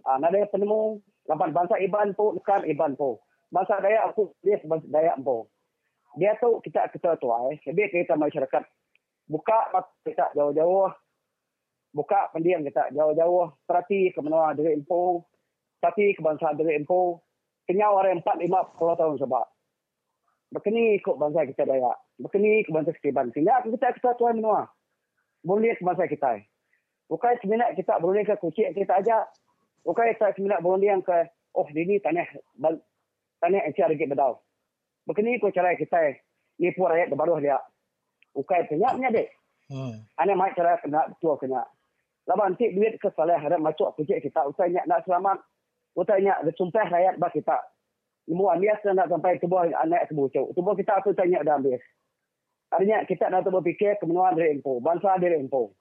[0.07, 4.85] ah ada penemu lapan bangsa iban tu nekan iban tu Bangsa Dayak aku dia bangsa
[4.93, 5.49] Dayak Empo.
[6.17, 8.63] Dia tu kita ketua tuai, lebih kita masyarakat
[9.29, 9.57] buka
[10.05, 10.89] kita jauh-jauh
[11.93, 15.25] buka pendiam kita jauh-jauh perhati ke menua diri Empo,
[15.81, 17.25] perhati kebangsaan diri Empo,
[17.65, 19.45] kenyau orang empat lima puluh tahun sebab.
[20.49, 21.97] Berkini ikut bangsa kita Dayak.
[22.17, 23.29] Berkini ke bangsa Ketiban.
[23.29, 24.65] Sehingga kita ketua tuai menua.
[25.43, 26.43] Boleh ke bangsa kita.
[27.09, 29.25] Bukan seminat kita boleh ke kucing kita aja.
[29.81, 31.17] Bukan kita seminat boleh ke
[31.57, 32.27] oh ini tanah
[33.41, 34.37] tanah NCR lagi bedau.
[35.09, 36.21] Begini ko cara kita
[36.61, 37.57] ni pun rakyat baru dia.
[38.37, 39.27] Ukai punya punya dek.
[39.71, 40.05] Hmm.
[40.21, 41.65] Ane mai cara kena betul kena.
[42.29, 44.45] Laban nanti duit ke salah harap masuk kerja kita.
[44.45, 45.41] Ukai nak nak selamat.
[45.97, 47.57] Nak sumpah rakyat bak kita.
[48.29, 50.53] Semua biasa nak sampai tubuh anak tubuh cok.
[50.53, 51.81] Tubuh kita tu tanya dah habis.
[52.69, 54.77] Artinya kita nak berfikir kemenuan dari info.
[54.77, 55.73] Bangsa dari info.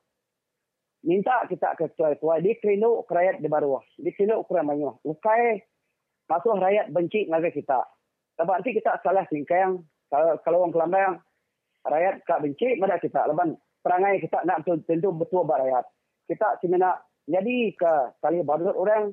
[1.05, 2.41] Minta kita ke tuai-tuai.
[2.41, 3.85] Di kerinuk rakyat di bawah.
[4.01, 5.05] Di kerinuk kurang banyak.
[5.05, 5.61] Ukai
[6.29, 7.81] masuk rakyat benci dengan kita.
[8.41, 11.13] Sebab nanti kita salah singkang, kalau, kalau orang kelambang,
[11.85, 13.21] rakyat tak benci pada kita.
[13.27, 13.49] Lepas
[13.83, 15.85] perangai kita nak tentu betul buat rakyat.
[16.29, 16.97] Kita cuma nak
[17.29, 19.13] jadi ke kali baru orang,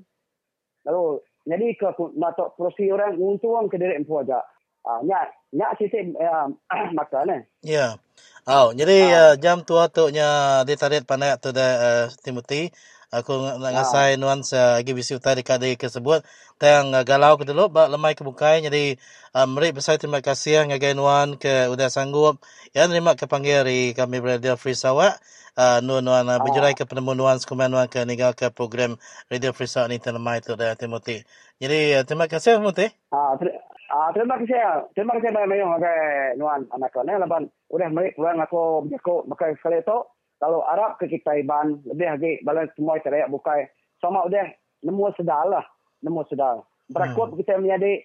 [0.88, 4.44] lalu jadi ke matok prosi orang, untung ke diri empu aja.
[4.86, 5.34] Ah, nyak,
[5.82, 6.45] sistem uh,
[6.98, 7.41] maka ni.
[7.66, 7.98] Ya.
[8.45, 12.70] Oh, jadi uh, jam tua tu nya ditarik pandai tu dah uh, Timothy.
[13.10, 16.22] Aku nak ngasai nuansa lagi bisi utari kadi tersebut.
[16.60, 18.60] Tang galau ke dulu, bak lemai ke bukai.
[18.60, 18.99] Jadi,
[19.32, 22.44] um, meri besar terima kasih ngagai nuan ke udah sanggup.
[22.76, 25.16] Ya, terima ke panggil dari kami Radio Free Sarawak.
[25.56, 28.99] Uh, nuan nuan uh, berjurai ke penemu nuan sekumen nuan ke ninggal ke program
[29.32, 31.24] Radio Free Sarawak ni terlemai tu dari Timothy.
[31.64, 32.91] Jadi, uh, terima kasih Timothy.
[33.16, 33.56] Ah, ter-
[33.96, 34.92] ah, terima kasih.
[34.92, 36.00] Terima kasih banyak-banyak ngagai
[36.36, 37.08] nuan anak kau.
[37.08, 40.04] Lepas, udah meri pulang aku berjaku makai sekali tu
[40.44, 43.72] kalau Arab ke kita iban lebih lagi balas semua saya bukai.
[44.04, 44.52] Sama udah
[44.84, 45.66] nemu sedal lah.
[46.04, 46.68] Nemu sedal.
[46.92, 47.38] Berakut hmm.
[47.40, 48.04] kita menjadi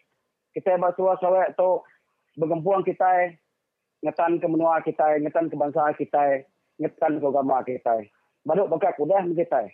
[0.55, 1.83] kita basuh sawek tu
[2.39, 3.35] bergempuang kita
[4.07, 6.47] ngetan ke menua kita ngetan ke bangsa kita
[6.79, 8.07] ngetan ke agama kita.
[8.47, 9.69] Baru bakat udah kita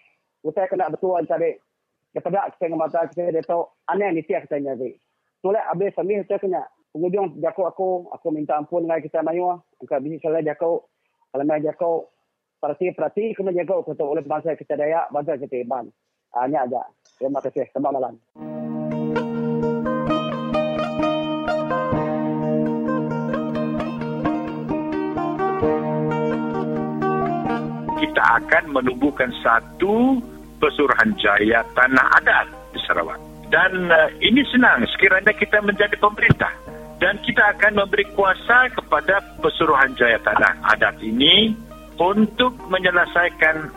[0.46, 1.58] kita kena betul cari
[2.14, 4.94] kepada kita mata kita dia tu aneh ni tiap kita nyari
[5.44, 6.64] Tolak habis kami kita kena
[6.96, 9.52] penghujung jaku aku aku minta ampun dengan kita mayu
[9.84, 10.80] angkat bisik salah jaku
[11.28, 12.08] kalau mai jaku
[12.56, 15.92] perhati-perhati kena jaga untuk oleh bangsa kita Dayak, bangsa kita Iban.
[16.34, 16.82] Hanya aja.
[17.20, 17.68] Terima kasih.
[17.72, 18.14] Selamat malam.
[27.96, 30.20] Kita akan menumbuhkan satu
[30.60, 33.25] pesuruhan jaya tanah adat di Sarawak.
[33.52, 36.50] Dan uh, ini senang sekiranya kita menjadi pemerintah.
[36.96, 41.52] Dan kita akan memberi kuasa kepada pesuruhan jaya tanah adat ini
[42.00, 43.68] untuk menyelesaikan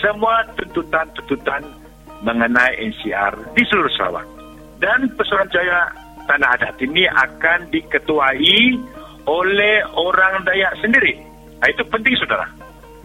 [0.00, 1.64] semua tuntutan-tuntutan
[2.24, 4.26] mengenai NCR di seluruh Sarawak.
[4.76, 5.88] Dan Pesuruhan Jaya
[6.28, 8.60] Tanah Adat ini akan diketuai
[9.24, 11.16] oleh orang Dayak sendiri.
[11.64, 12.44] Ah, itu penting, saudara.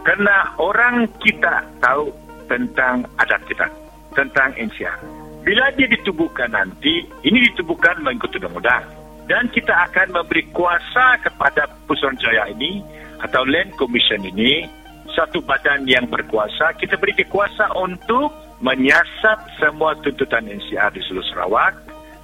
[0.03, 2.11] Karena orang kita tahu
[2.49, 3.69] tentang adat kita,
[4.18, 5.20] tentang NCR.
[5.41, 8.85] Bila dia ditubuhkan nanti, ini ditubuhkan mengikut undang-undang.
[9.26, 12.84] Dan kita akan memberi kuasa kepada Pesuruhan Jaya ini
[13.22, 14.65] atau Land Commission ini
[15.13, 18.31] satu badan yang berkuasa kita beri kuasa untuk
[18.63, 21.73] menyiasat semua tuntutan NCR di seluruh Sarawak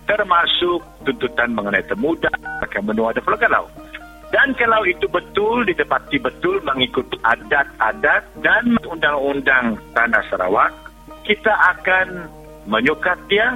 [0.07, 2.31] termasuk tuntutan mengenai temuda
[2.63, 3.65] akan menua dan pulau galau
[4.31, 10.71] dan kalau itu betul didapati betul mengikut adat-adat dan undang-undang tanah Sarawak
[11.27, 12.31] kita akan
[12.67, 13.55] menyukat dia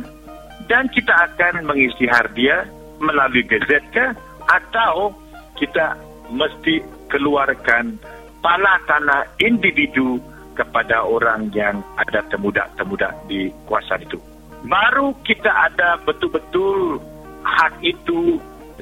[0.71, 2.63] dan kita akan mengisytihar dia
[3.03, 4.15] melalui gazetka
[4.47, 5.11] atau
[5.59, 5.99] kita
[6.31, 6.79] mesti
[7.11, 7.99] keluarkan
[8.39, 10.17] pala tanah individu
[10.55, 14.17] kepada orang yang ada temuda-temuda di kuasa itu.
[14.63, 17.01] Baru kita ada betul-betul
[17.41, 18.37] hak itu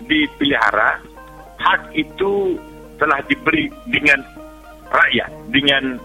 [0.05, 0.99] dipelihara,
[1.57, 2.59] hak itu
[2.99, 4.19] telah diberi dengan
[4.91, 5.95] rakyat, dengan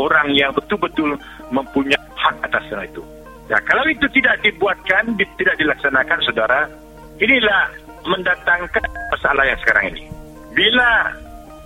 [0.00, 1.20] orang yang betul-betul
[1.52, 3.02] mempunyai hak atas tanah itu.
[3.50, 6.70] Ya, kalau itu tidak dibuatkan, tidak dilaksanakan, saudara,
[7.18, 7.66] inilah
[8.06, 10.06] mendatangkan masalah yang sekarang ini.
[10.54, 11.10] Bila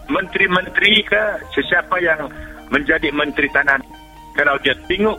[0.08, 2.28] menteri-menteri ke sesiapa yang
[2.72, 3.80] menjadi menteri tanah
[4.36, 5.16] kalau dia tengok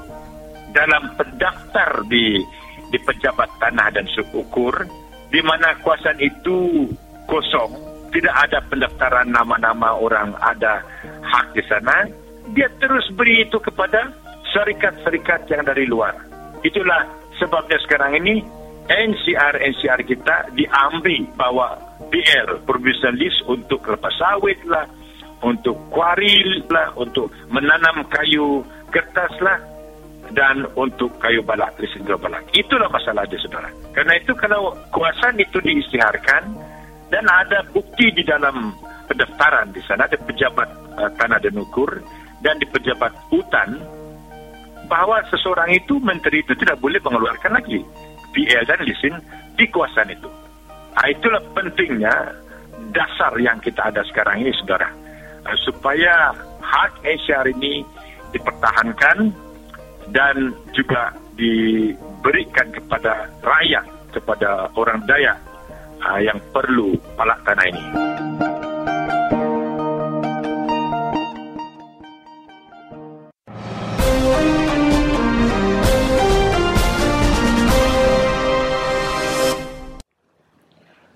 [0.75, 2.41] dalam pendaftar di
[2.91, 4.85] di pejabat tanah dan sukukur
[5.31, 6.85] di mana kuasaan itu
[7.25, 7.71] kosong
[8.13, 10.83] tidak ada pendaftaran nama-nama orang ada
[11.25, 12.05] hak di sana
[12.53, 14.13] dia terus beri itu kepada
[14.53, 16.13] syarikat-syarikat yang dari luar
[16.65, 17.05] itulah
[17.37, 18.41] sebabnya sekarang ini
[18.85, 21.73] NCR-NCR kita diambil bahwa
[22.13, 24.85] PL, provisional list untuk kelapa sawit lah,
[25.41, 28.61] untuk kuaril lah, untuk menanam kayu
[28.93, 29.59] kertas lah.
[30.33, 32.41] dan untuk kayu balak, listrik balak.
[32.49, 33.69] Itulah masalah dia, saudara.
[33.93, 36.49] Karena itu kalau kuasa itu diistiharkan
[37.13, 38.73] dan ada bukti di dalam
[39.05, 40.65] pendaftaran di sana, ada pejabat
[40.97, 42.01] uh, tanah dan ukur
[42.41, 43.77] dan di pejabat hutan,
[44.85, 47.81] bahwa seseorang itu, menteri itu tidak boleh mengeluarkan lagi
[48.35, 49.15] PL dan lisin
[49.55, 50.29] di kuasaan itu.
[50.95, 52.13] Nah, itulah pentingnya
[52.95, 54.87] dasar yang kita ada sekarang ini, saudara.
[55.45, 56.33] Uh, supaya
[56.63, 57.85] hak HR ini
[58.33, 59.31] dipertahankan
[60.11, 60.35] dan
[60.75, 63.85] juga diberikan kepada rakyat,
[64.15, 65.37] kepada orang Dayak
[66.03, 67.83] uh, yang perlu palak tanah ini.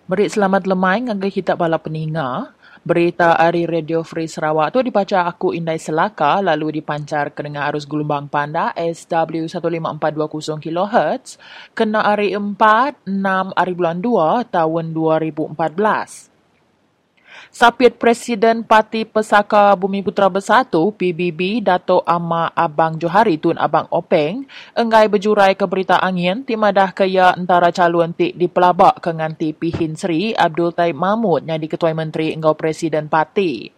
[0.09, 2.57] Beri selamat lemai ngagai kita bala peninga.
[2.81, 7.85] Berita Ari Radio Free Sarawak tu dibaca aku Indai Selaka lalu dipancar ke dengan arus
[7.85, 11.37] gelombang panda SW 15420 kHz
[11.77, 12.57] kena hari 4,
[13.05, 16.28] 6 hari bulan 2 tahun 2014.
[17.49, 24.45] Sapiat Presiden Parti Pesaka Bumi Putra Bersatu, PBB, Dato' Amma Abang Johari Tun Abang Openg,
[24.77, 29.97] enggai berjurai ke berita angin timadah kaya antara calon tik di pelabak ke nganti Pihin
[29.97, 33.73] Sri Abdul Taib Mahmud yang diketuai Menteri Engau Presiden Parti.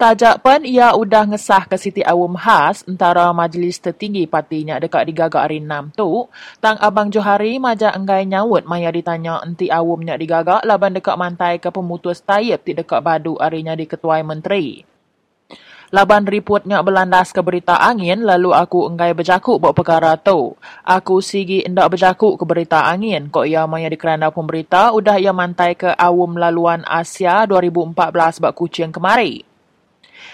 [0.00, 5.12] Tajak pun ia udah ngesah ke Siti Awam Has antara majlis tertinggi partinya dekat di
[5.12, 6.24] Gagak hari 6 tu.
[6.56, 11.60] Tang Abang Johari majak enggai nyawut maya ditanya enti Awamnya di Gagak laban dekat mantai
[11.60, 14.80] ke pemutus tayep di dekat Badu harinya di Ketuai Menteri.
[15.92, 20.56] Laban reportnya berlandas ke berita angin, lalu aku enggai berjakuk buat perkara tu.
[20.80, 23.28] Aku sigi endak berjakuk ke berita angin.
[23.28, 28.56] Kok ia maya di kerana pemberita, udah ia mantai ke awam laluan Asia 2014 bak
[28.56, 29.49] kucing kemari.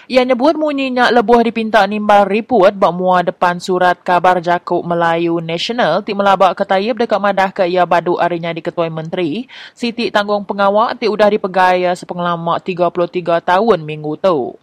[0.07, 5.99] Ia nyebut munyinya lebuh dipinta nimbal report bak mua depan surat kabar Jakuk Melayu National
[5.99, 9.51] ti melabak ketayib dekat madah ke ia badu arinya di Ketua Menteri.
[9.75, 14.55] Siti tanggung pengawak ti udah dipegaya sepenglama 33 tahun minggu tu.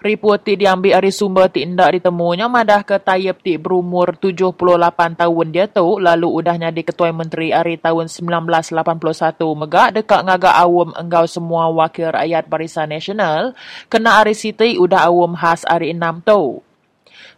[0.00, 4.56] Report ti diambil dari sumber ti indak ditemunya madah ke tayib ti berumur 78
[5.12, 8.80] tahun dia tu lalu udahnya di Ketua Menteri hari tahun 1981
[9.60, 13.52] megak dekat ngagak awam enggau semua wakil rakyat Barisan Nasional
[13.92, 16.64] kena hari siti udah awam khas hari 6 tu.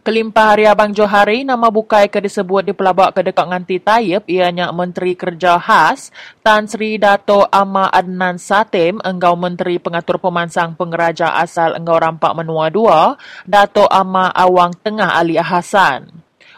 [0.03, 4.67] Kelimpah Hari Abang Johari nama bukai ke disebut di pelabak ke dekat nganti Tayyip ianya
[4.75, 6.11] Menteri Kerja Khas
[6.43, 12.67] Tan Sri Dato Amma Adnan Satim enggau Menteri Pengatur Pemansang Pengeraja asal enggau rampak menua
[12.67, 13.15] dua
[13.47, 16.11] Dato Amma Awang Tengah Ali Hasan.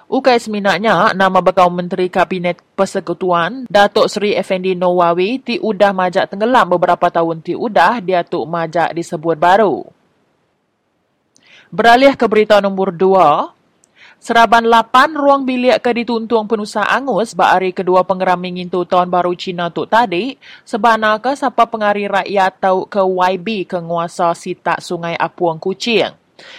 [0.09, 6.69] Ukai seminaknya, nama bekau Menteri Kabinet Persekutuan, Datuk Seri Effendi Nawawi, ti udah majak tenggelam
[6.69, 9.94] beberapa tahun ti udah, dia tu majak disebut baru.
[11.73, 13.55] Beralih ke berita nombor dua,
[14.25, 19.69] Seraban 8 ruang bilik ke dituntung penusah angus hari kedua pengeram tu tahun baru Cina
[19.69, 20.33] tu tadi
[20.65, 26.09] sebana ke siapa pengari rakyat tahu ke YB ke nguasa sitak sungai Apuang Kucing.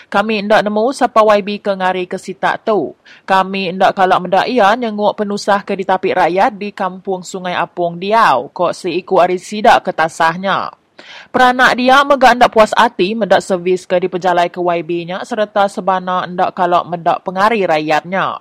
[0.07, 2.95] Kami ndak nemu siapa YB ke ngari ke sitak tu.
[3.27, 8.47] Kami ndak kalak mendak ia nyenguk penusah ke ditapik rakyat di kampung sungai Apuang Diau
[8.55, 10.86] kok seiku ari sidak ke tasahnya.
[11.33, 16.25] Peranak dia megak ndak puas hati mendak servis ke di pejalai ke YB-nya serta sebana
[16.25, 18.41] ndak kalau mendak pengari rakyatnya.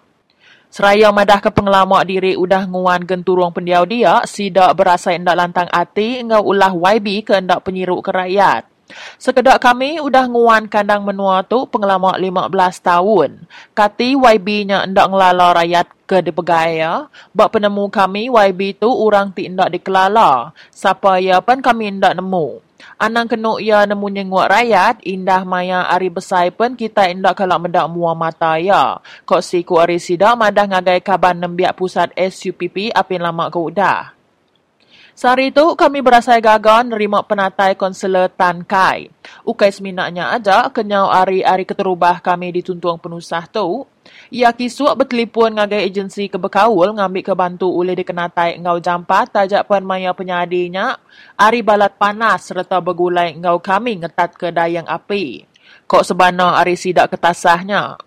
[0.76, 6.20] Seraya madah ke pengelamak diri udah nguan genturung pendiau dia, sidak berasa ndak lantang hati
[6.20, 8.75] engau ulah YB ke ndak penyiruk ke rakyat.
[9.18, 12.54] Sekedak kami udah nguan kandang menua tu pengalamak 15
[12.86, 13.30] tahun.
[13.74, 17.10] Kati YB-nya ndak ngelala rakyat ke di pegaya.
[17.34, 20.54] Bak penemu kami YB tu orang ti ndak dikelala.
[20.70, 22.62] Siapa ya pun kami ndak nemu.
[22.96, 27.92] Anang kena ya nemu nyenguk rakyat, indah maya ari besai pun kita indak kalau mendak
[27.92, 29.04] mua mata ya.
[29.28, 34.15] Kok si ku ari sida madah ngagai kaban nembiak pusat SUPP apin lama ke udah.
[35.16, 39.08] Sehari itu kami berasa gagal nerima penatai konselor Tan Kai.
[39.48, 43.88] Ukai seminaknya aja kenyau hari-hari keterubah kami dituntung penusah tu.
[44.28, 50.12] Ia kisuk bertelipun ngagai agensi kebekawul ngambil kebantu oleh dikenatai ngau jampat tajak pen maya
[50.12, 51.00] penyadinya.
[51.40, 55.48] Ari balat panas serta bergulai ngau kami ngetat ke dayang api.
[55.88, 58.05] Kok sebana ari sidak ketasahnya.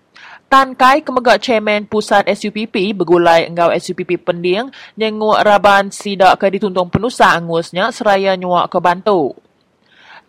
[0.48, 6.88] Tan Kai kemegak chairman pusat SUPP bergulai engau SUPP pending nyenguk raban sidak ke dituntung
[6.88, 9.36] penusah angusnya seraya nyuak ke bantu.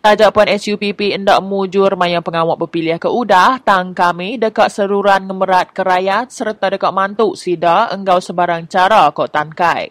[0.04, 5.72] Tajak puan SUPP hendak mujur maya pengawak berpilih ke udah, tang kami dekat seruran ngemerat
[5.72, 9.88] kerayat serta dekat mantuk sida enggau sebarang cara kok tankai.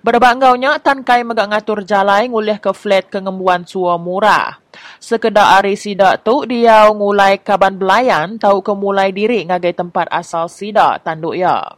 [0.00, 4.56] Berbak engkaunya, tankai megak ngatur jalai ngulih ke flat kengembuan sua murah.
[4.98, 11.04] Sekedar hari sidak tu, dia ngulai kaban belayan tahu kemulai diri ngagai tempat asal sidak
[11.06, 11.76] tanduk ya.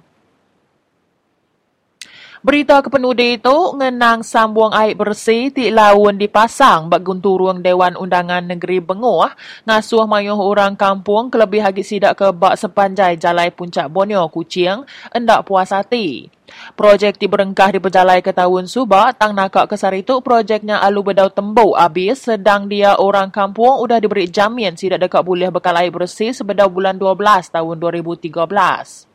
[2.49, 8.81] Berita kepenudi itu ngenang sambung air bersih ti lawan dipasang bak gunturung Dewan Undangan Negeri
[8.81, 9.37] Benguah
[9.69, 14.81] ngasuh mayuh orang kampung kelebih hagi sidak ke bak sepanjai jalai puncak Borneo Kucing
[15.13, 16.33] endak puas hati.
[16.73, 21.77] Projek diberengkah di berjalai ke tahun Suba, tang nakak kesar itu projeknya alu bedau tembau
[21.77, 26.73] habis sedang dia orang kampung udah diberi jamin sidak dekat boleh bekal air bersih sebedau
[26.73, 27.13] bulan 12
[27.53, 29.08] tahun 2013.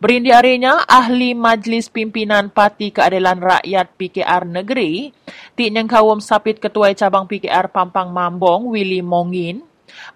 [0.00, 5.12] Berindi harinya, Ahli Majlis Pimpinan Parti Keadilan Rakyat PKR Negeri,
[5.52, 9.60] Tik Nyang Kawum Sapit Ketua Cabang PKR Pampang Mambong, Willy Mongin,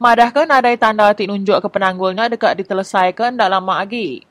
[0.00, 4.24] madahkan ada tanda tik nunjuk ke penanggulnya dekat ditelesaikan dalam lama lagi.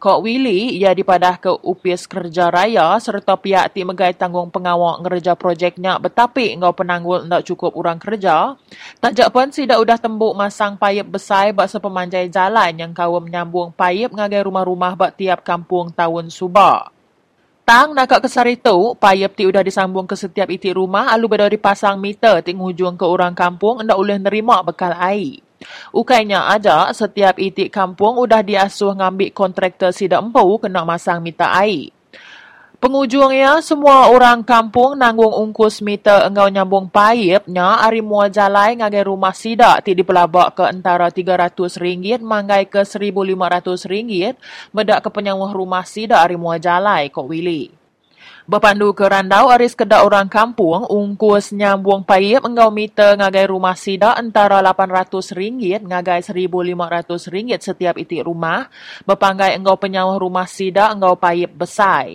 [0.00, 5.36] Kok Willy, ia dipadah ke UPS Kerja Raya serta pihak tim megai tanggung pengawal ngerja
[5.36, 8.56] projeknya betapi engkau penanggul tidak cukup orang kerja.
[8.98, 14.10] Tak pun sidak udah tembuk masang payep besar bak sepemanjai jalan yang kau menyambung payep
[14.10, 16.90] ngagai rumah-rumah bak tiap kampung tahun Subah.
[17.70, 22.02] Tang nak kesar itu, payep ti udah disambung ke setiap iti rumah, alu beda dipasang
[22.02, 25.38] meter ting hujung ke orang kampung, ndak boleh nerima bekal air.
[25.92, 31.92] Ukainya aja, setiap itik kampung udah diasuh ngambil kontraktor sidak empu kena masang mita air.
[32.80, 39.36] Pengujungnya, semua orang kampung nanggung ungkus mita engkau nyambung paipnya ari mua jalai ngagai rumah
[39.36, 46.40] sidak ti dipelabak ke antara RM300 manggai ke RM1,500 medak ke penyawah rumah sidak ari
[46.40, 47.79] mua jalai kok Willy.
[48.50, 54.18] Berpandu ke randau aris kedak orang kampung, ungkus nyambung payip engkau meter ngagai rumah sida
[54.18, 58.66] antara RM800 ngagai RM1,500 setiap itik rumah.
[59.06, 62.10] Berpanggai engkau penyawah rumah sida engkau payip besar.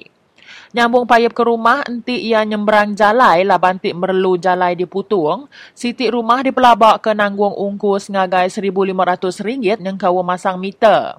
[0.75, 5.47] Nyambung payip ke rumah, enti ia nyembrang jalai lah bantik merlu jalai diputung.
[5.71, 11.15] Siti rumah dipelabak ke nanggung ungkus ngagai RM1,500 yang kau masang meter.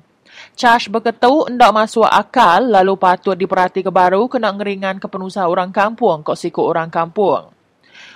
[0.57, 5.69] Charge berketu ndak masuk akal lalu patut diperhati ke baru kena ngeringan ke penusa orang
[5.69, 7.53] kampung kok siku orang kampung.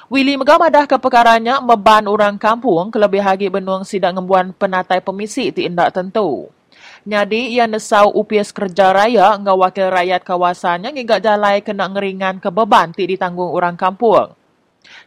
[0.08, 5.68] Willy megamadah ke perkaranya meban orang kampung kelebih hagi benung sidang ngembuan penatai pemisi ti
[5.68, 6.48] indak tentu.
[7.04, 12.48] Nyadi ia nesau UPS kerja raya ngau wakil rakyat kawasannya ngigak jalai kena ngeringan ke
[12.48, 14.32] beban ti ditanggung orang kampung.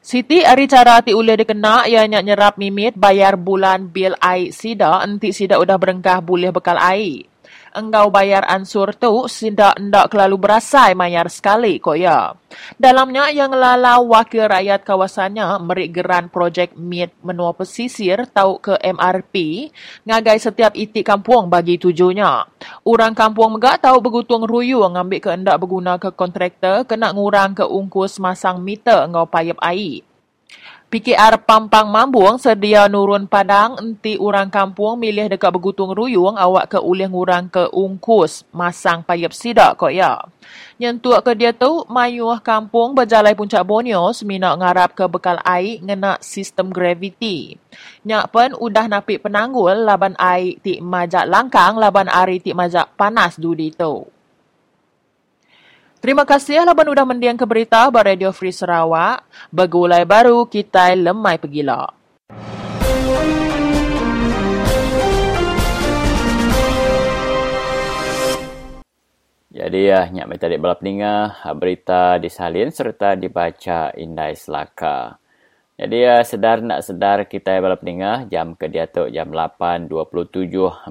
[0.03, 5.33] Siti ari cara ti ule dikena ianya nyerap mimit bayar bulan bil air sida enti
[5.33, 7.32] sida udah berengkah boleh bekal air.
[7.73, 12.37] Engkau bayar ansur tu sida ndak kelalu berasai mayar sekali kok ya.
[12.77, 19.67] Dalamnya yang lala wakil rakyat kawasannya merik geran projek MIT menua pesisir tau ke MRP
[20.05, 22.45] ngagai setiap itik kampung bagi tujunya.
[22.85, 27.65] Orang kampung megak tahu begutung ruyu ngambil ke endak berguna ke kontraktor kena ngurang ke
[27.65, 30.05] ungkus masang meter engkau payap air.
[30.93, 36.77] PKR Pampang Mambung sedia nurun padang enti orang kampung milih dekat begutung ruyung awak ke
[36.77, 40.21] ulih ngurang ke ungkus masang payap sidak kok ya.
[40.77, 46.21] Nyentuak ke dia tu, mayuh kampung berjalai puncak Borneo semina ngarap ke bekal air ngena
[46.21, 47.57] sistem gravity.
[48.05, 53.41] Nyak pun udah napik penanggul laban air ti majak langkang laban ari ti majak panas
[53.41, 54.05] dudi tu.
[56.03, 59.23] Terima kasih laban udah mendiang ke berita bar Radio Free Sarawak.
[59.55, 61.87] Begulai baru kita lemai pegila.
[69.47, 70.83] Jadi ya, nyak mai tadi balap
[71.55, 75.15] berita disalin serta dibaca Indai Selaka.
[75.79, 79.87] Jadi ya, sedar nak sedar kita balap ninga jam ke dia tu jam 8.27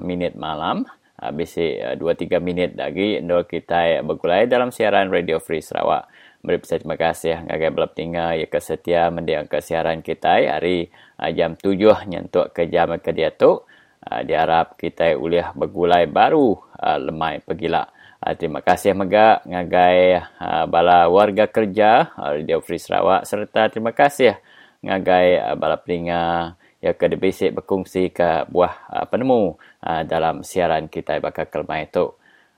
[0.01, 0.89] minit malam
[1.23, 6.11] habis uh, 2-3 minit lagi ndo kita bergulai dalam siaran Radio Free Sarawak.
[6.43, 10.91] Beri terima kasih ngagai belap tinggal ya kesetia mendiang ke siaran kita hari
[11.23, 11.79] uh, jam 7
[12.11, 13.63] nyentuk ke jam ke dia tu.
[14.03, 16.59] Diharap kita uliah bergulai baru
[16.99, 17.87] lemai pergila.
[18.35, 20.19] Terima kasih mega ngagai
[20.67, 24.35] bala warga kerja Radio Free Sarawak serta terima kasih
[24.83, 29.55] ngagai bala peningat ya ke basic berkongsi ke buah uh, penemu
[29.87, 32.11] uh, dalam siaran kita bakal kelma itu.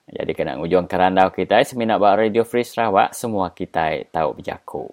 [0.10, 4.86] Jadi kena ujung kerandau kita seminat buat Radio Free Sarawak semua kita tahu berjaku.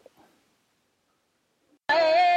[1.89, 2.32] Mahak